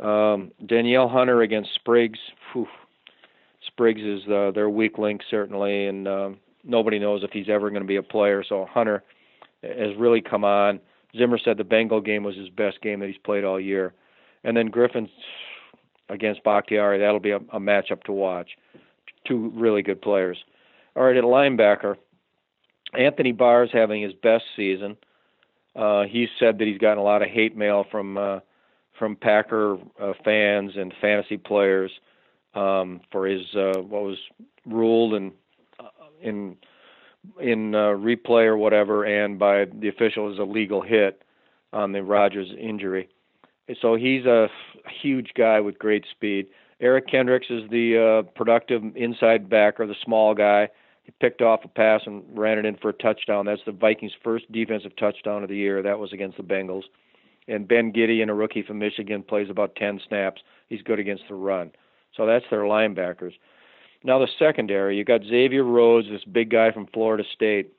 Um, 0.00 0.52
Danielle 0.64 1.08
Hunter 1.08 1.42
against 1.42 1.74
Spriggs. 1.74 2.18
Whew. 2.52 2.66
Spriggs 3.66 4.00
is 4.00 4.22
uh, 4.28 4.50
their 4.54 4.70
weak 4.70 4.98
link 4.98 5.20
certainly, 5.30 5.86
and 5.86 6.08
um, 6.08 6.38
nobody 6.64 6.98
knows 6.98 7.22
if 7.22 7.30
he's 7.32 7.48
ever 7.48 7.70
going 7.70 7.82
to 7.82 7.88
be 7.88 7.96
a 7.96 8.02
player. 8.02 8.42
So 8.48 8.66
Hunter 8.70 9.02
has 9.62 9.96
really 9.98 10.22
come 10.22 10.44
on. 10.44 10.80
Zimmer 11.16 11.38
said 11.38 11.56
the 11.56 11.64
Bengal 11.64 12.00
game 12.00 12.22
was 12.22 12.36
his 12.36 12.50
best 12.50 12.80
game 12.80 13.00
that 13.00 13.06
he's 13.06 13.18
played 13.18 13.44
all 13.44 13.60
year, 13.60 13.94
and 14.44 14.56
then 14.56 14.70
Griffen 14.70 15.08
against 16.08 16.44
Bakhtiari. 16.44 16.98
That'll 16.98 17.20
be 17.20 17.30
a, 17.30 17.36
a 17.36 17.60
matchup 17.60 18.04
to 18.04 18.12
watch. 18.12 18.50
Two 19.26 19.50
really 19.54 19.82
good 19.82 20.02
players. 20.02 20.38
All 20.96 21.04
right, 21.04 21.16
at 21.16 21.24
linebacker, 21.24 21.96
Anthony 22.98 23.32
Barr's 23.32 23.70
having 23.72 24.02
his 24.02 24.12
best 24.14 24.44
season. 24.56 24.96
Uh, 25.76 26.04
he's 26.04 26.28
said 26.38 26.58
that 26.58 26.66
he's 26.66 26.78
gotten 26.78 26.98
a 26.98 27.02
lot 27.02 27.22
of 27.22 27.28
hate 27.28 27.56
mail 27.56 27.86
from 27.90 28.16
uh, 28.18 28.40
from 28.98 29.14
Packer 29.14 29.78
uh, 30.00 30.12
fans 30.24 30.72
and 30.76 30.92
fantasy 31.00 31.36
players 31.36 31.90
um, 32.54 33.00
for 33.12 33.26
his 33.26 33.42
uh, 33.54 33.80
what 33.80 34.02
was 34.02 34.18
ruled 34.66 35.14
in 35.14 35.32
uh, 35.78 35.84
in 36.20 36.56
in 37.40 37.74
uh, 37.74 37.88
replay 37.88 38.46
or 38.46 38.56
whatever, 38.56 39.04
and 39.04 39.38
by 39.38 39.64
the 39.66 39.88
official 39.88 40.32
as 40.32 40.38
a 40.38 40.44
legal 40.44 40.82
hit 40.82 41.22
on 41.72 41.92
the 41.92 42.02
Rodgers 42.02 42.48
injury. 42.58 43.08
So 43.82 43.96
he's 43.96 44.24
a 44.24 44.48
huge 45.02 45.32
guy 45.36 45.60
with 45.60 45.78
great 45.78 46.04
speed. 46.10 46.46
Eric 46.80 47.08
Kendricks 47.08 47.48
is 47.50 47.68
the 47.70 48.22
uh, 48.26 48.30
productive 48.34 48.82
inside 48.94 49.50
backer, 49.50 49.86
the 49.86 49.94
small 50.04 50.34
guy. 50.34 50.68
He 51.02 51.12
picked 51.20 51.42
off 51.42 51.64
a 51.64 51.68
pass 51.68 52.02
and 52.06 52.22
ran 52.34 52.58
it 52.58 52.64
in 52.64 52.76
for 52.76 52.90
a 52.90 52.94
touchdown. 52.94 53.46
That's 53.46 53.60
the 53.66 53.72
Vikings' 53.72 54.12
first 54.22 54.50
defensive 54.52 54.94
touchdown 54.96 55.42
of 55.42 55.48
the 55.48 55.56
year. 55.56 55.82
That 55.82 55.98
was 55.98 56.12
against 56.12 56.36
the 56.36 56.42
Bengals. 56.42 56.84
And 57.48 57.66
Ben 57.66 57.92
Gedeon, 57.92 58.28
a 58.28 58.34
rookie 58.34 58.62
from 58.62 58.78
Michigan, 58.78 59.22
plays 59.22 59.48
about 59.50 59.74
10 59.76 60.00
snaps. 60.06 60.42
He's 60.68 60.82
good 60.82 60.98
against 60.98 61.24
the 61.28 61.34
run. 61.34 61.72
So 62.14 62.26
that's 62.26 62.44
their 62.50 62.62
linebackers. 62.62 63.32
Now 64.04 64.18
the 64.18 64.28
secondary, 64.38 64.96
you 64.96 65.04
got 65.04 65.24
Xavier 65.24 65.64
Rhodes, 65.64 66.08
this 66.08 66.24
big 66.24 66.50
guy 66.50 66.70
from 66.70 66.86
Florida 66.92 67.24
State, 67.34 67.72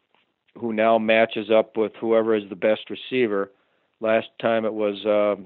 who 0.58 0.74
now 0.74 0.98
matches 0.98 1.50
up 1.50 1.78
with 1.78 1.94
whoever 2.00 2.36
is 2.36 2.44
the 2.50 2.56
best 2.56 2.90
receiver. 2.90 3.52
Last 4.02 4.28
time 4.42 4.66
it 4.66 4.74
was 4.74 5.06
uh, 5.06 5.42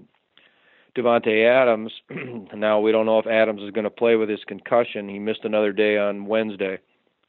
Davante 0.95 1.45
Adams. 1.45 1.91
now 2.55 2.79
we 2.79 2.91
don't 2.91 3.05
know 3.05 3.19
if 3.19 3.27
Adams 3.27 3.61
is 3.61 3.71
going 3.71 3.83
to 3.83 3.89
play 3.89 4.15
with 4.15 4.29
his 4.29 4.43
concussion. 4.47 5.09
He 5.09 5.19
missed 5.19 5.43
another 5.43 5.71
day 5.71 5.97
on 5.97 6.25
Wednesday. 6.25 6.79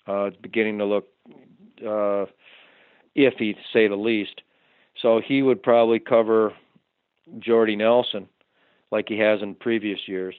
Uh, 0.06 0.30
beginning 0.42 0.78
to 0.78 0.84
look 0.84 1.08
uh, 1.80 2.26
iffy, 3.16 3.54
to 3.54 3.60
say 3.72 3.88
the 3.88 3.96
least. 3.96 4.42
So 5.00 5.20
he 5.26 5.42
would 5.42 5.62
probably 5.62 5.98
cover 5.98 6.52
Jordy 7.38 7.76
Nelson 7.76 8.28
like 8.90 9.08
he 9.08 9.18
has 9.18 9.40
in 9.42 9.54
previous 9.54 10.00
years. 10.06 10.34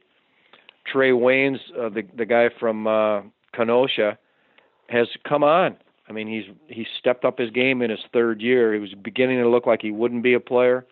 Trae 0.93 1.13
Waynes, 1.13 1.59
uh, 1.79 1.89
the 1.89 2.03
the 2.15 2.25
guy 2.25 2.49
from 2.59 2.87
uh, 2.87 3.21
Kenosha, 3.53 4.17
has 4.89 5.07
come 5.27 5.43
on. 5.43 5.77
I 6.07 6.11
mean, 6.11 6.27
he's 6.27 6.45
he's 6.67 6.87
stepped 6.99 7.25
up 7.25 7.37
his 7.37 7.51
game 7.51 7.81
in 7.81 7.89
his 7.89 7.99
third 8.13 8.41
year. 8.41 8.73
He 8.73 8.79
was 8.79 8.93
beginning 8.93 9.39
to 9.39 9.49
look 9.49 9.65
like 9.65 9.81
he 9.81 9.91
wouldn't 9.91 10.23
be 10.23 10.33
a 10.33 10.39
player, 10.39 10.85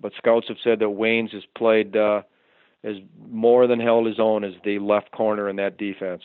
but 0.00 0.12
scouts 0.16 0.48
have 0.48 0.56
said 0.62 0.78
that 0.78 0.86
Waynes 0.86 1.32
has 1.32 1.44
played 1.56 1.96
uh, 1.96 2.22
has 2.82 2.96
more 3.30 3.66
than 3.66 3.80
held 3.80 4.06
his 4.06 4.18
own 4.18 4.44
as 4.44 4.54
the 4.64 4.78
left 4.78 5.10
corner 5.10 5.48
in 5.48 5.56
that 5.56 5.78
defense. 5.78 6.22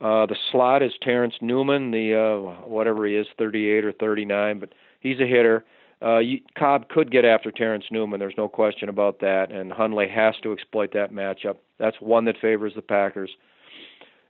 Uh, 0.00 0.26
the 0.26 0.36
slot 0.50 0.82
is 0.82 0.92
Terrence 1.02 1.34
Newman, 1.40 1.90
the 1.90 2.14
uh, 2.14 2.66
whatever 2.66 3.06
he 3.06 3.14
is, 3.14 3.26
38 3.38 3.84
or 3.84 3.92
39, 3.92 4.58
but 4.58 4.72
he's 5.00 5.20
a 5.20 5.26
hitter. 5.26 5.64
Uh, 6.04 6.18
you, 6.18 6.40
Cobb 6.58 6.88
could 6.88 7.10
get 7.10 7.24
after 7.24 7.50
Terrence 7.50 7.84
Newman. 7.90 8.20
There's 8.20 8.34
no 8.36 8.48
question 8.48 8.88
about 8.88 9.20
that, 9.20 9.50
and 9.50 9.72
Hundley 9.72 10.08
has 10.08 10.34
to 10.42 10.52
exploit 10.52 10.92
that 10.92 11.12
matchup. 11.12 11.56
That's 11.78 11.96
one 12.00 12.26
that 12.26 12.36
favors 12.40 12.74
the 12.74 12.82
Packers. 12.82 13.30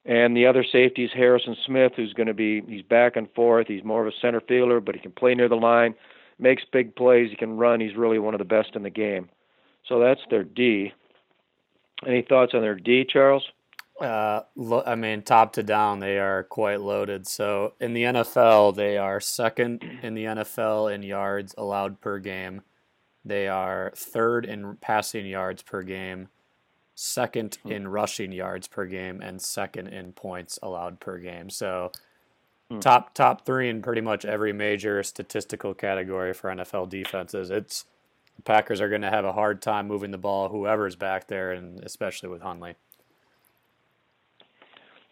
And 0.05 0.37
the 0.37 0.47
other 0.47 0.65
safety 0.71 1.05
is 1.05 1.11
Harrison 1.13 1.57
Smith, 1.67 1.93
who's 1.97 2.13
going 2.13 2.27
to 2.27 2.35
be 2.35 2.61
he's 2.69 2.83
back 2.83 3.17
and 3.17 3.29
forth. 3.33 3.67
He's 3.67 3.83
more 3.83 4.07
of 4.07 4.13
a 4.13 4.17
center 4.21 4.41
fielder, 4.41 4.81
but 4.81 4.95
he 4.95 5.01
can 5.01 5.13
play 5.13 5.35
near 5.35 5.49
the 5.49 5.57
line, 5.57 5.95
makes 6.39 6.63
big 6.71 6.95
plays. 6.95 7.31
He 7.31 7.37
can 7.37 7.57
run. 7.57 7.81
He's 7.81 7.97
really 7.97 8.19
one 8.19 8.35
of 8.35 8.39
the 8.39 8.45
best 8.45 8.77
in 8.77 8.83
the 8.83 8.91
game. 8.91 9.29
So 9.89 9.99
that's 9.99 10.21
their 10.31 10.45
D. 10.45 10.93
Any 12.07 12.23
thoughts 12.23 12.53
on 12.55 12.61
their 12.61 12.75
D, 12.75 13.05
Charles? 13.09 13.45
Uh, 14.01 14.41
lo- 14.57 14.83
I 14.85 14.97
mean, 14.97 15.23
top 15.23 15.53
to 15.53 15.63
down, 15.63 16.01
they 16.01 16.19
are 16.19 16.43
quite 16.45 16.81
loaded. 16.81 17.27
So 17.27 17.75
in 17.81 17.93
the 17.95 18.05
NFL, 18.05 18.75
they 18.75 18.99
are 18.99 19.21
second 19.21 19.85
in 20.03 20.15
the 20.15 20.25
NFL 20.25 20.93
in 20.93 21.03
yards 21.03 21.55
allowed 21.57 22.01
per 22.01 22.19
game. 22.19 22.63
They 23.25 23.49
are 23.49 23.93
third 23.97 24.45
in 24.45 24.77
passing 24.77 25.27
yards 25.27 25.63
per 25.63 25.83
game, 25.83 26.29
second 26.95 27.59
hmm. 27.63 27.73
in 27.73 27.89
rushing 27.89 28.33
yards 28.33 28.67
per 28.67 28.85
game, 28.85 29.21
and 29.23 29.41
second 29.41 29.89
in 29.89 30.13
points 30.13 30.59
allowed 30.63 31.01
per 31.01 31.19
game. 31.19 31.49
So 31.49 31.93
hmm. 32.71 32.81
top 32.81 33.15
top 33.15 33.47
three 33.47 33.71
in 33.71 33.81
pretty 33.81 34.03
much 34.03 34.25
every 34.25 34.53
major 34.53 35.03
statistical 35.05 35.73
category 35.73 36.35
for 36.35 36.51
NFL 36.51 36.91
defenses. 36.91 37.51
It's 37.51 37.85
the 38.37 38.43
Packers 38.43 38.81
are 38.81 38.89
going 38.89 39.03
to 39.03 39.11
have 39.11 39.25
a 39.25 39.33
hard 39.33 39.63
time 39.63 39.87
moving 39.87 40.11
the 40.11 40.19
ball, 40.19 40.49
whoever's 40.49 40.97
back 40.97 41.29
there, 41.29 41.53
and 41.53 41.83
especially 41.85 42.29
with 42.29 42.43
Hundley. 42.43 42.75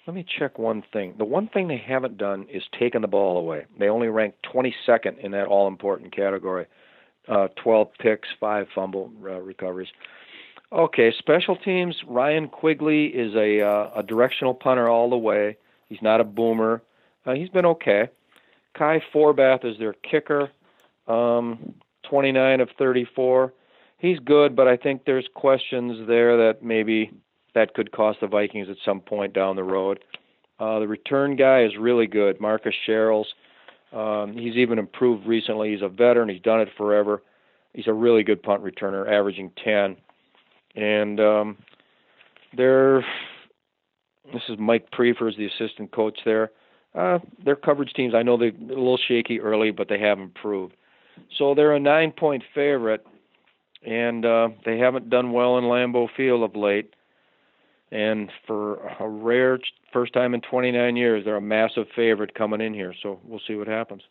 Let 0.06 0.14
me 0.14 0.24
check 0.38 0.58
one 0.58 0.82
thing. 0.92 1.14
The 1.16 1.24
one 1.24 1.48
thing 1.48 1.68
they 1.68 1.82
haven't 1.84 2.18
done 2.18 2.46
is 2.52 2.62
taken 2.78 3.02
the 3.02 3.08
ball 3.08 3.38
away. 3.38 3.66
They 3.78 3.88
only 3.88 4.08
rank 4.08 4.34
22nd 4.52 5.18
in 5.22 5.30
that 5.32 5.46
all 5.46 5.68
important 5.68 6.14
category. 6.14 6.66
Uh, 7.28 7.46
12 7.62 7.88
picks, 8.00 8.28
five 8.40 8.66
fumble 8.74 9.12
uh, 9.24 9.40
recoveries. 9.40 9.88
Okay, 10.72 11.12
special 11.18 11.54
teams. 11.54 11.94
Ryan 12.08 12.48
Quigley 12.48 13.06
is 13.06 13.34
a 13.36 13.60
uh, 13.60 13.90
a 13.94 14.02
directional 14.02 14.54
punter 14.54 14.88
all 14.88 15.10
the 15.10 15.16
way. 15.16 15.56
He's 15.88 16.02
not 16.02 16.20
a 16.20 16.24
boomer. 16.24 16.82
Uh, 17.24 17.34
he's 17.34 17.50
been 17.50 17.66
okay. 17.66 18.08
Kai 18.76 19.00
Forbath 19.14 19.64
is 19.64 19.78
their 19.78 19.92
kicker. 19.92 20.50
Um, 21.06 21.74
29 22.08 22.60
of 22.60 22.70
34. 22.78 23.52
He's 23.98 24.18
good, 24.18 24.56
but 24.56 24.66
I 24.66 24.76
think 24.76 25.04
there's 25.04 25.28
questions 25.34 26.08
there 26.08 26.36
that 26.38 26.62
maybe 26.62 27.12
that 27.54 27.74
could 27.74 27.92
cost 27.92 28.20
the 28.20 28.26
Vikings 28.26 28.68
at 28.70 28.76
some 28.84 29.00
point 29.00 29.32
down 29.32 29.56
the 29.56 29.64
road. 29.64 30.00
Uh, 30.58 30.78
the 30.78 30.88
return 30.88 31.36
guy 31.36 31.64
is 31.64 31.72
really 31.78 32.06
good, 32.06 32.40
Marcus 32.40 32.74
Sherels. 32.86 33.26
Um, 33.92 34.36
he's 34.36 34.54
even 34.56 34.78
improved 34.78 35.26
recently. 35.26 35.72
He's 35.72 35.82
a 35.82 35.88
veteran. 35.88 36.28
He's 36.28 36.40
done 36.42 36.60
it 36.60 36.68
forever. 36.76 37.22
He's 37.74 37.88
a 37.88 37.92
really 37.92 38.22
good 38.22 38.42
punt 38.42 38.62
returner, 38.62 39.10
averaging 39.10 39.50
10. 39.62 39.96
And 40.76 41.20
um, 41.20 41.58
they're 42.56 43.04
this 44.32 44.42
is 44.48 44.56
Mike 44.58 44.90
Priefer, 44.90 45.36
the 45.36 45.46
assistant 45.46 45.92
coach 45.92 46.18
there. 46.24 46.52
Uh, 46.94 47.18
their 47.44 47.56
coverage 47.56 47.92
teams, 47.94 48.14
I 48.14 48.22
know 48.22 48.36
they're 48.36 48.48
a 48.48 48.68
little 48.68 48.98
shaky 49.08 49.40
early, 49.40 49.72
but 49.72 49.88
they 49.88 49.98
have 49.98 50.18
improved. 50.18 50.74
So 51.38 51.54
they're 51.54 51.74
a 51.74 51.80
nine-point 51.80 52.44
favorite. 52.54 53.04
and 53.84 54.24
uh, 54.24 54.48
they 54.64 54.78
haven't 54.78 55.10
done 55.10 55.32
well 55.32 55.58
in 55.58 55.64
Lambeau 55.64 56.08
Field 56.16 56.42
of 56.42 56.56
late. 56.56 56.94
And 57.92 58.32
for 58.46 58.78
a 58.98 59.06
rare 59.06 59.58
first 59.92 60.14
time 60.14 60.32
in 60.32 60.40
29 60.40 60.96
years, 60.96 61.26
they're 61.26 61.36
a 61.36 61.42
massive 61.42 61.86
favorite 61.94 62.34
coming 62.34 62.62
in 62.62 62.72
here. 62.72 62.94
So 63.02 63.20
we'll 63.22 63.42
see 63.46 63.54
what 63.54 63.68
happens. 63.68 64.02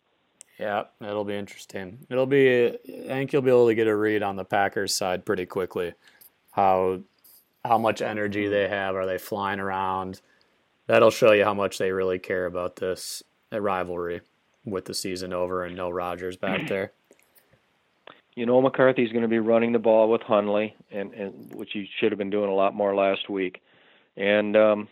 Yeah, 0.59 0.83
it'll 1.01 1.25
be 1.25 1.35
interesting. 1.35 2.05
It'll 2.07 2.27
be. 2.27 2.67
I 2.67 3.07
think 3.07 3.33
you'll 3.33 3.41
be 3.41 3.49
able 3.49 3.67
to 3.67 3.73
get 3.73 3.87
a 3.87 3.95
read 3.95 4.21
on 4.21 4.35
the 4.35 4.45
Packers 4.45 4.93
side 4.93 5.25
pretty 5.25 5.47
quickly. 5.47 5.93
How 6.51 6.99
how 7.65 7.79
much 7.79 8.03
energy 8.03 8.47
they 8.47 8.67
have? 8.67 8.95
Are 8.95 9.07
they 9.07 9.17
flying 9.17 9.59
around? 9.59 10.21
That'll 10.85 11.09
show 11.09 11.31
you 11.31 11.43
how 11.43 11.55
much 11.55 11.79
they 11.79 11.91
really 11.91 12.19
care 12.19 12.45
about 12.45 12.75
this 12.75 13.23
rivalry 13.51 14.21
with 14.63 14.85
the 14.85 14.93
season 14.93 15.33
over 15.33 15.65
and 15.65 15.75
no 15.75 15.89
Rodgers 15.89 16.37
back 16.37 16.67
there. 16.67 16.91
You 18.33 18.45
know 18.45 18.61
McCarthy's 18.61 19.11
going 19.11 19.23
to 19.23 19.27
be 19.27 19.39
running 19.39 19.73
the 19.73 19.77
ball 19.77 20.09
with 20.09 20.21
Hundley, 20.21 20.73
and, 20.89 21.13
and 21.13 21.53
which 21.53 21.71
he 21.73 21.89
should 21.99 22.13
have 22.13 22.17
been 22.17 22.29
doing 22.29 22.49
a 22.49 22.53
lot 22.53 22.73
more 22.73 22.95
last 22.95 23.29
week. 23.29 23.61
And 24.17 24.55
um, 24.55 24.87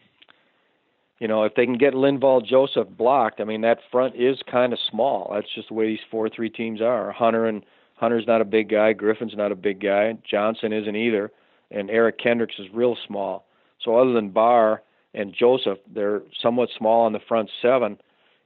you 1.20 1.28
know, 1.28 1.44
if 1.44 1.56
they 1.56 1.66
can 1.66 1.78
get 1.78 1.94
Linval 1.94 2.46
Joseph 2.46 2.88
blocked, 2.90 3.42
I 3.42 3.44
mean 3.44 3.62
that 3.62 3.80
front 3.92 4.16
is 4.16 4.40
kind 4.50 4.74
of 4.74 4.80
small. 4.90 5.32
That's 5.34 5.54
just 5.54 5.70
the 5.70 5.74
way 5.74 5.88
these 5.88 6.00
four 6.10 6.30
three 6.30 6.50
teams 6.50 6.82
are. 6.82 7.12
Hunter 7.12 7.46
and 7.46 7.64
Hunter's 7.96 8.28
not 8.28 8.42
a 8.42 8.46
big 8.46 8.70
guy. 8.70 8.94
Griffen's 8.94 9.36
not 9.36 9.52
a 9.52 9.56
big 9.56 9.82
guy. 9.82 10.18
Johnson 10.30 10.72
isn't 10.72 10.96
either, 10.96 11.32
and 11.70 11.90
Eric 11.90 12.18
Kendricks 12.18 12.56
is 12.58 12.68
real 12.74 12.96
small. 13.06 13.46
So 13.84 13.98
other 13.98 14.14
than 14.14 14.30
Barr 14.30 14.82
and 15.14 15.36
Joseph, 15.38 15.80
they're 15.94 16.22
somewhat 16.42 16.70
small 16.78 17.06
on 17.06 17.14
the 17.14 17.20
front 17.28 17.50
seven. 17.62 17.98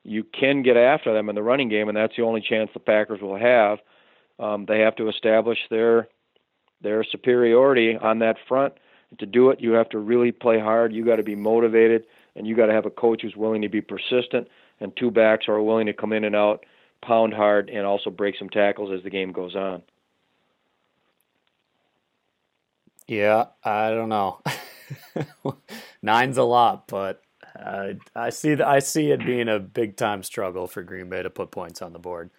You 0.04 0.24
can 0.24 0.64
get 0.64 0.76
after 0.76 1.14
them 1.14 1.30
in 1.30 1.36
the 1.36 1.44
running 1.44 1.70
game, 1.70 1.88
and 1.88 1.96
that's 1.96 2.16
the 2.18 2.24
only 2.24 2.42
chance 2.42 2.70
the 2.74 2.80
Packers 2.80 3.22
will 3.22 3.38
have. 3.38 3.80
Um, 4.40 4.66
they 4.68 4.80
have 4.80 4.96
to 4.98 5.10
establish 5.10 5.60
their 5.70 6.08
their 6.82 7.04
superiority 7.04 7.96
on 7.96 8.20
that 8.20 8.36
front. 8.48 8.74
To 9.20 9.26
do 9.26 9.49
it, 9.49 9.61
you 9.61 9.74
have 9.74 9.89
to 9.89 9.99
really 9.99 10.32
play 10.32 10.59
hard. 10.59 10.93
You 10.93 11.05
got 11.05 11.18
to 11.18 11.24
be 11.24 11.36
motivated 11.36 12.05
and 12.36 12.47
you 12.47 12.55
got 12.55 12.68
to 12.68 12.74
have 12.74 12.86
a 12.86 12.89
coach 12.89 13.22
who's 13.22 13.36
willing 13.36 13.61
to 13.61 13.70
be 13.70 13.82
persistent 13.82 14.47
and 14.80 14.95
two 14.95 15.11
backs 15.11 15.45
who 15.45 15.51
are 15.53 15.61
willing 15.61 15.86
to 15.86 15.93
come 15.93 16.14
in 16.14 16.24
and 16.24 16.36
out, 16.36 16.66
pound 17.01 17.34
hard, 17.34 17.70
and 17.70 17.86
also 17.86 18.09
break 18.09 18.36
some 18.38 18.49
tackles 18.49 18.91
as 18.91 19.03
the 19.03 19.09
game 19.09 19.32
goes 19.32 19.55
on. 19.55 19.84
Yeah, 23.07 23.45
I 23.64 23.91
don't 23.91 24.09
know. 24.09 24.41
Nine's 26.01 26.38
a 26.38 26.43
lot, 26.43 26.88
but 26.88 27.22
uh, 27.59 27.93
I 28.16 28.30
see 28.30 28.55
the, 28.55 28.68
I 28.68 28.80
see 28.80 29.11
it 29.11 29.26
being 29.26 29.49
a 29.49 29.59
big 29.59 29.95
time 29.95 30.24
struggle 30.24 30.68
for 30.68 30.84
Green 30.84 31.09
Bay 31.09 31.22
to 31.22 31.30
put 31.30 31.51
points 31.51 31.82
on 31.82 31.93
the 31.93 31.99
board. 31.99 32.30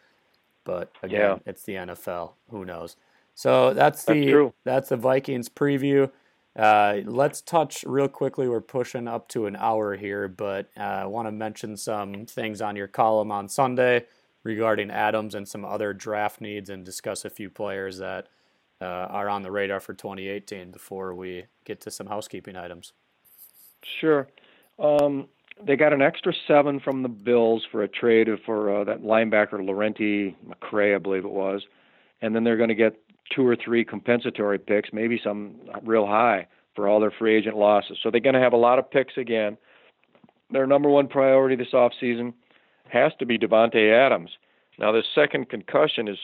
But 0.64 0.90
again, 1.02 1.20
yeah. 1.20 1.38
it's 1.46 1.62
the 1.64 1.74
NFL. 1.74 2.32
Who 2.50 2.64
knows? 2.64 2.96
So 3.34 3.74
that's 3.74 4.04
the 4.04 4.32
that's, 4.32 4.54
that's 4.64 4.88
the 4.88 4.96
Vikings 4.96 5.48
preview. 5.48 6.10
Uh, 6.57 7.00
let's 7.05 7.40
touch 7.40 7.84
real 7.86 8.09
quickly. 8.09 8.48
We're 8.48 8.61
pushing 8.61 9.09
up 9.09 9.28
to 9.30 9.46
an 9.46 9.57
hour 9.57 9.96
here, 9.96 10.28
but 10.28 10.70
uh, 10.76 10.80
I 10.80 11.07
want 11.07 11.26
to 11.26 11.32
mention 11.32 11.76
some 11.76 12.26
things 12.26 12.61
on 12.61 12.76
your 12.76 12.86
column 12.86 13.32
on 13.32 13.48
Sunday 13.48 14.07
regarding 14.44 14.90
Adams 14.90 15.34
and 15.34 15.48
some 15.48 15.64
other 15.64 15.92
draft 15.92 16.40
needs 16.40 16.70
and 16.70 16.84
discuss 16.84 17.24
a 17.24 17.30
few 17.30 17.50
players 17.50 17.98
that 17.98 18.28
uh, 18.80 18.84
are 18.84 19.28
on 19.28 19.42
the 19.42 19.50
radar 19.50 19.80
for 19.80 19.94
2018 19.94 20.70
before 20.70 21.14
we 21.14 21.44
get 21.64 21.80
to 21.80 21.90
some 21.90 22.07
housekeeping 22.07 22.57
items. 22.57 22.92
Sure. 23.82 24.28
Um, 24.78 25.28
they 25.64 25.76
got 25.76 25.92
an 25.92 26.02
extra 26.02 26.32
seven 26.46 26.80
from 26.80 27.02
the 27.02 27.09
Bills 27.09 27.66
for 27.70 27.82
a 27.82 27.88
trade 27.88 28.28
for 28.44 28.80
uh, 28.80 28.84
that 28.84 29.02
linebacker 29.02 29.55
Lerentee 29.55 30.34
McCray, 30.46 30.94
I 30.94 30.98
believe 30.98 31.24
it 31.24 31.30
was, 31.30 31.62
and 32.20 32.34
then 32.34 32.44
they're 32.44 32.57
going 32.57 32.68
to 32.68 32.74
get 32.74 32.96
two 33.34 33.46
or 33.46 33.56
three 33.56 33.84
compensatory 33.84 34.58
picks, 34.58 34.90
maybe 34.92 35.20
some 35.22 35.56
real 35.82 36.06
high 36.06 36.46
for 36.74 36.88
all 36.88 37.00
their 37.00 37.12
free 37.12 37.36
agent 37.36 37.56
losses. 37.56 37.98
So 38.02 38.10
they're 38.10 38.20
going 38.20 38.34
to 38.34 38.40
have 38.40 38.52
a 38.52 38.58
lot 38.58 38.78
of 38.78 38.90
picks 38.90 39.16
again. 39.16 39.56
Their 40.50 40.66
number 40.66 40.88
one 40.88 41.08
priority 41.08 41.56
this 41.56 41.72
offseason 41.72 42.34
has 42.88 43.12
to 43.18 43.26
be 43.26 43.38
Davante 43.38 43.92
Adams. 43.92 44.30
Now, 44.78 44.92
this 44.92 45.04
second 45.14 45.48
concussion 45.48 46.08
is, 46.08 46.18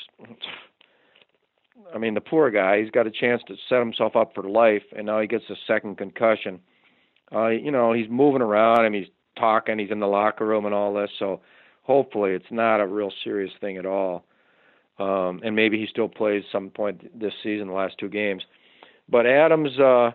I 1.95 1.99
mean, 1.99 2.15
the 2.15 2.21
poor 2.21 2.51
guy, 2.51 2.83
he's 2.83 2.91
got 2.91 3.07
a 3.07 3.11
chance 3.11 3.43
to 3.47 3.55
set 3.69 3.79
himself 3.79 4.17
up 4.17 4.35
for 4.35 4.43
life, 4.43 4.83
and 4.97 5.07
now 5.07 5.21
he 5.21 5.27
gets 5.27 5.45
a 5.51 5.55
second 5.67 5.99
concussion. 5.99 6.61
Uh, 7.33 7.49
you 7.49 7.71
know, 7.71 7.93
he's 7.93 8.09
moving 8.11 8.43
around 8.43 8.85
and 8.85 8.95
he's 8.95 9.07
talking, 9.39 9.79
he's 9.79 9.93
in 9.93 10.01
the 10.01 10.07
locker 10.07 10.45
room 10.45 10.67
and 10.67 10.75
all 10.75 10.93
this, 10.93 11.11
so 11.19 11.41
hopefully 11.83 12.33
it's 12.33 12.51
not 12.51 12.81
a 12.81 12.87
real 12.87 13.13
serious 13.23 13.53
thing 13.61 13.77
at 13.77 13.87
all 13.87 14.25
um, 15.01 15.41
and 15.43 15.57
maybe 15.57 15.79
he 15.79 15.87
still 15.87 16.09
plays 16.09 16.45
some 16.53 16.69
point 16.69 17.19
this 17.19 17.33
season, 17.43 17.69
the 17.69 17.73
last 17.73 17.97
two 17.99 18.09
games. 18.09 18.43
But 19.09 19.27
Adams, 19.27 19.71
uh, 19.79 20.11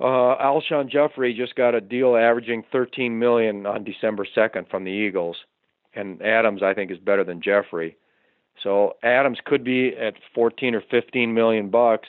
uh, 0.00 0.36
Alshon 0.42 0.90
Jeffery 0.90 1.34
just 1.34 1.54
got 1.54 1.74
a 1.74 1.80
deal 1.80 2.16
averaging 2.16 2.64
13 2.72 3.18
million 3.18 3.66
on 3.66 3.84
December 3.84 4.26
2nd 4.36 4.70
from 4.70 4.84
the 4.84 4.90
Eagles, 4.90 5.36
and 5.94 6.20
Adams 6.22 6.62
I 6.62 6.72
think 6.72 6.90
is 6.90 6.98
better 6.98 7.24
than 7.24 7.42
Jeffery. 7.42 7.96
So 8.62 8.96
Adams 9.02 9.38
could 9.44 9.64
be 9.64 9.94
at 9.96 10.14
14 10.34 10.74
or 10.74 10.82
15 10.90 11.34
million 11.34 11.68
bucks, 11.70 12.08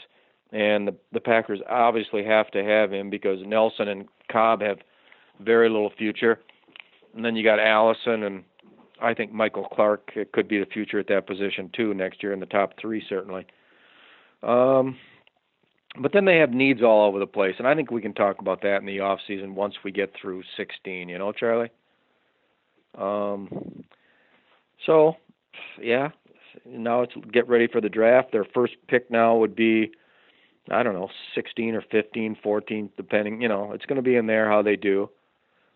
and 0.54 0.88
the 0.88 0.96
the 1.12 1.20
Packers 1.20 1.60
obviously 1.70 2.24
have 2.24 2.50
to 2.52 2.64
have 2.64 2.92
him 2.92 3.10
because 3.10 3.40
Nelson 3.46 3.90
and 3.90 4.08
Cobb 4.32 4.62
have 4.62 4.78
very 5.42 5.70
little 5.70 5.92
future. 5.98 6.40
And 7.16 7.24
then 7.24 7.36
you 7.36 7.44
got 7.44 7.60
Allison 7.60 8.24
and 8.24 8.44
I 9.04 9.14
think 9.14 9.34
Michael 9.34 9.66
Clark 9.66 10.12
could 10.32 10.48
be 10.48 10.60
the 10.60 10.66
future 10.66 11.00
at 11.00 11.08
that 11.08 11.28
position 11.28 11.70
too 11.76 11.94
next 11.94 12.24
year 12.24 12.34
in 12.34 12.40
the 12.40 12.46
top 12.46 12.74
three 12.80 13.04
certainly. 13.08 13.46
Um, 14.42 14.98
but 16.00 16.12
then 16.12 16.26
they 16.26 16.38
have 16.38 16.52
needs 16.52 16.82
all 16.82 17.08
over 17.08 17.20
the 17.20 17.28
place, 17.28 17.56
and 17.60 17.68
I 17.68 17.76
think 17.76 17.92
we 17.92 18.02
can 18.02 18.14
talk 18.14 18.40
about 18.40 18.62
that 18.64 18.78
in 18.78 18.86
the 18.86 19.02
off 19.02 19.20
season 19.28 19.56
once 19.56 19.76
we 19.84 19.92
get 19.92 20.12
through 20.20 20.44
16. 20.58 21.08
You 21.10 21.18
know, 21.20 21.32
Charlie. 21.32 21.70
Um, 22.98 23.84
so, 24.86 25.16
yeah. 25.82 26.10
Now 26.66 27.02
it's 27.02 27.14
get 27.32 27.48
ready 27.48 27.68
for 27.68 27.82
the 27.82 27.90
draft. 27.90 28.32
Their 28.32 28.46
first 28.54 28.74
pick 28.88 29.10
now 29.10 29.36
would 29.38 29.56
be, 29.56 29.92
I 30.70 30.84
don't 30.84 30.94
know, 30.94 31.10
16 31.36 31.76
or 31.76 31.84
15, 31.92 32.38
14, 32.42 32.90
depending. 32.96 33.42
You 33.42 33.48
know, 33.48 33.72
it's 33.74 33.86
going 33.86 33.98
to 33.98 34.04
be 34.04 34.16
in 34.16 34.28
there 34.28 34.50
how 34.50 34.62
they 34.62 34.76
do. 34.76 35.10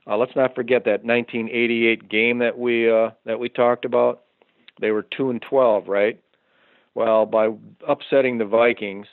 Uh, 0.08 0.18
let's 0.18 0.36
not 0.36 0.56
forget 0.56 0.86
that 0.86 1.04
1988 1.04 2.10
game 2.10 2.40
that 2.40 2.58
we 2.58 2.90
uh, 2.90 3.10
that 3.26 3.40
we 3.40 3.50
talked 3.50 3.86
about. 3.86 4.24
They 4.80 4.92
were 4.92 5.02
two 5.04 5.30
and 5.30 5.42
12, 5.42 5.88
right? 5.88 6.22
Well, 6.94 7.26
by 7.26 7.50
upsetting 7.88 8.38
the 8.38 8.46
Vikings 8.46 9.08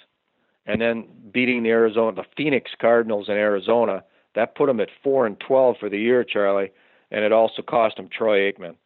and 0.66 0.80
then 0.80 1.06
beating 1.32 1.62
the 1.62 1.70
Arizona, 1.70 2.14
the 2.14 2.28
Phoenix 2.36 2.70
Cardinals 2.80 3.28
in 3.28 3.34
Arizona, 3.34 4.04
that 4.34 4.54
put 4.54 4.66
them 4.66 4.80
at 4.80 4.88
four 5.02 5.26
and 5.26 5.38
12 5.40 5.76
for 5.78 5.88
the 5.88 5.98
year, 5.98 6.24
Charlie, 6.24 6.70
and 7.10 7.24
it 7.24 7.32
also 7.32 7.62
cost 7.62 7.96
them 7.96 8.08
Troy 8.08 8.50
Aikman. 8.50 8.76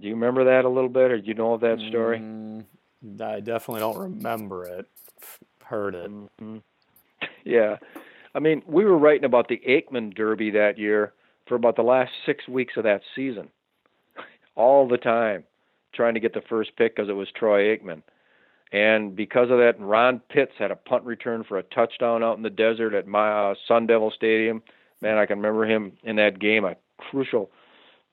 Do 0.00 0.06
you 0.06 0.14
remember 0.14 0.44
that 0.44 0.64
a 0.64 0.68
little 0.68 0.90
bit, 0.90 1.10
or 1.10 1.20
do 1.20 1.26
you 1.26 1.34
know 1.34 1.54
of 1.54 1.60
that 1.62 1.78
story? 1.88 2.18
Mm, 2.18 2.64
I 3.20 3.40
definitely 3.40 3.80
don't 3.80 3.98
remember 3.98 4.64
it. 4.64 4.86
Heard 5.64 5.94
it. 5.94 6.10
Mm-hmm. 6.10 6.58
Yeah. 7.44 7.78
I 8.38 8.40
mean, 8.40 8.62
we 8.68 8.84
were 8.84 8.96
writing 8.96 9.24
about 9.24 9.48
the 9.48 9.60
Aikman 9.68 10.14
Derby 10.14 10.50
that 10.50 10.78
year 10.78 11.12
for 11.48 11.56
about 11.56 11.74
the 11.74 11.82
last 11.82 12.12
six 12.24 12.46
weeks 12.46 12.74
of 12.76 12.84
that 12.84 13.00
season, 13.16 13.48
all 14.54 14.86
the 14.86 14.96
time, 14.96 15.42
trying 15.92 16.14
to 16.14 16.20
get 16.20 16.34
the 16.34 16.42
first 16.48 16.70
pick 16.76 16.94
because 16.94 17.10
it 17.10 17.14
was 17.14 17.26
Troy 17.34 17.76
Aikman. 17.76 18.00
And 18.70 19.16
because 19.16 19.50
of 19.50 19.58
that, 19.58 19.74
Ron 19.80 20.20
Pitts 20.28 20.52
had 20.56 20.70
a 20.70 20.76
punt 20.76 21.02
return 21.02 21.42
for 21.42 21.58
a 21.58 21.64
touchdown 21.64 22.22
out 22.22 22.36
in 22.36 22.44
the 22.44 22.48
desert 22.48 22.94
at 22.94 23.08
my 23.08 23.28
uh, 23.28 23.54
Sun 23.66 23.88
Devil 23.88 24.12
Stadium. 24.14 24.62
Man, 25.02 25.18
I 25.18 25.26
can 25.26 25.38
remember 25.38 25.66
him 25.66 25.94
in 26.04 26.14
that 26.16 26.38
game, 26.38 26.64
a 26.64 26.76
crucial 26.96 27.50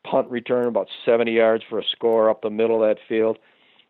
punt 0.10 0.28
return, 0.32 0.66
about 0.66 0.88
70 1.06 1.34
yards 1.34 1.64
for 1.70 1.78
a 1.78 1.86
score 1.92 2.32
up 2.32 2.42
the 2.42 2.50
middle 2.50 2.84
of 2.84 2.90
that 2.90 3.04
field. 3.08 3.38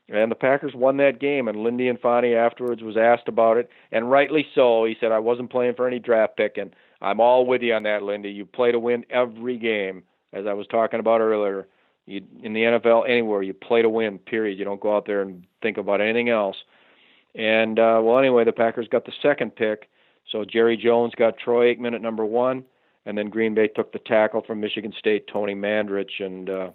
And 0.08 0.32
the 0.32 0.36
Packers 0.36 0.74
won 0.76 0.98
that 0.98 1.20
game, 1.20 1.48
and 1.48 1.64
Lindy 1.64 1.88
Infante 1.88 2.36
afterwards 2.36 2.84
was 2.84 2.96
asked 2.96 3.28
about 3.28 3.58
it, 3.58 3.70
and 3.92 4.12
rightly 4.12 4.46
so. 4.54 4.86
He 4.86 4.96
said, 5.00 5.12
I 5.12 5.18
wasn't 5.20 5.50
playing 5.50 5.74
for 5.76 5.88
any 5.88 5.98
draft 5.98 6.38
pick, 6.38 6.58
and 6.58 6.76
I'm 7.02 7.20
all 7.20 7.46
with 7.46 7.64
you 7.64 7.74
on 7.74 7.84
that, 7.84 8.04
Lindy. 8.04 8.30
You 8.30 8.46
play 8.46 8.72
to 8.72 8.80
win 8.80 9.06
every 9.10 9.58
game, 9.58 10.04
as 10.32 10.46
I 10.46 10.54
was 10.54 10.68
talking 10.68 11.00
about 11.00 11.22
earlier. 11.22 11.68
You, 12.06 12.22
in 12.44 12.54
the 12.54 12.62
NFL, 12.62 13.10
anywhere, 13.10 13.42
you 13.42 13.56
play 13.56 13.82
to 13.82 13.90
win, 13.90 14.20
period. 14.20 14.60
You 14.60 14.66
don't 14.66 14.80
go 14.80 14.96
out 14.96 15.08
there 15.08 15.22
and 15.22 15.44
think 15.64 15.78
about 15.78 16.02
anything 16.02 16.30
else. 16.30 16.58
And, 17.34 17.80
uh, 17.80 18.00
well, 18.04 18.20
anyway, 18.20 18.44
the 18.44 18.52
Packers 18.52 18.88
got 18.88 19.06
the 19.06 19.14
second 19.24 19.56
pick. 19.56 19.90
So 20.32 20.46
Jerry 20.46 20.78
Jones 20.78 21.14
got 21.16 21.38
Troy 21.38 21.74
Aikman 21.74 21.96
at 21.96 22.02
number 22.02 22.26
one, 22.26 22.64
and 23.08 23.18
then 23.18 23.30
Green 23.30 23.56
Bay 23.56 23.68
took 23.68 23.92
the 23.92 24.00
tackle 24.00 24.42
from 24.42 24.60
Michigan 24.60 24.94
State, 24.98 25.28
Tony 25.28 25.56
Mandarich, 25.56 26.20
and 26.20 26.50
uh, 26.50 26.70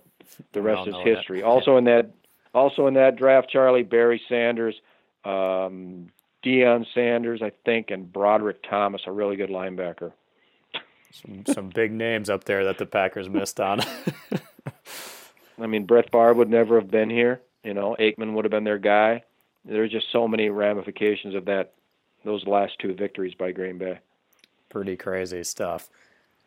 the 0.52 0.62
rest 0.62 0.88
is 0.88 0.94
history. 1.04 1.40
That. 1.40 1.46
Also 1.46 1.76
in 1.76 1.84
that 1.84 2.10
also 2.54 2.86
in 2.86 2.94
that 2.94 3.16
draft, 3.16 3.50
Charlie 3.50 3.82
Barry 3.82 4.20
Sanders, 4.28 4.74
um, 5.24 6.08
Deion 6.44 6.86
Sanders, 6.94 7.42
I 7.42 7.52
think, 7.64 7.90
and 7.90 8.10
Broderick 8.10 8.62
Thomas, 8.68 9.02
a 9.06 9.12
really 9.12 9.36
good 9.36 9.50
linebacker. 9.50 10.12
Some, 11.12 11.44
some 11.46 11.68
big 11.68 11.92
names 11.92 12.30
up 12.30 12.44
there 12.44 12.64
that 12.64 12.78
the 12.78 12.86
Packers 12.86 13.28
missed 13.28 13.60
on. 13.60 13.80
I 15.60 15.66
mean, 15.66 15.84
Brett 15.84 16.10
Favre 16.10 16.34
would 16.34 16.48
never 16.48 16.80
have 16.80 16.90
been 16.90 17.10
here. 17.10 17.42
You 17.64 17.74
know, 17.74 17.96
Aikman 17.98 18.32
would 18.34 18.44
have 18.44 18.50
been 18.52 18.64
their 18.64 18.78
guy. 18.78 19.24
there's 19.64 19.90
just 19.90 20.10
so 20.10 20.26
many 20.26 20.48
ramifications 20.48 21.34
of 21.34 21.44
that 21.46 21.74
those 22.24 22.46
last 22.46 22.78
two 22.78 22.94
victories 22.94 23.34
by 23.34 23.50
Green 23.52 23.78
Bay. 23.78 23.98
Pretty 24.68 24.96
crazy 24.96 25.42
stuff. 25.42 25.90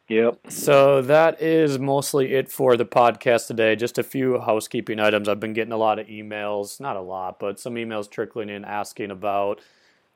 Yep. 0.10 0.51
So 0.51 1.01
that 1.01 1.41
is 1.41 1.80
mostly 1.80 2.34
it 2.34 2.51
for 2.51 2.76
the 2.76 2.86
podcast 2.86 3.47
today. 3.47 3.76
Just 3.76 3.97
a 3.97 4.04
few 4.04 4.39
housekeeping 4.39 4.99
items. 4.99 5.30
I've 5.30 5.39
been 5.39 5.54
getting 5.54 5.72
a 5.72 5.78
lot 5.78 5.97
of 5.97 6.08
emails, 6.08 6.80
not 6.80 6.97
a 6.97 7.01
lot, 7.01 7.39
but 7.39 7.60
some 7.60 7.76
emails 7.76 8.10
trickling 8.10 8.49
in 8.49 8.66
asking 8.66 9.12
about 9.12 9.62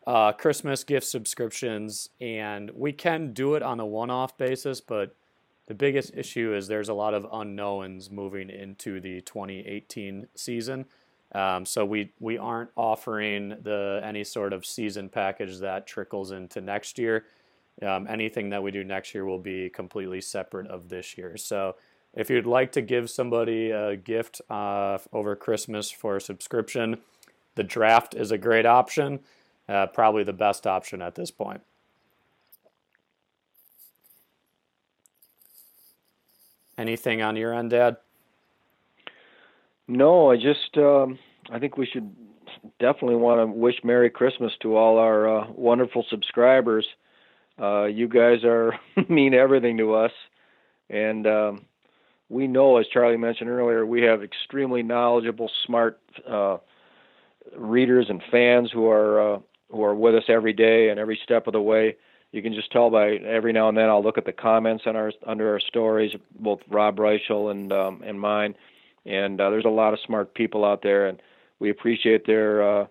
uh, 0.06 0.32
Christmas 0.32 0.84
gift 0.84 1.06
subscriptions, 1.06 2.10
and 2.22 2.72
we 2.72 2.94
can 2.94 3.34
do 3.34 3.56
it 3.56 3.64
on 3.64 3.80
a 3.80 3.86
one-off 3.86 4.38
basis, 4.38 4.80
but 4.80 5.14
the 5.68 5.74
biggest 5.74 6.14
issue 6.16 6.54
is 6.54 6.68
there's 6.68 6.88
a 6.88 6.94
lot 6.94 7.14
of 7.14 7.28
unknowns 7.32 8.10
moving 8.10 8.50
into 8.50 9.02
the 9.02 9.20
2018 9.22 10.28
season. 10.34 10.86
Um, 11.34 11.66
so 11.66 11.86
we 11.86 12.14
we 12.22 12.38
aren't 12.38 12.70
offering 12.78 13.50
the 13.62 14.00
any 14.02 14.24
sort 14.24 14.54
of 14.54 14.66
season 14.66 15.10
package 15.10 15.60
that 15.60 15.86
trickles 15.86 16.32
into 16.32 16.62
next 16.62 16.98
year. 16.98 17.26
Um, 17.82 18.08
anything 18.10 18.50
that 18.50 18.64
we 18.64 18.72
do 18.72 18.84
next 18.84 19.14
year 19.14 19.26
will 19.26 19.40
be 19.40 19.70
completely 19.70 20.22
separate 20.22 20.68
of 20.68 20.90
this 20.90 21.18
year. 21.18 21.38
So 21.38 21.76
if 22.14 22.30
you'd 22.30 22.48
like 22.48 22.72
to 22.72 22.82
give 22.82 23.10
somebody 23.10 23.70
a 23.70 23.96
gift 23.96 24.42
uh, 24.50 24.98
over 25.14 25.36
Christmas 25.36 25.92
for 25.92 26.16
a 26.16 26.22
subscription, 26.22 26.98
the 27.56 27.64
draft 27.64 28.16
is 28.16 28.32
a 28.32 28.38
great 28.38 28.66
option. 28.66 29.20
Uh, 29.70 29.86
probably 29.88 30.24
the 30.24 30.34
best 30.34 30.66
option 30.66 31.02
at 31.02 31.16
this 31.16 31.30
point. 31.30 31.62
Anything 36.78 37.22
on 37.22 37.36
your 37.36 37.54
end, 37.54 37.72
Dad? 37.72 37.98
No, 39.88 40.32
I 40.32 40.36
just 40.36 40.78
um, 40.78 41.18
I 41.50 41.60
think 41.60 41.78
we 41.78 41.86
should 41.86 42.14
definitely 42.80 43.16
want 43.16 43.40
to 43.42 43.46
wish 43.48 43.76
Merry 43.84 44.10
Christmas 44.10 44.52
to 44.62 44.76
all 44.76 44.98
our 44.98 45.40
uh, 45.40 45.48
wonderful 45.52 46.06
subscribers. 46.10 46.86
Uh, 47.62 47.86
you 47.86 48.08
guys 48.08 48.43
are 48.43 48.74
mean 49.10 49.34
everything 49.34 49.78
to 49.78 49.95
us, 49.95 50.12
and 50.89 51.26
um, 51.28 51.66
we 52.30 52.47
know, 52.47 52.78
as 52.78 52.88
Charlie 52.88 53.18
mentioned 53.18 53.49
earlier, 53.49 53.86
we 53.86 54.01
have 54.03 54.24
extremely 54.24 54.84
knowledgeable, 54.84 55.49
smart 55.66 55.99
uh, 56.30 56.58
readers 57.55 58.08
and 58.10 58.22
fans 58.32 58.72
who 58.72 58.88
are 58.88 59.36
uh, 59.36 59.39
who 59.72 59.84
are 59.84 59.95
with 59.95 60.16
us 60.16 60.26
every 60.30 60.53
day 60.53 60.89
and 60.89 60.99
every 60.99 61.20
step 61.24 61.47
of 61.47 61.53
the 61.53 61.62
way. 61.62 61.95
You 62.32 62.41
can 62.41 62.53
just 62.53 62.72
tell 62.72 62.89
by 62.89 63.14
every 63.16 63.53
now 63.53 63.70
and 63.70 63.78
then 63.78 63.89
I'll 63.89 64.03
look 64.03 64.18
at 64.18 64.26
the 64.26 64.34
comments 64.34 64.84
on 64.86 64.95
our 64.95 65.12
under 65.26 65.51
our 65.51 65.60
stories, 65.60 66.12
both 66.39 66.60
Rob 66.70 66.97
Reischel 66.97 67.51
and 67.51 67.72
um, 67.72 68.03
and 68.05 68.20
mine 68.20 68.55
and 69.08 69.39
uh, 69.39 69.49
there's 69.49 69.66
a 69.66 69.70
lot 69.70 69.93
of 69.93 69.99
smart 70.05 70.34
people 70.36 70.66
out 70.66 70.82
there, 70.84 71.08
and 71.08 71.22
we 71.60 71.70
appreciate 71.70 72.28
their 72.28 72.82
uh, 72.82 72.88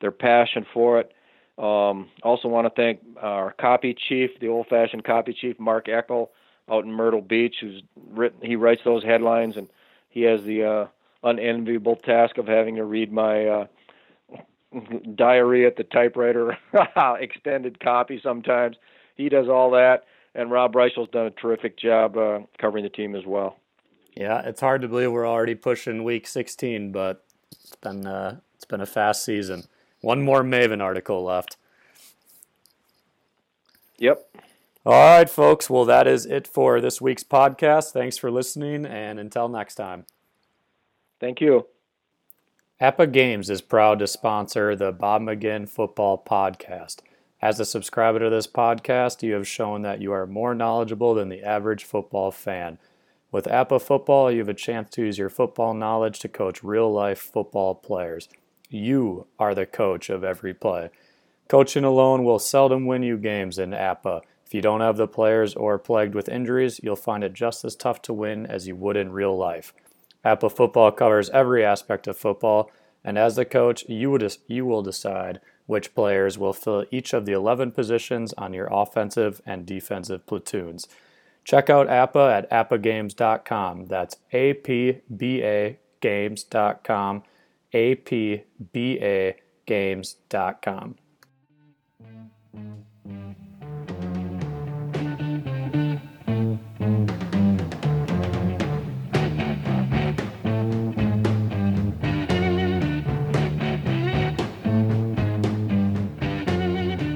their 0.00 0.10
passion 0.10 0.66
for 0.74 1.00
it. 1.00 1.12
Um, 1.60 2.08
also, 2.22 2.48
want 2.48 2.66
to 2.66 2.70
thank 2.74 3.00
our 3.20 3.52
copy 3.52 3.94
chief, 3.94 4.30
the 4.40 4.48
old-fashioned 4.48 5.04
copy 5.04 5.34
chief, 5.34 5.60
Mark 5.60 5.88
Eckel, 5.88 6.28
out 6.70 6.84
in 6.84 6.92
Myrtle 6.92 7.20
Beach, 7.20 7.56
who's 7.60 7.82
written. 8.10 8.40
He 8.42 8.56
writes 8.56 8.80
those 8.82 9.04
headlines, 9.04 9.58
and 9.58 9.68
he 10.08 10.22
has 10.22 10.42
the 10.42 10.64
uh, 10.64 10.86
unenviable 11.22 11.96
task 11.96 12.38
of 12.38 12.46
having 12.46 12.76
to 12.76 12.84
read 12.84 13.12
my 13.12 13.46
uh, 13.46 13.66
diary 15.14 15.66
at 15.66 15.76
the 15.76 15.84
typewriter, 15.84 16.56
extended 17.20 17.78
copy 17.78 18.18
sometimes. 18.22 18.76
He 19.16 19.28
does 19.28 19.48
all 19.48 19.70
that, 19.72 20.04
and 20.34 20.50
Rob 20.50 20.72
Reischel's 20.72 21.10
done 21.10 21.26
a 21.26 21.30
terrific 21.30 21.78
job 21.78 22.16
uh, 22.16 22.38
covering 22.58 22.84
the 22.84 22.90
team 22.90 23.14
as 23.14 23.26
well. 23.26 23.56
Yeah, 24.16 24.40
it's 24.40 24.62
hard 24.62 24.80
to 24.80 24.88
believe 24.88 25.12
we're 25.12 25.28
already 25.28 25.54
pushing 25.54 26.04
week 26.04 26.26
16, 26.26 26.90
but 26.90 27.22
it's 27.52 27.76
been 27.76 28.06
uh, 28.06 28.40
it's 28.54 28.64
been 28.64 28.80
a 28.80 28.86
fast 28.86 29.24
season. 29.24 29.64
One 30.00 30.22
more 30.22 30.42
Maven 30.42 30.82
article 30.82 31.22
left. 31.24 31.56
Yep. 33.98 34.26
All 34.86 35.18
right, 35.18 35.28
folks. 35.28 35.68
Well, 35.68 35.84
that 35.84 36.06
is 36.06 36.24
it 36.24 36.46
for 36.46 36.80
this 36.80 37.02
week's 37.02 37.22
podcast. 37.22 37.92
Thanks 37.92 38.16
for 38.16 38.30
listening, 38.30 38.86
and 38.86 39.20
until 39.20 39.48
next 39.48 39.74
time. 39.74 40.06
Thank 41.20 41.42
you. 41.42 41.66
APBA 42.80 43.12
Games 43.12 43.50
is 43.50 43.60
proud 43.60 43.98
to 43.98 44.06
sponsor 44.06 44.74
the 44.74 44.90
Bob 44.90 45.20
McGinn 45.20 45.68
Football 45.68 46.22
Podcast. 46.26 47.00
As 47.42 47.60
a 47.60 47.66
subscriber 47.66 48.20
to 48.20 48.30
this 48.30 48.46
podcast, 48.46 49.22
you 49.22 49.34
have 49.34 49.46
shown 49.46 49.82
that 49.82 50.00
you 50.00 50.12
are 50.12 50.26
more 50.26 50.54
knowledgeable 50.54 51.12
than 51.12 51.28
the 51.28 51.42
average 51.42 51.84
football 51.84 52.30
fan. 52.30 52.78
With 53.30 53.44
APBA 53.44 53.82
Football, 53.82 54.32
you 54.32 54.38
have 54.38 54.48
a 54.48 54.54
chance 54.54 54.88
to 54.90 55.02
use 55.02 55.18
your 55.18 55.28
football 55.28 55.74
knowledge 55.74 56.20
to 56.20 56.28
coach 56.28 56.64
real 56.64 56.90
life 56.90 57.18
football 57.18 57.74
players. 57.74 58.30
You 58.70 59.26
are 59.38 59.54
the 59.54 59.66
coach 59.66 60.08
of 60.08 60.24
every 60.24 60.54
play. 60.54 60.90
Coaching 61.48 61.84
alone 61.84 62.24
will 62.24 62.38
seldom 62.38 62.86
win 62.86 63.02
you 63.02 63.18
games 63.18 63.58
in 63.58 63.72
APBA. 63.72 64.22
If 64.46 64.54
you 64.54 64.62
don't 64.62 64.80
have 64.80 64.96
the 64.96 65.08
players 65.08 65.54
or 65.54 65.74
are 65.74 65.78
plagued 65.78 66.14
with 66.14 66.28
injuries, 66.28 66.80
you'll 66.82 66.96
find 66.96 67.24
it 67.24 67.34
just 67.34 67.64
as 67.64 67.74
tough 67.76 68.00
to 68.02 68.12
win 68.12 68.46
as 68.46 68.68
you 68.68 68.76
would 68.76 68.96
in 68.96 69.12
real 69.12 69.36
life. 69.36 69.74
APBA 70.24 70.56
Football 70.56 70.92
covers 70.92 71.30
every 71.30 71.64
aspect 71.64 72.06
of 72.06 72.16
football, 72.16 72.70
and 73.04 73.18
as 73.18 73.36
the 73.36 73.44
coach, 73.44 73.88
you, 73.88 74.10
would, 74.10 74.36
you 74.46 74.64
will 74.64 74.82
decide 74.82 75.40
which 75.66 75.94
players 75.94 76.38
will 76.38 76.52
fill 76.52 76.84
each 76.90 77.12
of 77.12 77.26
the 77.26 77.32
11 77.32 77.72
positions 77.72 78.32
on 78.34 78.52
your 78.52 78.68
offensive 78.70 79.40
and 79.44 79.66
defensive 79.66 80.26
platoons. 80.26 80.86
Check 81.44 81.70
out 81.70 81.88
APBA 81.88 82.38
at 82.38 82.50
apbagames.com. 82.50 83.86
That's 83.86 84.16
A 84.32 84.54
P 84.54 85.00
B 85.16 85.42
A 85.42 85.78
games.com. 86.00 87.22
A 87.72 87.94
P 87.94 88.42
B 88.72 88.98
A 89.00 89.36
games.com. 89.66 90.96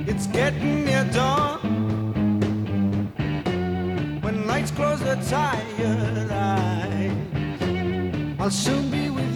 It's 0.07 0.26
getting 0.28 0.84
near 0.84 1.05
dawn. 1.12 1.59
When 4.22 4.46
lights 4.46 4.70
close 4.70 5.00
their 5.00 5.16
tired 5.16 6.30
eyes, 6.30 7.11
I'll 8.38 8.50
soon 8.50 8.90
be 8.90 9.11
with 9.11 9.34